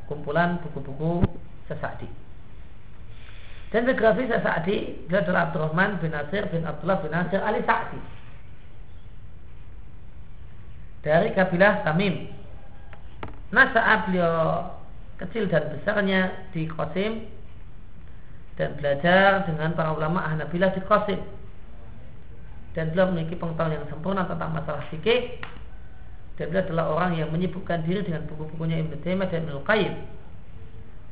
kumpulan 0.07 0.61
buku-buku 0.63 1.25
Sesadi 1.67 2.09
dan 3.69 3.85
biografi 3.85 4.25
Sesadi 4.25 4.77
dia 5.09 5.21
adalah 5.21 5.53
Abdurrahman 5.53 6.01
bin 6.01 6.13
Nasir 6.17 6.49
bin 6.49 6.65
Abdullah 6.65 7.05
bin 7.05 7.13
Nasir 7.13 7.41
Ali 7.45 7.61
Sa'di 7.69 8.01
dari 11.05 11.31
kabilah 11.37 11.85
Tamim. 11.85 12.33
Nasa'ah 13.49 13.99
beliau 14.05 14.37
kecil 15.19 15.51
dan 15.51 15.75
besarnya 15.75 16.49
di 16.55 16.71
Qasim 16.71 17.27
dan 18.59 18.75
belajar 18.79 19.47
dengan 19.47 19.75
para 19.75 19.95
ulama 19.95 20.23
Ahnabilah 20.23 20.75
di 20.75 20.83
Qasim 20.87 21.21
dan 22.79 22.95
beliau 22.95 23.11
memiliki 23.11 23.35
pengetahuan 23.35 23.75
yang 23.75 23.87
sempurna 23.91 24.23
tentang 24.31 24.55
masalah 24.55 24.87
fikih 24.91 25.43
dan 26.39 26.55
beliau 26.55 26.65
adalah 26.71 26.87
orang 26.95 27.11
yang 27.19 27.29
menyibukkan 27.35 27.83
diri 27.83 28.07
dengan 28.07 28.23
buku-bukunya 28.31 28.79
Ibnu 28.87 29.03
Taimiyah 29.03 29.27
dan 29.27 29.43
Ibnu 29.43 29.67
Qayyim. 29.67 29.95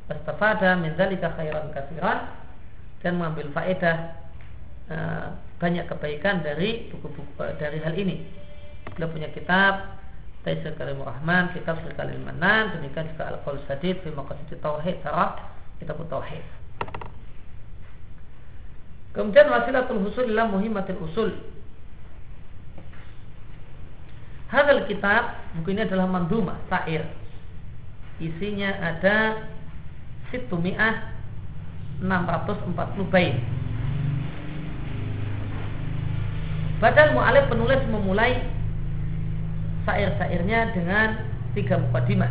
Astafada 0.07 0.79
min 0.79 0.95
khairan 0.95 1.75
katsiran 1.75 2.31
dan 3.03 3.19
mengambil 3.19 3.51
faedah 3.51 4.15
uh, 4.87 5.35
banyak 5.59 5.91
kebaikan 5.91 6.47
dari 6.47 6.87
buku-buku 6.95 7.43
uh, 7.43 7.59
dari 7.59 7.83
hal 7.83 7.99
ini. 7.99 8.23
Beliau 8.95 9.11
punya 9.11 9.27
kitab 9.35 9.99
Taisir 10.47 10.79
Karim 10.79 11.03
Rahman, 11.03 11.51
kitab 11.51 11.83
Sir 11.83 11.91
Kalim 11.99 12.23
Manan, 12.23 12.79
demikian 12.79 13.11
juga 13.11 13.35
Al-Qaul 13.35 13.59
Sadid 13.67 13.99
fi 13.99 14.15
Maqasid 14.15 14.55
Tauhid, 14.63 15.03
Sarah 15.03 15.43
kitab 15.83 15.99
Tauhid. 16.07 16.47
Kemudian 19.11 19.51
wasilatul 19.51 20.07
husul 20.07 20.31
ila 20.31 20.47
muhimmatil 20.47 21.03
usul 21.03 21.35
Hadal 24.47 24.87
kitab 24.87 25.43
buku 25.59 25.75
ini 25.75 25.83
adalah 25.83 26.07
manduma 26.07 26.63
sair. 26.71 27.03
Isinya 28.23 28.71
ada 28.79 29.51
situmi'ah 30.31 31.11
640 31.99 33.11
bait. 33.11 33.35
Padahal 36.79 37.19
mu'alif 37.19 37.51
penulis 37.51 37.83
memulai 37.91 38.39
sair-sairnya 39.87 40.75
dengan 40.75 41.23
tiga 41.55 41.79
mukadimah. 41.79 42.29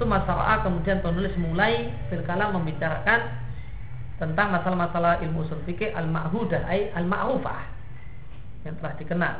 Sumasara'a 0.00 0.62
kemudian 0.64 1.02
penulis 1.02 1.34
mulai 1.38 1.90
berkala 2.08 2.50
membicarakan 2.54 3.20
tentang 4.18 4.54
masalah-masalah 4.54 5.22
ilmu 5.26 5.42
usul 5.42 5.60
fikih 5.66 5.90
al-ma'hudah 5.94 6.66
ay 6.70 6.94
al-ma'rufah 6.94 7.62
yang 8.64 8.74
telah 8.80 8.94
dikenal 8.96 9.34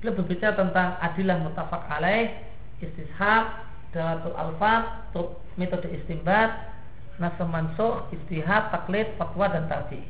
Beliau 0.00 0.16
berbicara 0.16 0.56
tentang 0.56 0.96
adilah 0.96 1.36
mutafak 1.44 1.84
alaih, 1.92 2.32
istishab, 2.80 3.68
dalatul 3.92 4.32
alfaz, 4.32 5.12
metode 5.60 5.92
istimbat, 5.92 6.72
mansuh, 7.20 8.08
istihad, 8.08 8.72
taklid, 8.72 9.12
fatwa 9.20 9.52
dan 9.52 9.68
tarjih. 9.68 10.00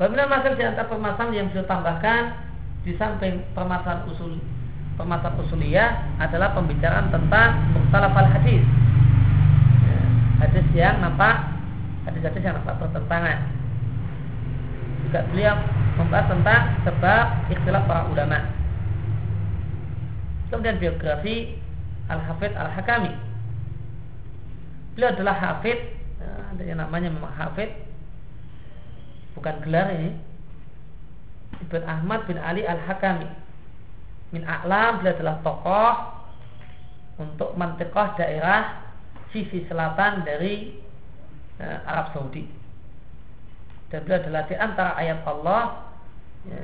Bagaimana 0.00 0.32
masalah 0.32 0.56
di 0.56 0.64
antara 0.64 0.88
permasalahan 0.88 1.36
yang 1.36 1.46
beliau 1.52 1.68
tambahkan 1.68 2.32
di 2.88 2.96
samping 2.96 3.44
permasalahan 3.52 4.08
usul 4.08 4.40
permasalahan 4.96 5.44
usuliyah 5.44 5.90
adalah 6.16 6.56
pembicaraan 6.56 7.12
tentang 7.12 7.68
mukhtalaf 7.76 8.16
al 8.16 8.32
hadis. 8.32 8.64
Ya, 9.84 10.00
hadis 10.40 10.64
yang 10.72 11.04
nampak 11.04 11.52
hadis-hadis 12.08 12.40
yang 12.40 12.56
nampak 12.56 12.80
bertentangan. 12.80 13.44
Juga 15.04 15.20
beliau 15.36 15.54
membahas 16.00 16.26
tentang 16.32 16.62
sebab 16.88 17.24
ikhtilaf 17.52 17.84
para 17.84 18.08
ulama. 18.08 18.40
Kemudian 20.48 20.80
biografi 20.80 21.60
Al-Hafidh 22.08 22.56
Al-Hakami. 22.56 23.12
Beliau 24.96 25.12
adalah 25.12 25.36
hafid, 25.36 25.76
ada 26.24 26.62
yang 26.64 26.80
namanya 26.80 27.12
memang 27.12 27.30
hafid, 27.36 27.70
bukan 29.34 29.62
gelar 29.66 29.92
ini. 29.94 30.10
Ibn 31.68 31.82
Ahmad 31.84 32.24
bin 32.30 32.40
Ali 32.40 32.64
Al-Hakami. 32.64 33.28
Min 34.30 34.46
A'lam 34.46 35.02
beliau 35.02 35.14
adalah 35.18 35.36
tokoh 35.42 35.94
untuk 37.20 37.52
mantiqah 37.58 38.14
daerah 38.16 38.86
sisi 39.34 39.66
selatan 39.66 40.22
dari 40.22 40.78
uh, 41.58 41.78
Arab 41.84 42.14
Saudi. 42.14 42.46
Dan 43.90 44.06
beliau 44.06 44.22
adalah 44.22 44.42
di 44.46 44.54
antara 44.54 44.94
ayat 44.94 45.20
Allah 45.26 45.62
ya, 46.46 46.62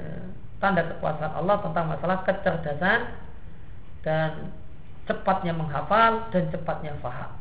tanda 0.63 0.87
kekuasaan 0.87 1.35
Allah 1.35 1.57
tentang 1.61 1.87
masalah 1.91 2.19
kecerdasan 2.23 3.01
dan 4.07 4.55
cepatnya 5.11 5.53
menghafal 5.55 6.31
dan 6.31 6.47
cepatnya 6.55 6.95
faham. 7.03 7.35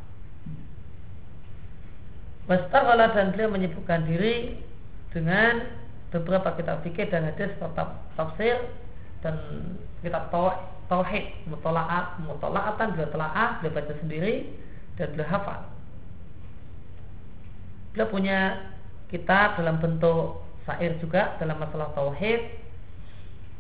Wastaghala 2.45 3.13
dan 3.13 3.34
beliau 3.34 3.49
menyibukkan 3.53 4.05
diri 4.05 4.57
dengan 5.16 5.63
beberapa 6.11 6.51
kitab 6.59 6.84
fikih 6.84 7.07
dan 7.07 7.32
hadis 7.32 7.55
serta 7.55 7.95
tafsir 8.20 8.59
dan 9.24 9.39
kitab 10.03 10.28
tauhid 10.91 11.32
mutolaat 11.47 12.20
mutolaatan 12.20 12.93
beliau 12.93 13.09
telaah 13.16 13.63
beliau 13.63 13.74
baca 13.80 13.93
sendiri 14.03 14.51
dan 14.99 15.16
beliau 15.16 15.32
hafal. 15.32 15.59
Beliau 17.95 18.11
punya 18.11 18.39
kitab 19.07 19.55
dalam 19.55 19.80
bentuk 19.80 20.43
syair 20.68 20.99
juga 20.99 21.39
dalam 21.39 21.63
masalah 21.63 21.95
tauhid 21.95 22.59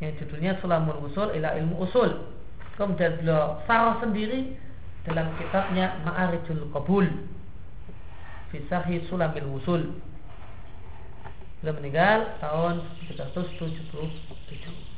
yang 0.03 0.11
judulnya 0.19 0.59
Sulamul 0.59 1.07
Usul 1.07 1.39
ila 1.39 1.55
Ilmu 1.55 1.87
Usul. 1.87 2.35
Kemudian 2.75 3.23
beliau 3.23 3.63
sarah 3.63 4.03
sendiri 4.03 4.59
dalam 5.07 5.31
kitabnya 5.39 5.95
Ma'arijul 6.03 6.67
Qabul 6.75 7.07
Fisahi 8.51 9.07
Sulamil 9.07 9.47
Usul 9.55 9.95
Beliau 11.63 11.75
meninggal 11.79 12.35
tahun 12.43 12.83
377. 13.09 14.95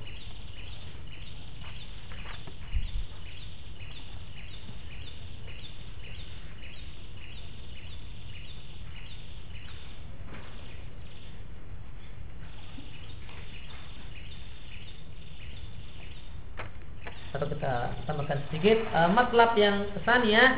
atau 17.38 17.54
kita 17.54 17.94
tambahkan 18.10 18.42
sedikit 18.50 18.82
uh, 18.98 19.06
matlab 19.14 19.54
yang 19.54 19.86
kesannya 19.94 20.58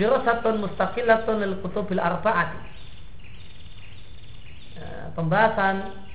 dirosatun 0.00 0.64
mustaqilatun 0.64 1.44
lil 1.44 1.60
kutubil 1.60 2.00
arba'ati 2.00 2.73
uh, 4.78 5.06
pembahasan 5.14 6.06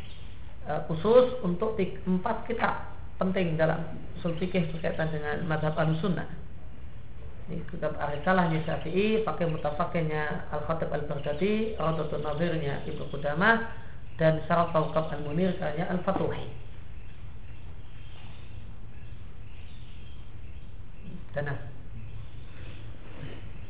uh, 0.67 0.81
khusus 0.87 1.39
untuk 1.43 1.75
empat 1.79 2.47
kitab 2.47 2.89
penting 3.19 3.59
dalam 3.59 3.83
usul 4.19 4.35
fikih 4.39 4.71
berkaitan 4.71 5.11
dengan 5.11 5.43
madhab 5.43 5.75
al-sunnah. 5.75 6.27
Ini 7.49 7.65
kitab 7.65 7.97
Arisalahnya 7.97 8.61
Syafi'i 8.61 9.25
pakai 9.25 9.49
mutafakirnya 9.49 10.53
Al-Khatib 10.53 10.93
Al-Baghdadi 10.93 11.75
Radatun 11.81 12.21
Nazirnya 12.21 12.85
Ibnu 12.85 13.09
Qudamah 13.09 13.73
dan 14.21 14.45
Syarat 14.45 14.69
Tawqab 14.69 15.09
Al-Munir 15.09 15.57
karya 15.57 15.89
Al-Fatuhi. 15.89 16.45
Tanah. 21.33 21.57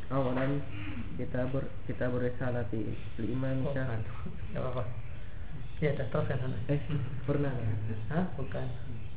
Awalan 0.10 0.79
kita 1.20 1.52
ber 1.52 1.68
kita 1.84 2.08
berisalati 2.08 2.96
Imam 3.20 3.68
oh, 3.68 3.76
Syafi'i. 3.76 4.08
Tidak 4.08 4.64
apa-apa. 4.64 4.84
Ya, 5.84 5.92
dah 6.00 6.08
teruskan 6.08 6.40
sana. 6.40 6.58
Eh, 6.72 6.80
pernah. 7.28 7.52
Hah? 8.08 8.24
Bukan. 8.40 8.68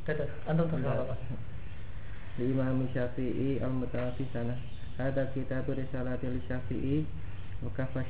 Tidak, 0.03 0.27
antum 0.51 0.67
terus 0.67 0.83
apa-apa. 0.83 1.15
Imam 2.43 2.83
Syafi'i 2.91 3.63
al-Mutawafi 3.63 4.27
sana. 4.35 4.59
Ada 4.99 5.31
kita 5.31 5.63
berisalati 5.63 6.27
Syafi'i 6.51 7.07
wakafa 7.63 8.03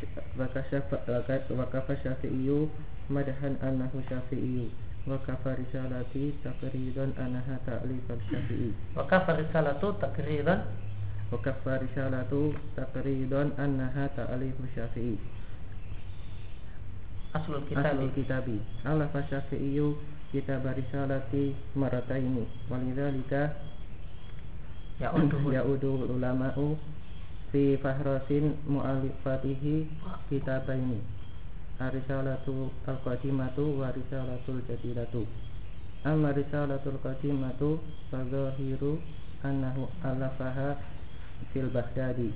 Syafi'i 2.01 2.57
madahan 3.13 3.61
annahu 3.61 4.01
Syafi'i 4.09 4.73
Wakafa 5.03 5.59
risalati 5.59 6.31
takridan 6.47 7.11
anaha 7.19 7.59
ta'lif 7.67 8.07
al-syafi'i 8.07 8.71
Wakafa 8.95 9.35
risalatu 9.35 9.99
takridan 9.99 10.63
Wakafa 11.33 11.81
risalatu 11.81 12.53
takridan 12.77 13.57
anaha 13.57 14.05
ta'lif 14.13 14.53
al-syafi'i 14.53 15.17
Aslul 17.33 17.65
kitabi 17.65 17.89
Aslul 17.89 18.13
kitabi 18.13 18.57
Alafa 18.85 19.25
syafi'iyu 19.33 19.97
kitab 20.29 20.69
risalati 20.69 21.57
marataini 21.73 22.45
Walidhalika 22.69 23.57
Ya'uduhu 25.01 25.57
Ya'udu 25.57 26.13
ulama'u 26.13 26.77
Fi 27.49 27.81
fahrasin 27.81 28.53
mu'alifatihi 28.69 29.89
kitabaini 30.29 31.01
Arisalatu 31.81 32.69
al-qadimatu 32.85 33.81
wa 33.81 33.89
risalatul 33.89 34.61
jadidatu 34.69 35.25
Amma 36.05 36.37
qadimatu 36.37 37.81
Fadhahiru 38.13 39.01
annahu 39.43 39.91
alafaha 40.05 40.79
fil 41.53 41.69
Baghdadi. 41.71 42.33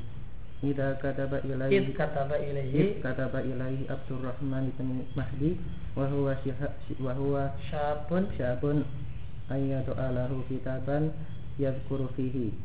Ida 0.65 0.97
kataba 1.05 1.37
ilaihi 1.45 1.77
Id 1.77 1.89
kataba 1.93 2.41
ilaihi 2.41 2.81
Id 2.81 2.91
kataba 3.05 3.45
ilaihi 3.45 3.85
Abdurrahman 3.93 4.73
bin 4.81 5.05
Mahdi 5.13 5.61
wa 5.93 6.09
huwa 6.09 6.33
wa 7.01 7.13
huwa 7.13 7.43
syabun. 7.69 8.25
syabun 8.41 8.79
ayyadu 9.53 9.93
alahu 10.01 10.41
kitaban 10.49 11.13
yadhkuru 11.61 12.09
fihi 12.17 12.57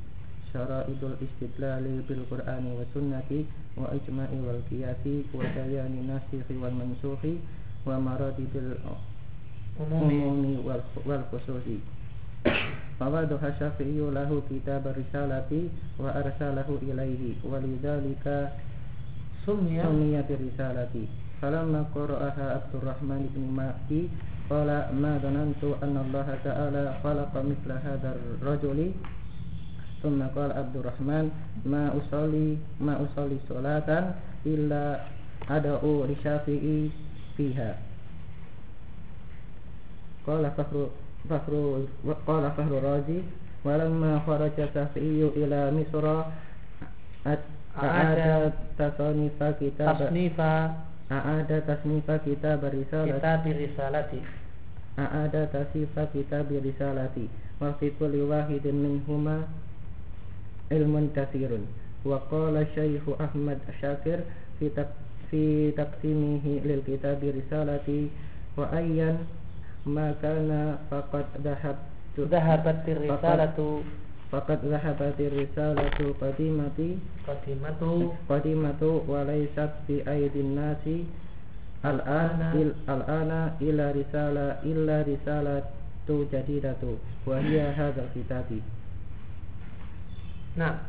syara'idul 0.55 1.15
istidlali 1.19 2.03
bil 2.07 2.23
qur'ani 2.27 2.79
wa 2.79 2.83
sunnati 2.91 3.47
wa 3.79 3.91
ijma'i 3.95 4.37
wal 4.43 4.59
qiyasi 4.67 5.27
wa 5.31 5.43
bayani 5.51 6.07
nasikhi 6.07 6.55
wal 6.59 6.75
mansukhi 6.75 7.39
wa 7.87 7.99
maradidil 7.99 8.75
umumi 9.79 10.59
wal, 10.63 10.83
wal 11.07 11.23
khususi 11.31 11.79
Fawaduha 12.96 13.52
syafi'iyu 13.60 14.08
lahu 14.08 14.40
kitab 14.48 14.88
risalati 14.88 15.68
wa 16.00 16.16
arsalahu 16.16 16.80
ilaihi 16.80 17.36
walidhalika 17.44 18.56
sumya 19.44 19.84
sumiyat 19.84 20.32
risalati 20.32 21.04
falamma 21.36 21.84
qara'aha 21.92 22.64
Abdurrahman 22.64 23.28
ibn 23.28 23.52
Mahdi 23.52 24.08
qala 24.48 24.88
ma 24.96 25.20
dhanantu 25.20 25.76
anna 25.84 26.08
Allah 26.08 26.28
ta'ala 26.40 26.84
khalaqa 27.04 27.44
mithla 27.44 27.76
hadzal 27.84 28.20
rajuli 28.40 28.96
ثم 30.04 30.22
قال 30.22 30.52
عبد 30.52 30.76
الرحمن 30.76 31.26
ما 31.66 31.88
أصلي 31.88 32.56
ما 32.84 33.00
أصلي 33.00 33.36
صلاة 33.48 33.90
إلا 34.46 34.84
أدعو 35.50 36.04
لشافعي 36.04 36.78
فيها 37.36 37.70
قال 40.26 40.44
فخر 40.52 40.99
فخر 41.30 41.52
قال 42.26 42.44
فخر 42.56 42.72
الرازي 42.78 43.20
ولما 43.64 44.12
خرج 44.26 44.56
الشافعي 44.58 45.20
إلى 45.36 45.60
مصر 45.74 46.04
أعاد 47.82 48.52
تصنيف 48.78 49.38
كتاب 49.60 49.96
تصنيف 49.98 50.38
أعاد 51.12 51.50
تصنيف 51.68 52.06
كتاب 52.10 52.60
الرسالة 52.64 53.18
كتاب 53.18 53.42
الرسالة 53.46 54.12
أعاد 54.98 55.34
تصنيف 55.52 55.94
كتاب 56.14 56.46
الرسالة 56.52 57.16
وفي 57.60 57.86
كل 58.00 58.14
واحد 58.30 58.64
منهما 58.66 59.36
ilmun 60.70 61.14
kathirun 61.14 61.62
wa 62.02 62.18
qala 62.26 62.66
syekh 62.74 63.06
Ahmad 63.22 63.62
Syakir 63.78 64.26
fi 64.58 64.70
fi 65.30 65.70
taqsimihi 65.78 66.62
lil 66.66 66.82
kitab 66.82 67.22
risalati 69.85 69.89
wa 69.89 69.89
ayyan 69.89 69.89
ma 69.89 70.07
kana 70.21 70.77
faqad 70.89 71.25
dhahab 71.43 71.77
dhahabat 72.17 72.85
risalatu 72.85 73.83
faqad 74.29 74.61
dhahabat 74.61 75.17
risalatu 75.17 76.13
qadimati 76.21 76.99
qadimatu 77.25 78.13
qadimatu 78.29 79.01
wa 79.09 79.25
laysat 79.25 79.81
fi 79.87 80.05
aydin 80.05 80.53
nasi 80.53 81.05
al-ana 81.81 82.53
al-ana 82.85 83.57
ila 83.57 83.85
risala 83.91 84.61
illa 84.61 85.01
risalatu 85.01 86.29
jadidatu 86.29 87.01
wa 87.25 87.41
hiya 87.41 87.73
hadzal 87.73 88.09
kitabi 88.13 88.61
Nah, 90.51 90.83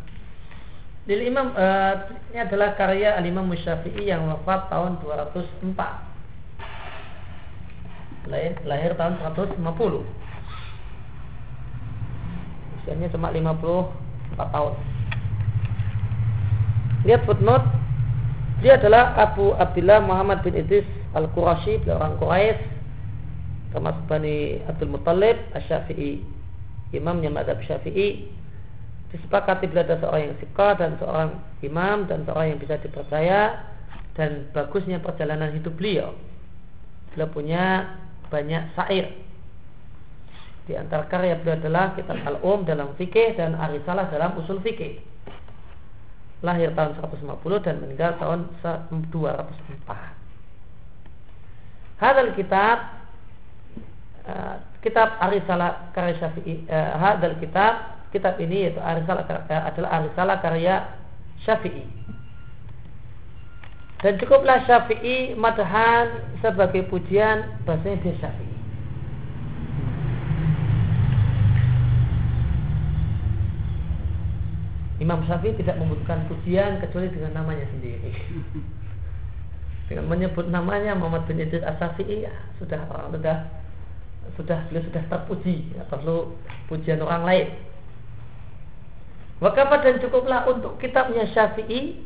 Lil 1.07 1.23
Imam 1.23 1.55
uh, 1.55 1.95
ini 2.31 2.39
adalah 2.43 2.75
karya 2.75 3.15
Al 3.15 3.27
Imam 3.27 3.47
Syafi'i 3.55 4.11
yang 4.11 4.27
wafat 4.27 4.71
tahun 4.71 4.99
204. 5.03 6.12
Lahir, 8.31 8.55
lahir 8.63 8.93
tahun 8.95 9.19
150. 9.19 9.59
Usianya 12.83 13.09
cuma 13.11 13.35
54 13.35 14.55
tahun. 14.55 14.75
Lihat 17.03 17.23
footnote 17.27 17.67
dia 18.63 18.79
adalah 18.79 19.19
Abu 19.19 19.51
Abdullah 19.59 19.99
Muhammad 20.07 20.47
bin 20.47 20.55
Idris 20.55 20.87
Al-Qurashi, 21.19 21.83
orang 21.91 22.15
Quraisy, 22.23 22.63
termasuk 23.75 24.07
Bani 24.07 24.63
Abdul 24.71 24.95
Muttalib 24.95 25.35
Asy-Syafi'i, 25.51 26.23
imamnya 26.95 27.35
madhab 27.35 27.59
Syafi'i 27.67 28.31
disepakati 29.13 29.69
bila 29.69 29.85
ada 29.85 30.01
seorang 30.01 30.33
yang 30.33 30.37
sika 30.41 30.69
dan 30.81 30.97
seorang 30.97 31.37
imam 31.61 32.09
dan 32.09 32.25
seorang 32.25 32.57
yang 32.57 32.61
bisa 32.61 32.81
dipercaya 32.81 33.61
dan 34.17 34.49
bagusnya 34.57 35.05
perjalanan 35.05 35.53
hidup 35.53 35.77
beliau. 35.77 36.17
Beliau 37.13 37.29
punya 37.29 37.93
banyak 38.33 38.73
syair. 38.73 39.13
Di 40.65 40.73
antara 40.79 41.05
karya 41.11 41.37
beliau 41.37 41.61
adalah 41.61 41.93
kitab 41.93 42.17
Al-Um 42.25 42.65
dalam 42.65 42.97
fikih 42.97 43.37
dan 43.37 43.53
Arisalah 43.59 44.09
dalam 44.09 44.33
usul 44.41 44.63
fikih. 44.65 45.05
Lahir 46.41 46.73
tahun 46.73 46.97
150 46.99 47.29
dan 47.67 47.85
meninggal 47.85 48.17
tahun 48.17 48.49
204. 49.13 49.13
Hadal 52.03 52.35
kitab 52.35 52.99
uh, 54.27 54.57
kitab 54.83 55.19
Arisalah 55.23 55.95
karya 55.95 56.19
Syafi'i 56.19 56.67
uh, 56.67 56.99
hadal 56.99 57.39
kitab 57.39 58.03
kitab 58.11 58.43
ini 58.43 58.67
yaitu 58.71 58.83
Arisalah 58.83 59.23
adalah 59.71 59.91
Arisalah 60.03 60.37
karya 60.43 60.99
Syafi'i. 61.47 61.87
Dan 64.03 64.19
cukuplah 64.19 64.67
Syafi'i 64.67 65.39
madahan 65.39 66.27
sebagai 66.43 66.83
pujian 66.91 67.63
bahasanya 67.63 68.03
dia 68.03 68.15
Syafi'i. 68.19 68.59
Imam 74.99 75.23
Syafi'i 75.23 75.55
tidak 75.55 75.79
membutuhkan 75.79 76.27
pujian 76.27 76.83
kecuali 76.83 77.15
dengan 77.15 77.47
namanya 77.47 77.67
sendiri. 77.71 78.11
dengan 79.87 80.09
menyebut 80.11 80.51
namanya 80.51 80.99
Muhammad 80.99 81.29
bin 81.31 81.39
Idris 81.39 81.63
As-Syafi'i 81.63 82.27
ya, 82.27 82.35
sudah 82.59 82.83
orang 82.91 83.15
sudah 83.15 83.37
sudah 84.39 84.59
beliau 84.71 84.83
sudah 84.89 85.03
terpuji 85.11 85.75
ya, 85.77 85.83
perlu 85.91 86.39
pujian 86.71 87.03
orang 87.03 87.27
lain 87.27 87.49
Wakafat 89.43 89.83
dan 89.83 89.97
cukuplah 89.99 90.47
untuk 90.47 90.79
kitabnya 90.79 91.27
Syafi'i 91.35 91.99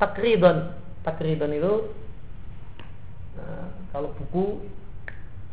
Takridon 0.00 0.83
Takridon 1.04 1.52
itu 1.52 1.74
nah, 3.36 3.68
Kalau 3.92 4.10
buku 4.16 4.64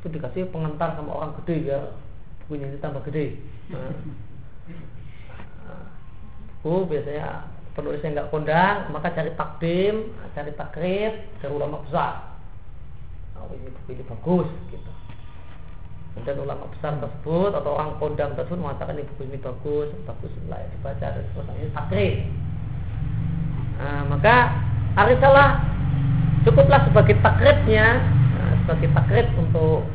Itu 0.01 0.07
dikasih 0.09 0.49
pengantar 0.49 0.97
sama 0.97 1.13
orang 1.13 1.37
gede 1.43 1.69
ya. 1.69 1.81
Bukunya 2.45 2.71
itu 2.71 2.79
tambah 2.81 3.03
gede. 3.05 3.37
Nah, 3.69 3.93
Buku 6.63 6.87
biasanya 6.89 7.45
penulisnya 7.77 8.15
nggak 8.17 8.31
kondang 8.31 8.89
Maka 8.89 9.13
cari 9.13 9.35
takdim 9.37 10.15
Cari 10.31 10.51
takrid 10.55 11.13
Dari 11.43 11.51
ulama 11.51 11.83
besar. 11.83 12.31
Oh, 13.41 13.49
ini 13.57 13.73
buku 13.73 13.89
ini 13.97 14.03
bagus 14.05 14.49
gitu. 14.69 14.91
Kemudian 16.13 16.43
ulama 16.43 16.69
besar 16.69 16.99
tersebut 17.01 17.51
atau 17.57 17.71
orang 17.73 17.97
kondang 17.97 18.37
tersebut 18.37 18.59
mengatakan 18.61 18.99
ini 18.99 19.07
buku 19.15 19.31
ini 19.31 19.39
bagus, 19.41 19.89
bagus 20.05 20.33
layak 20.45 20.69
dibaca 20.77 21.07
dan 21.09 21.25
sebagainya. 21.33 21.73
Takrir. 21.73 22.13
Nah, 23.81 24.01
maka 24.13 24.35
arisalah 24.97 25.63
cukuplah 26.43 26.81
sebagai 26.89 27.15
takritnya, 27.21 28.01
nah, 28.35 28.53
sebagai 28.65 28.89
takrit 28.91 29.27
untuk 29.37 29.85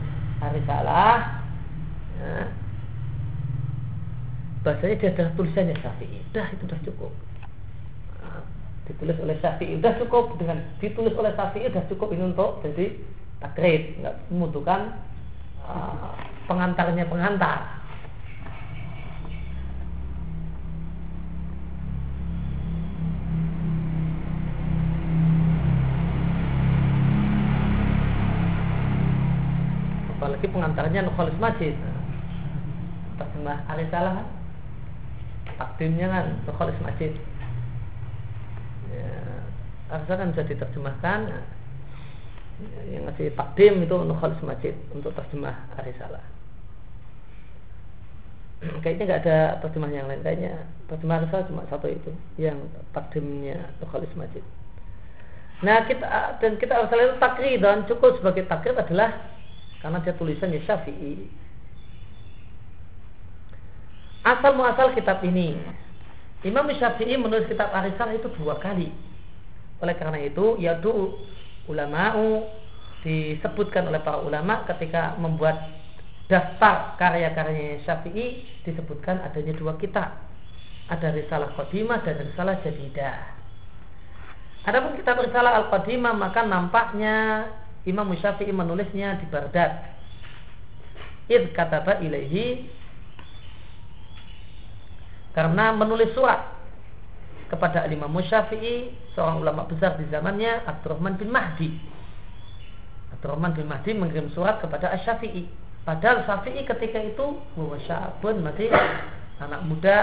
arisalah. 0.41 1.43
Ya. 2.17 2.49
Bahasanya 4.65 4.97
dia 4.99 5.11
adalah 5.15 5.33
tulisannya 5.39 5.77
Syafi'i. 5.79 6.21
Dah 6.35 6.49
itu 6.51 6.67
sudah 6.67 6.81
cukup. 6.83 7.13
Nah, 8.19 8.43
ditulis 8.91 9.17
oleh 9.23 9.37
Syafi'i 9.39 9.79
sudah 9.79 9.95
cukup 10.03 10.25
dengan 10.41 10.59
ditulis 10.83 11.15
oleh 11.15 11.33
Syafi'i 11.37 11.71
sudah 11.71 11.85
cukup 11.87 12.09
ini 12.17 12.35
untuk 12.35 12.65
jadi 12.65 12.99
takrit, 13.39 14.01
nggak 14.01 14.17
membutuhkan 14.33 14.97
pengantarnya 16.47 17.05
pengantar. 17.11 17.76
Pengantarnya 30.67 31.07
Nukholis 31.07 31.39
Masjid. 31.39 31.79
Terjemah 33.23 33.63
Arisalah 33.71 34.19
kan? 34.19 34.27
Takdimnya 35.63 36.11
kan 36.11 36.27
Nukholis 36.43 36.75
Masjid. 36.83 37.15
Ya, 38.91 39.15
Arisalah 39.95 40.27
kan 40.27 40.35
bisa 40.35 40.43
diterjemahkan 40.43 41.21
yang 42.91 43.07
ngasih 43.07 43.31
takdim 43.39 43.85
itu 43.85 43.95
untuk 43.95 44.17
khalis 44.17 44.41
masjid 44.41 44.73
untuk 44.89 45.13
terjemah 45.13 45.69
arisalah 45.77 46.25
kayaknya 48.81 49.05
nggak 49.13 49.23
ada 49.29 49.39
terjemah 49.61 49.93
yang 49.93 50.09
lain 50.09 50.25
kayaknya 50.25 50.65
terjemah 50.89 51.21
arisalah 51.21 51.45
cuma 51.53 51.69
satu 51.69 51.93
itu 51.93 52.09
yang 52.41 52.57
takdimnya 52.97 53.61
untuk 53.77 53.93
khalis 53.93 54.09
masjid 54.17 54.41
nah 55.61 55.85
kita 55.85 56.41
dan 56.41 56.57
kita 56.57 56.73
arisalah 56.81 57.05
itu 57.13 57.17
takri 57.21 57.51
dan 57.61 57.85
cukup 57.85 58.17
sebagai 58.25 58.49
takrir 58.49 58.73
adalah 58.73 59.36
karena 59.87 60.03
dia 60.03 60.19
tulisannya 60.19 60.67
syafi'i 60.67 61.31
asal 64.27 64.59
muasal 64.59 64.91
kitab 64.99 65.23
ini 65.23 65.55
Imam 66.43 66.67
Syafi'i 66.75 67.15
menulis 67.15 67.47
kitab 67.47 67.71
Arisalah 67.71 68.19
itu 68.19 68.27
dua 68.35 68.59
kali 68.59 68.91
oleh 69.79 69.95
karena 69.95 70.19
itu 70.27 70.59
yaitu 70.59 70.91
ulama'u 71.71 72.51
disebutkan 73.07 73.87
oleh 73.87 74.03
para 74.03 74.19
ulama 74.19 74.67
ketika 74.67 75.15
membuat 75.23 75.71
daftar 76.27 76.99
karya-karyanya 76.99 77.87
Syafi'i 77.87 78.43
disebutkan 78.67 79.23
adanya 79.23 79.55
dua 79.55 79.79
kitab. 79.79 80.27
Ada 80.91 81.15
Risalah 81.15 81.55
Qadimah 81.55 82.03
dan 82.03 82.19
Risalah 82.27 82.63
Jadidah. 82.63 83.19
Adapun 84.67 84.99
kitab 84.99 85.23
Risalah 85.23 85.63
Al-Qadimah 85.63 86.15
maka 86.15 86.43
nampaknya 86.43 87.47
Imam 87.87 88.11
Syafi'i 88.19 88.51
menulisnya 88.51 89.23
di 89.23 89.27
Baghdad. 89.31 89.95
Id 91.27 91.55
kataba 91.55 91.99
ilaihi 92.03 92.71
karena 95.35 95.75
menulis 95.75 96.15
surat 96.15 96.55
kepada 97.47 97.87
Imam 97.87 98.15
Syafi'i 98.23 98.91
seorang 99.15 99.43
ulama 99.43 99.67
besar 99.71 99.99
di 99.99 100.07
zamannya 100.11 100.67
Abdurrahman 100.67 101.19
bin 101.19 101.31
Mahdi. 101.31 101.71
Abdurrahman 103.15 103.55
bin 103.55 103.67
Mahdi 103.71 103.91
mengirim 103.95 104.31
surat 104.35 104.59
kepada 104.59 104.91
Asy-Syafi'i. 104.95 105.47
Padahal 105.87 106.27
Syafi'i 106.27 106.67
ketika 106.67 106.99
itu 106.99 107.39
syabun 107.87 108.43
masih 108.43 108.71
anak 109.39 109.63
muda 109.67 109.97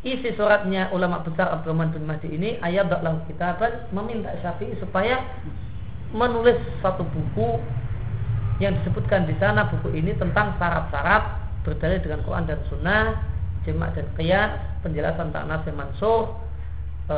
isi 0.00 0.32
suratnya 0.32 0.88
ulama 0.94 1.20
besar 1.20 1.50
Abdurrahman 1.50 1.92
bin 1.92 2.06
Mahdi 2.06 2.28
ini 2.32 2.56
ayat 2.62 2.88
lahu 2.88 3.20
kitaban 3.26 3.90
meminta 3.92 4.32
Syafi'i 4.40 4.78
supaya 4.80 5.20
menulis 6.10 6.58
satu 6.82 7.06
buku 7.06 7.60
yang 8.60 8.76
disebutkan 8.82 9.24
di 9.24 9.34
sana 9.40 9.70
buku 9.70 9.94
ini 9.96 10.12
tentang 10.18 10.54
syarat-syarat 10.60 11.38
berdalil 11.64 12.00
dengan 12.02 12.20
Quran 12.24 12.44
dan 12.44 12.60
Sunnah 12.68 13.30
jemaah 13.64 13.92
dan 13.92 14.08
qiyas, 14.16 14.52
penjelasan 14.80 15.32
tak 15.32 15.44
nasih 15.44 15.72
mansuh, 15.76 16.32
e, 17.08 17.16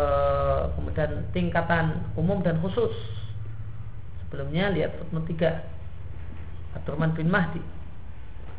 kemudian 0.75 1.11
tingkatan 1.31 2.03
umum 2.19 2.43
dan 2.43 2.59
khusus. 2.59 2.91
Sebelumnya 4.27 4.73
lihat 4.73 4.97
footnote 4.99 5.29
3. 5.39 6.79
Abdurrahman 6.81 7.13
bin 7.15 7.29
Mahdi. 7.29 7.63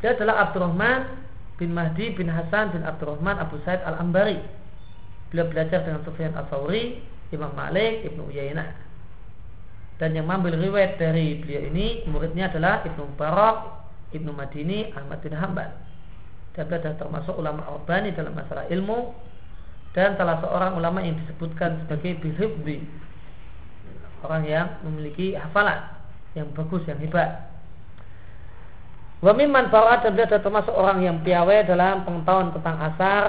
Dia 0.00 0.14
adalah 0.14 0.48
Abdurrahman 0.48 1.18
bin 1.58 1.74
Mahdi 1.74 2.14
bin 2.14 2.30
Hasan 2.30 2.72
bin 2.72 2.86
Abdurrahman 2.86 3.42
Abu 3.42 3.58
Said 3.66 3.82
Al-Ambari. 3.82 4.38
Beliau 5.34 5.50
belajar 5.50 5.82
dengan 5.82 6.00
Sufyan 6.06 6.30
Al-Thawri, 6.38 7.02
Imam 7.34 7.50
Malik, 7.58 8.06
Ibnu 8.06 8.30
Uyainah. 8.30 8.83
Dan 9.98 10.18
yang 10.18 10.26
mengambil 10.26 10.58
riwayat 10.58 10.98
dari 10.98 11.38
beliau 11.38 11.70
ini 11.70 12.02
muridnya 12.10 12.50
adalah 12.50 12.82
Ibnu 12.82 13.14
Barak, 13.14 13.56
Ibnu 14.10 14.34
Madini, 14.34 14.90
Ahmad 14.94 15.22
bin 15.22 15.34
Hambal 15.34 15.84
dan 16.54 16.70
beliau 16.70 16.80
adalah 16.86 16.98
termasuk 17.02 17.34
ulama 17.34 17.66
Albani 17.66 18.14
dalam 18.14 18.32
masalah 18.34 18.64
ilmu. 18.70 19.10
Dan 19.94 20.18
salah 20.18 20.42
seorang 20.42 20.74
ulama 20.74 20.98
yang 21.06 21.14
disebutkan 21.22 21.86
sebagai 21.86 22.18
bilhibbi. 22.18 22.82
Orang 24.26 24.42
yang 24.42 24.82
memiliki 24.82 25.38
hafalan 25.38 25.86
yang 26.34 26.50
bagus 26.50 26.82
yang 26.90 26.98
hebat. 26.98 27.46
Wa 29.22 29.30
mimman 29.30 29.70
dan 29.70 30.10
beliau 30.14 30.30
termasuk 30.30 30.74
orang 30.74 30.98
yang 31.02 31.22
piawai 31.22 31.62
dalam 31.66 32.02
pengetahuan 32.02 32.50
tentang 32.50 32.76
asar 32.90 33.24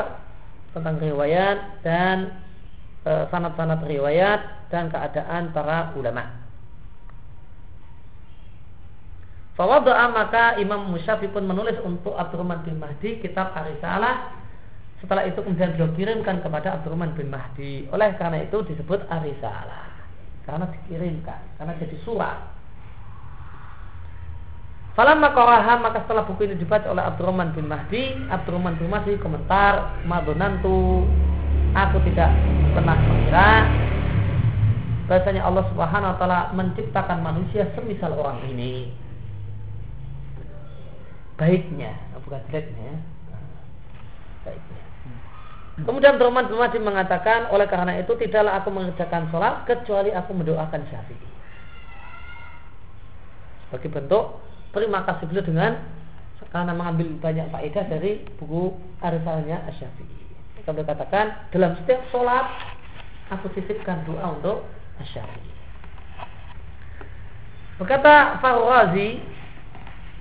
tentang 0.74 1.00
riwayat 1.00 1.58
dan 1.88 2.36
e, 3.08 3.12
sanat-sanat 3.32 3.80
riwayat 3.88 4.68
dan 4.68 4.92
keadaan 4.92 5.56
para 5.56 5.96
ulama 5.96 6.45
Fawadu'a 9.56 10.12
maka 10.12 10.60
Imam 10.60 10.92
Musyafi 10.92 11.32
pun 11.32 11.48
menulis 11.48 11.80
untuk 11.80 12.12
Abdurrahman 12.12 12.68
bin 12.68 12.76
Mahdi 12.76 13.24
kitab 13.24 13.56
Arisalah. 13.56 14.36
Setelah 15.00 15.24
itu 15.24 15.40
kemudian 15.40 15.80
beliau 15.80 15.96
kirimkan 15.96 16.44
kepada 16.44 16.76
Abdurrahman 16.76 17.16
bin 17.16 17.32
Mahdi. 17.32 17.88
Oleh 17.96 18.20
karena 18.20 18.44
itu 18.44 18.60
disebut 18.68 19.08
Arisalah. 19.08 19.96
Karena 20.44 20.68
dikirimkan, 20.68 21.56
karena 21.56 21.74
jadi 21.80 21.98
surat. 22.04 22.38
Falamma 24.96 25.36
qaraha 25.36 25.76
maka 25.84 26.08
setelah 26.08 26.24
buku 26.24 26.48
ini 26.48 26.56
dibaca 26.56 26.88
oleh 26.88 27.04
Abdurrahman 27.04 27.52
bin 27.52 27.68
Mahdi, 27.68 28.16
Abdurrahman 28.32 28.80
bin 28.80 28.88
Mahdi 28.92 29.20
komentar, 29.20 30.04
"Madonantu 30.08 31.04
aku 31.76 32.00
tidak 32.12 32.32
pernah 32.76 32.96
mengira 32.96 33.68
bahasanya 35.08 35.44
Allah 35.48 35.68
Subhanahu 35.72 36.12
wa 36.16 36.18
taala 36.20 36.42
menciptakan 36.56 37.24
manusia 37.24 37.68
semisal 37.76 38.16
orang 38.16 38.40
ini." 38.48 39.05
Baiknya 41.36 41.92
bukan 42.24 42.42
jeleknya 42.50 42.84
ya. 42.90 42.98
baiknya 44.48 44.84
Kemudian 45.76 46.16
bin 46.16 46.32
Mahdi 46.32 46.80
mengatakan 46.80 47.52
oleh 47.52 47.68
karena 47.68 48.00
itu 48.00 48.16
tidaklah 48.16 48.64
aku 48.64 48.72
mengerjakan 48.72 49.28
sholat 49.28 49.68
kecuali 49.68 50.08
aku 50.16 50.32
mendoakan 50.32 50.88
Syafi'i. 50.88 51.30
Sebagai 53.68 53.92
bentuk 53.92 54.40
terima 54.72 55.04
kasih 55.04 55.28
beliau 55.28 55.44
dengan 55.44 55.72
karena 56.56 56.72
mengambil 56.72 57.12
banyak 57.20 57.52
faedah 57.52 57.84
dari 57.92 58.24
buku 58.40 58.72
Arisalnya 59.04 59.68
Asyafi'i. 59.68 60.24
Kita 60.64 60.72
katakan 60.72 61.52
dalam 61.52 61.76
setiap 61.84 62.00
sholat 62.16 62.48
aku 63.36 63.52
titipkan 63.52 64.08
doa 64.08 64.40
untuk 64.40 64.64
Asyafi'i. 65.04 65.52
Berkata 67.76 68.40
Farwazi 68.40 69.20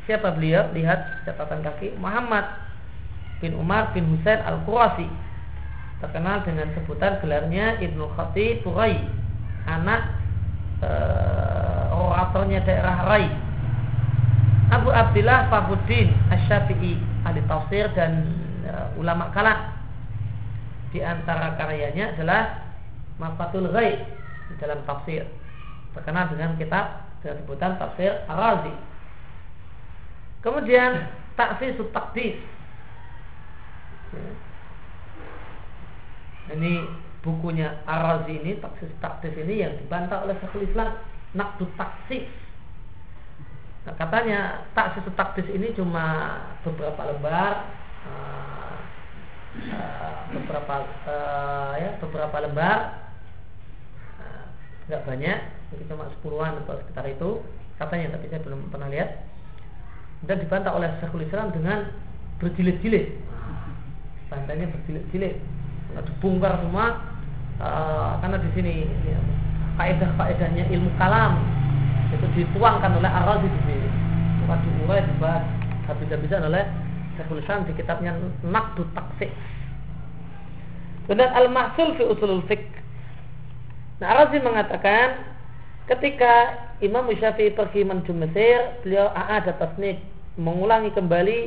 Siapa 0.05 0.37
beliau? 0.37 0.69
Lihat 0.77 1.25
catatan 1.25 1.65
kaki. 1.65 1.97
Muhammad 1.97 2.45
bin 3.41 3.57
Umar 3.57 3.93
bin 3.97 4.09
Husain 4.15 4.41
Al-Qurasi 4.45 5.09
Terkenal 6.05 6.45
dengan 6.45 6.69
sebutan 6.77 7.17
gelarnya 7.25 7.81
Ibnu 7.81 8.13
Khatib 8.13 8.61
Turai 8.61 9.01
Anak 9.65 10.21
uh, 10.85 11.89
oratornya 11.97 12.61
daerah 12.69 13.09
Rai. 13.09 13.25
Abu 14.69 14.93
Abdillah 14.93 15.49
Fahuddin 15.49 16.13
Asy-Syafi'i 16.29 17.01
ahli 17.25 17.41
tafsir 17.49 17.89
dan 17.97 18.29
uh, 18.69 18.93
ulama 19.01 19.33
kalam 19.33 19.73
di 20.93 21.01
antara 21.01 21.57
karyanya 21.57 22.13
adalah 22.13 22.69
Mafatul 23.17 23.73
Ghaib 23.73 24.05
dalam 24.61 24.85
tafsir. 24.85 25.25
Terkenal 25.97 26.29
dengan 26.29 26.61
kitab 26.61 27.09
dengan 27.25 27.41
sebutan 27.41 27.81
tafsir 27.81 28.13
Ar-Razi 28.29 28.75
kemudian 30.45 31.09
Ta'sis 31.35 31.81
Taqdis. 31.91 32.39
Ini 36.55 36.73
bukunya 37.25 37.81
Ar-Razi 37.89 38.37
ini 38.37 38.61
taksis 38.61 38.93
taktis 39.01 39.33
ini 39.33 39.65
yang 39.65 39.73
dibantah 39.81 40.29
oleh 40.29 40.37
Syekhul 40.45 40.69
Islam 40.69 40.93
Nakdu 41.33 41.65
Taksis. 41.81 42.29
Nah, 43.89 43.97
katanya 43.97 44.69
taksis 44.77 45.09
taktis 45.17 45.49
ini 45.49 45.73
cuma 45.73 46.37
beberapa 46.63 47.01
lembar 47.09 47.69
uh, 48.05 48.77
uh, 49.73 50.21
beberapa 50.37 50.75
uh, 51.09 51.73
ya 51.81 51.91
beberapa 52.05 52.37
lembar. 52.45 53.03
Nggak 54.85 55.05
banyak 55.09 55.39
mungkin 55.73 55.87
cuma 55.89 56.13
sepuluhan 56.13 56.61
atau 56.61 56.77
sekitar 56.85 57.09
itu. 57.09 57.41
Katanya 57.81 58.21
tapi 58.21 58.29
saya 58.29 58.45
belum 58.45 58.69
pernah 58.69 58.93
lihat 58.93 59.11
dan 60.25 60.41
dibantah 60.41 60.73
oleh 60.73 60.89
Syekhul 61.01 61.25
Islam 61.25 61.53
dengan 61.53 61.89
berjilid-jilid. 62.41 63.15
Bantahnya 64.33 64.69
berjilid-jilid. 64.73 65.37
Dibongkar 65.95 66.59
semua 66.59 66.99
uh, 67.63 68.19
karena 68.19 68.37
di 68.43 68.51
sini 68.59 68.75
ya, 69.07 69.19
faedah-faedahnya 69.79 70.65
ilmu 70.75 70.91
kalam. 70.99 71.39
Itu 72.11 72.27
dituangkan 72.35 72.99
oleh 72.99 73.11
Ar-Razi 73.11 73.47
di 73.47 73.61
sini. 73.67 73.89
Maka 74.45 74.61
diurai 74.61 75.03
dibahas 75.07 75.45
habis-habisan 75.89 76.47
oleh 76.47 76.65
Syekhul 77.15 77.41
Islam 77.41 77.65
di 77.69 77.73
kitabnya 77.79 78.13
Naqdu 78.43 78.83
Taksik 78.93 79.31
Kemudian 81.05 81.37
Al-Mahsul 81.37 82.01
fi 82.01 82.03
Usulul 82.09 82.43
Fiqh. 82.49 82.65
Nah 84.01 84.17
Ar-Razi 84.17 84.41
mengatakan 84.41 85.21
ketika 85.87 86.65
Imam 86.81 87.07
Syafi'i 87.13 87.53
pergi 87.53 87.85
menuju 87.85 88.13
Mesir 88.17 88.81
beliau 88.83 89.13
ada 89.13 89.53
tasnif 89.61 90.01
mengulangi 90.35 90.91
kembali 90.95 91.39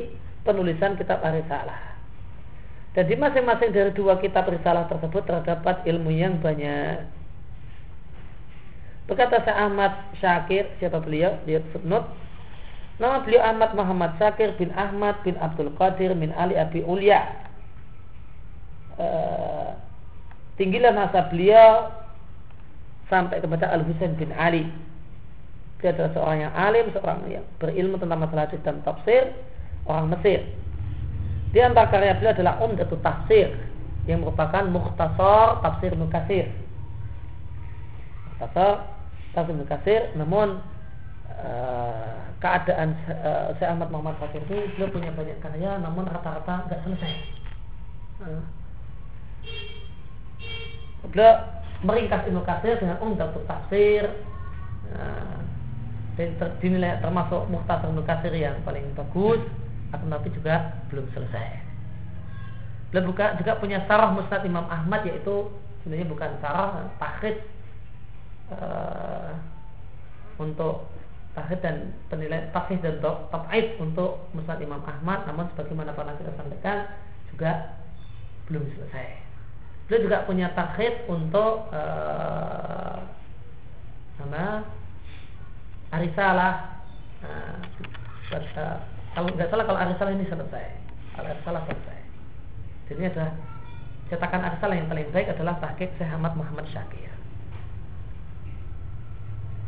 penulisan 0.42 0.96
kitab 0.96 1.20
Arisalah 1.20 1.88
dan 2.98 3.06
di 3.06 3.14
masing-masing 3.14 3.70
dari 3.70 3.94
dua 3.94 4.18
kitab 4.18 4.50
risalah 4.50 4.90
tersebut 4.90 5.22
terdapat 5.22 5.86
ilmu 5.86 6.10
yang 6.10 6.40
banyak. 6.42 7.06
Berkata 9.06 9.38
Syekh 9.46 9.54
Ahmad 9.54 9.92
Syakir, 10.18 10.66
siapa 10.82 10.98
beliau? 10.98 11.38
Lihat 11.46 11.62
footnote. 11.70 12.10
Nama 12.98 13.22
beliau 13.22 13.42
Ahmad 13.46 13.70
Muhammad 13.78 14.18
Syakir 14.18 14.50
bin 14.58 14.74
Ahmad 14.74 15.14
bin 15.22 15.38
Abdul 15.38 15.70
Qadir 15.78 16.10
bin 16.18 16.34
Ali 16.34 16.58
Abi 16.58 16.82
Ulya. 16.82 17.22
Uh, 18.98 19.78
tinggilah 20.58 20.90
masa 20.90 21.30
beliau 21.30 21.94
sampai 23.06 23.38
kepada 23.38 23.70
Al 23.70 23.86
Husain 23.86 24.18
bin 24.18 24.34
Ali. 24.34 24.66
Dia 25.78 25.94
adalah 25.94 26.10
seorang 26.10 26.38
yang 26.42 26.54
alim, 26.58 26.86
seorang 26.90 27.18
yang 27.30 27.44
berilmu 27.62 28.02
tentang 28.02 28.18
masalah 28.18 28.50
hadis 28.50 28.58
dan 28.66 28.82
tafsir, 28.82 29.30
orang 29.86 30.10
Mesir. 30.10 30.42
Di 31.54 31.62
antara 31.62 31.88
karya 31.88 32.18
beliau 32.18 32.34
adalah 32.34 32.54
Umdatul 32.60 33.00
Tafsir 33.00 33.54
yang 34.04 34.20
merupakan 34.20 34.66
mukhtasar 34.68 35.64
tafsir 35.64 35.94
Nukasir. 35.96 36.50
Mukhtasar 38.26 38.84
tafsir 39.32 39.54
Nukasir, 39.54 40.02
namun 40.18 40.60
uh, 41.30 42.20
keadaan 42.42 42.98
uh, 43.08 43.54
Syekh 43.56 43.70
Ahmad 43.70 43.88
Muhammad 43.94 44.18
Fakir 44.20 44.42
ini 44.50 44.66
beliau 44.76 44.90
punya 44.92 45.10
banyak 45.14 45.38
karya, 45.40 45.78
namun 45.78 46.04
rata-rata 46.10 46.68
nggak 46.68 46.80
selesai. 46.84 47.12
Uh, 48.18 48.42
beliau 51.14 51.32
meringkas 51.86 52.26
Ibnu 52.26 52.42
Katsir 52.42 52.76
dengan 52.82 52.98
Umdatul 52.98 53.46
Tafsir. 53.46 54.10
Dinilai 56.58 56.98
termasuk 56.98 57.46
Mukhtasar 57.46 57.94
Ibnu 57.94 58.02
yang 58.34 58.58
paling 58.66 58.90
bagus 58.98 59.38
akan 59.94 60.10
tapi 60.10 60.28
juga 60.34 60.82
belum 60.90 61.06
selesai. 61.14 61.48
Beliau 62.90 63.12
juga, 63.12 63.36
juga 63.38 63.52
punya 63.60 63.78
sarah 63.86 64.10
musnad 64.12 64.42
Imam 64.42 64.66
Ahmad 64.66 65.04
yaitu 65.04 65.48
sebenarnya 65.80 66.08
bukan 66.08 66.30
sarah 66.40 66.88
takhid 66.98 67.36
uh, 68.50 69.32
untuk 70.40 70.88
takhid 71.36 71.60
dan 71.62 71.94
penilaian 72.10 72.48
takhid 72.50 72.80
dan 72.82 72.98
tab'id 73.04 73.76
untuk 73.78 74.26
musnad 74.34 74.58
Imam 74.58 74.82
Ahmad 74.82 75.28
namun 75.28 75.46
sebagaimana 75.54 75.94
pernah 75.94 76.16
kita 76.16 76.32
sampaikan 76.34 76.88
juga 77.30 77.78
belum 78.48 78.64
selesai. 78.74 79.08
Beliau 79.88 80.04
juga 80.08 80.24
punya 80.28 80.52
takhid 80.52 81.04
untuk 81.08 81.68
uh, 81.72 83.00
Arisalah 85.88 86.82
uh, 87.24 87.56
kalau 89.16 89.28
nggak 89.32 89.48
salah 89.48 89.64
kalau 89.64 89.80
Arisalah 89.80 90.12
ini 90.12 90.28
selesai. 90.28 90.66
Kalau 91.16 91.28
Arisalah 91.32 91.62
selesai. 91.64 91.98
Jadi 92.92 93.02
adalah 93.08 93.32
cetakan 94.12 94.42
Arisalah 94.48 94.74
yang 94.76 94.88
paling 94.88 95.08
baik 95.12 95.32
adalah 95.32 95.56
tahqiq 95.60 95.90
Syekh 95.96 96.12
Ahmad 96.12 96.36
Muhammad 96.36 96.68
Syakir. 96.72 97.12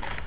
you. 0.00 0.23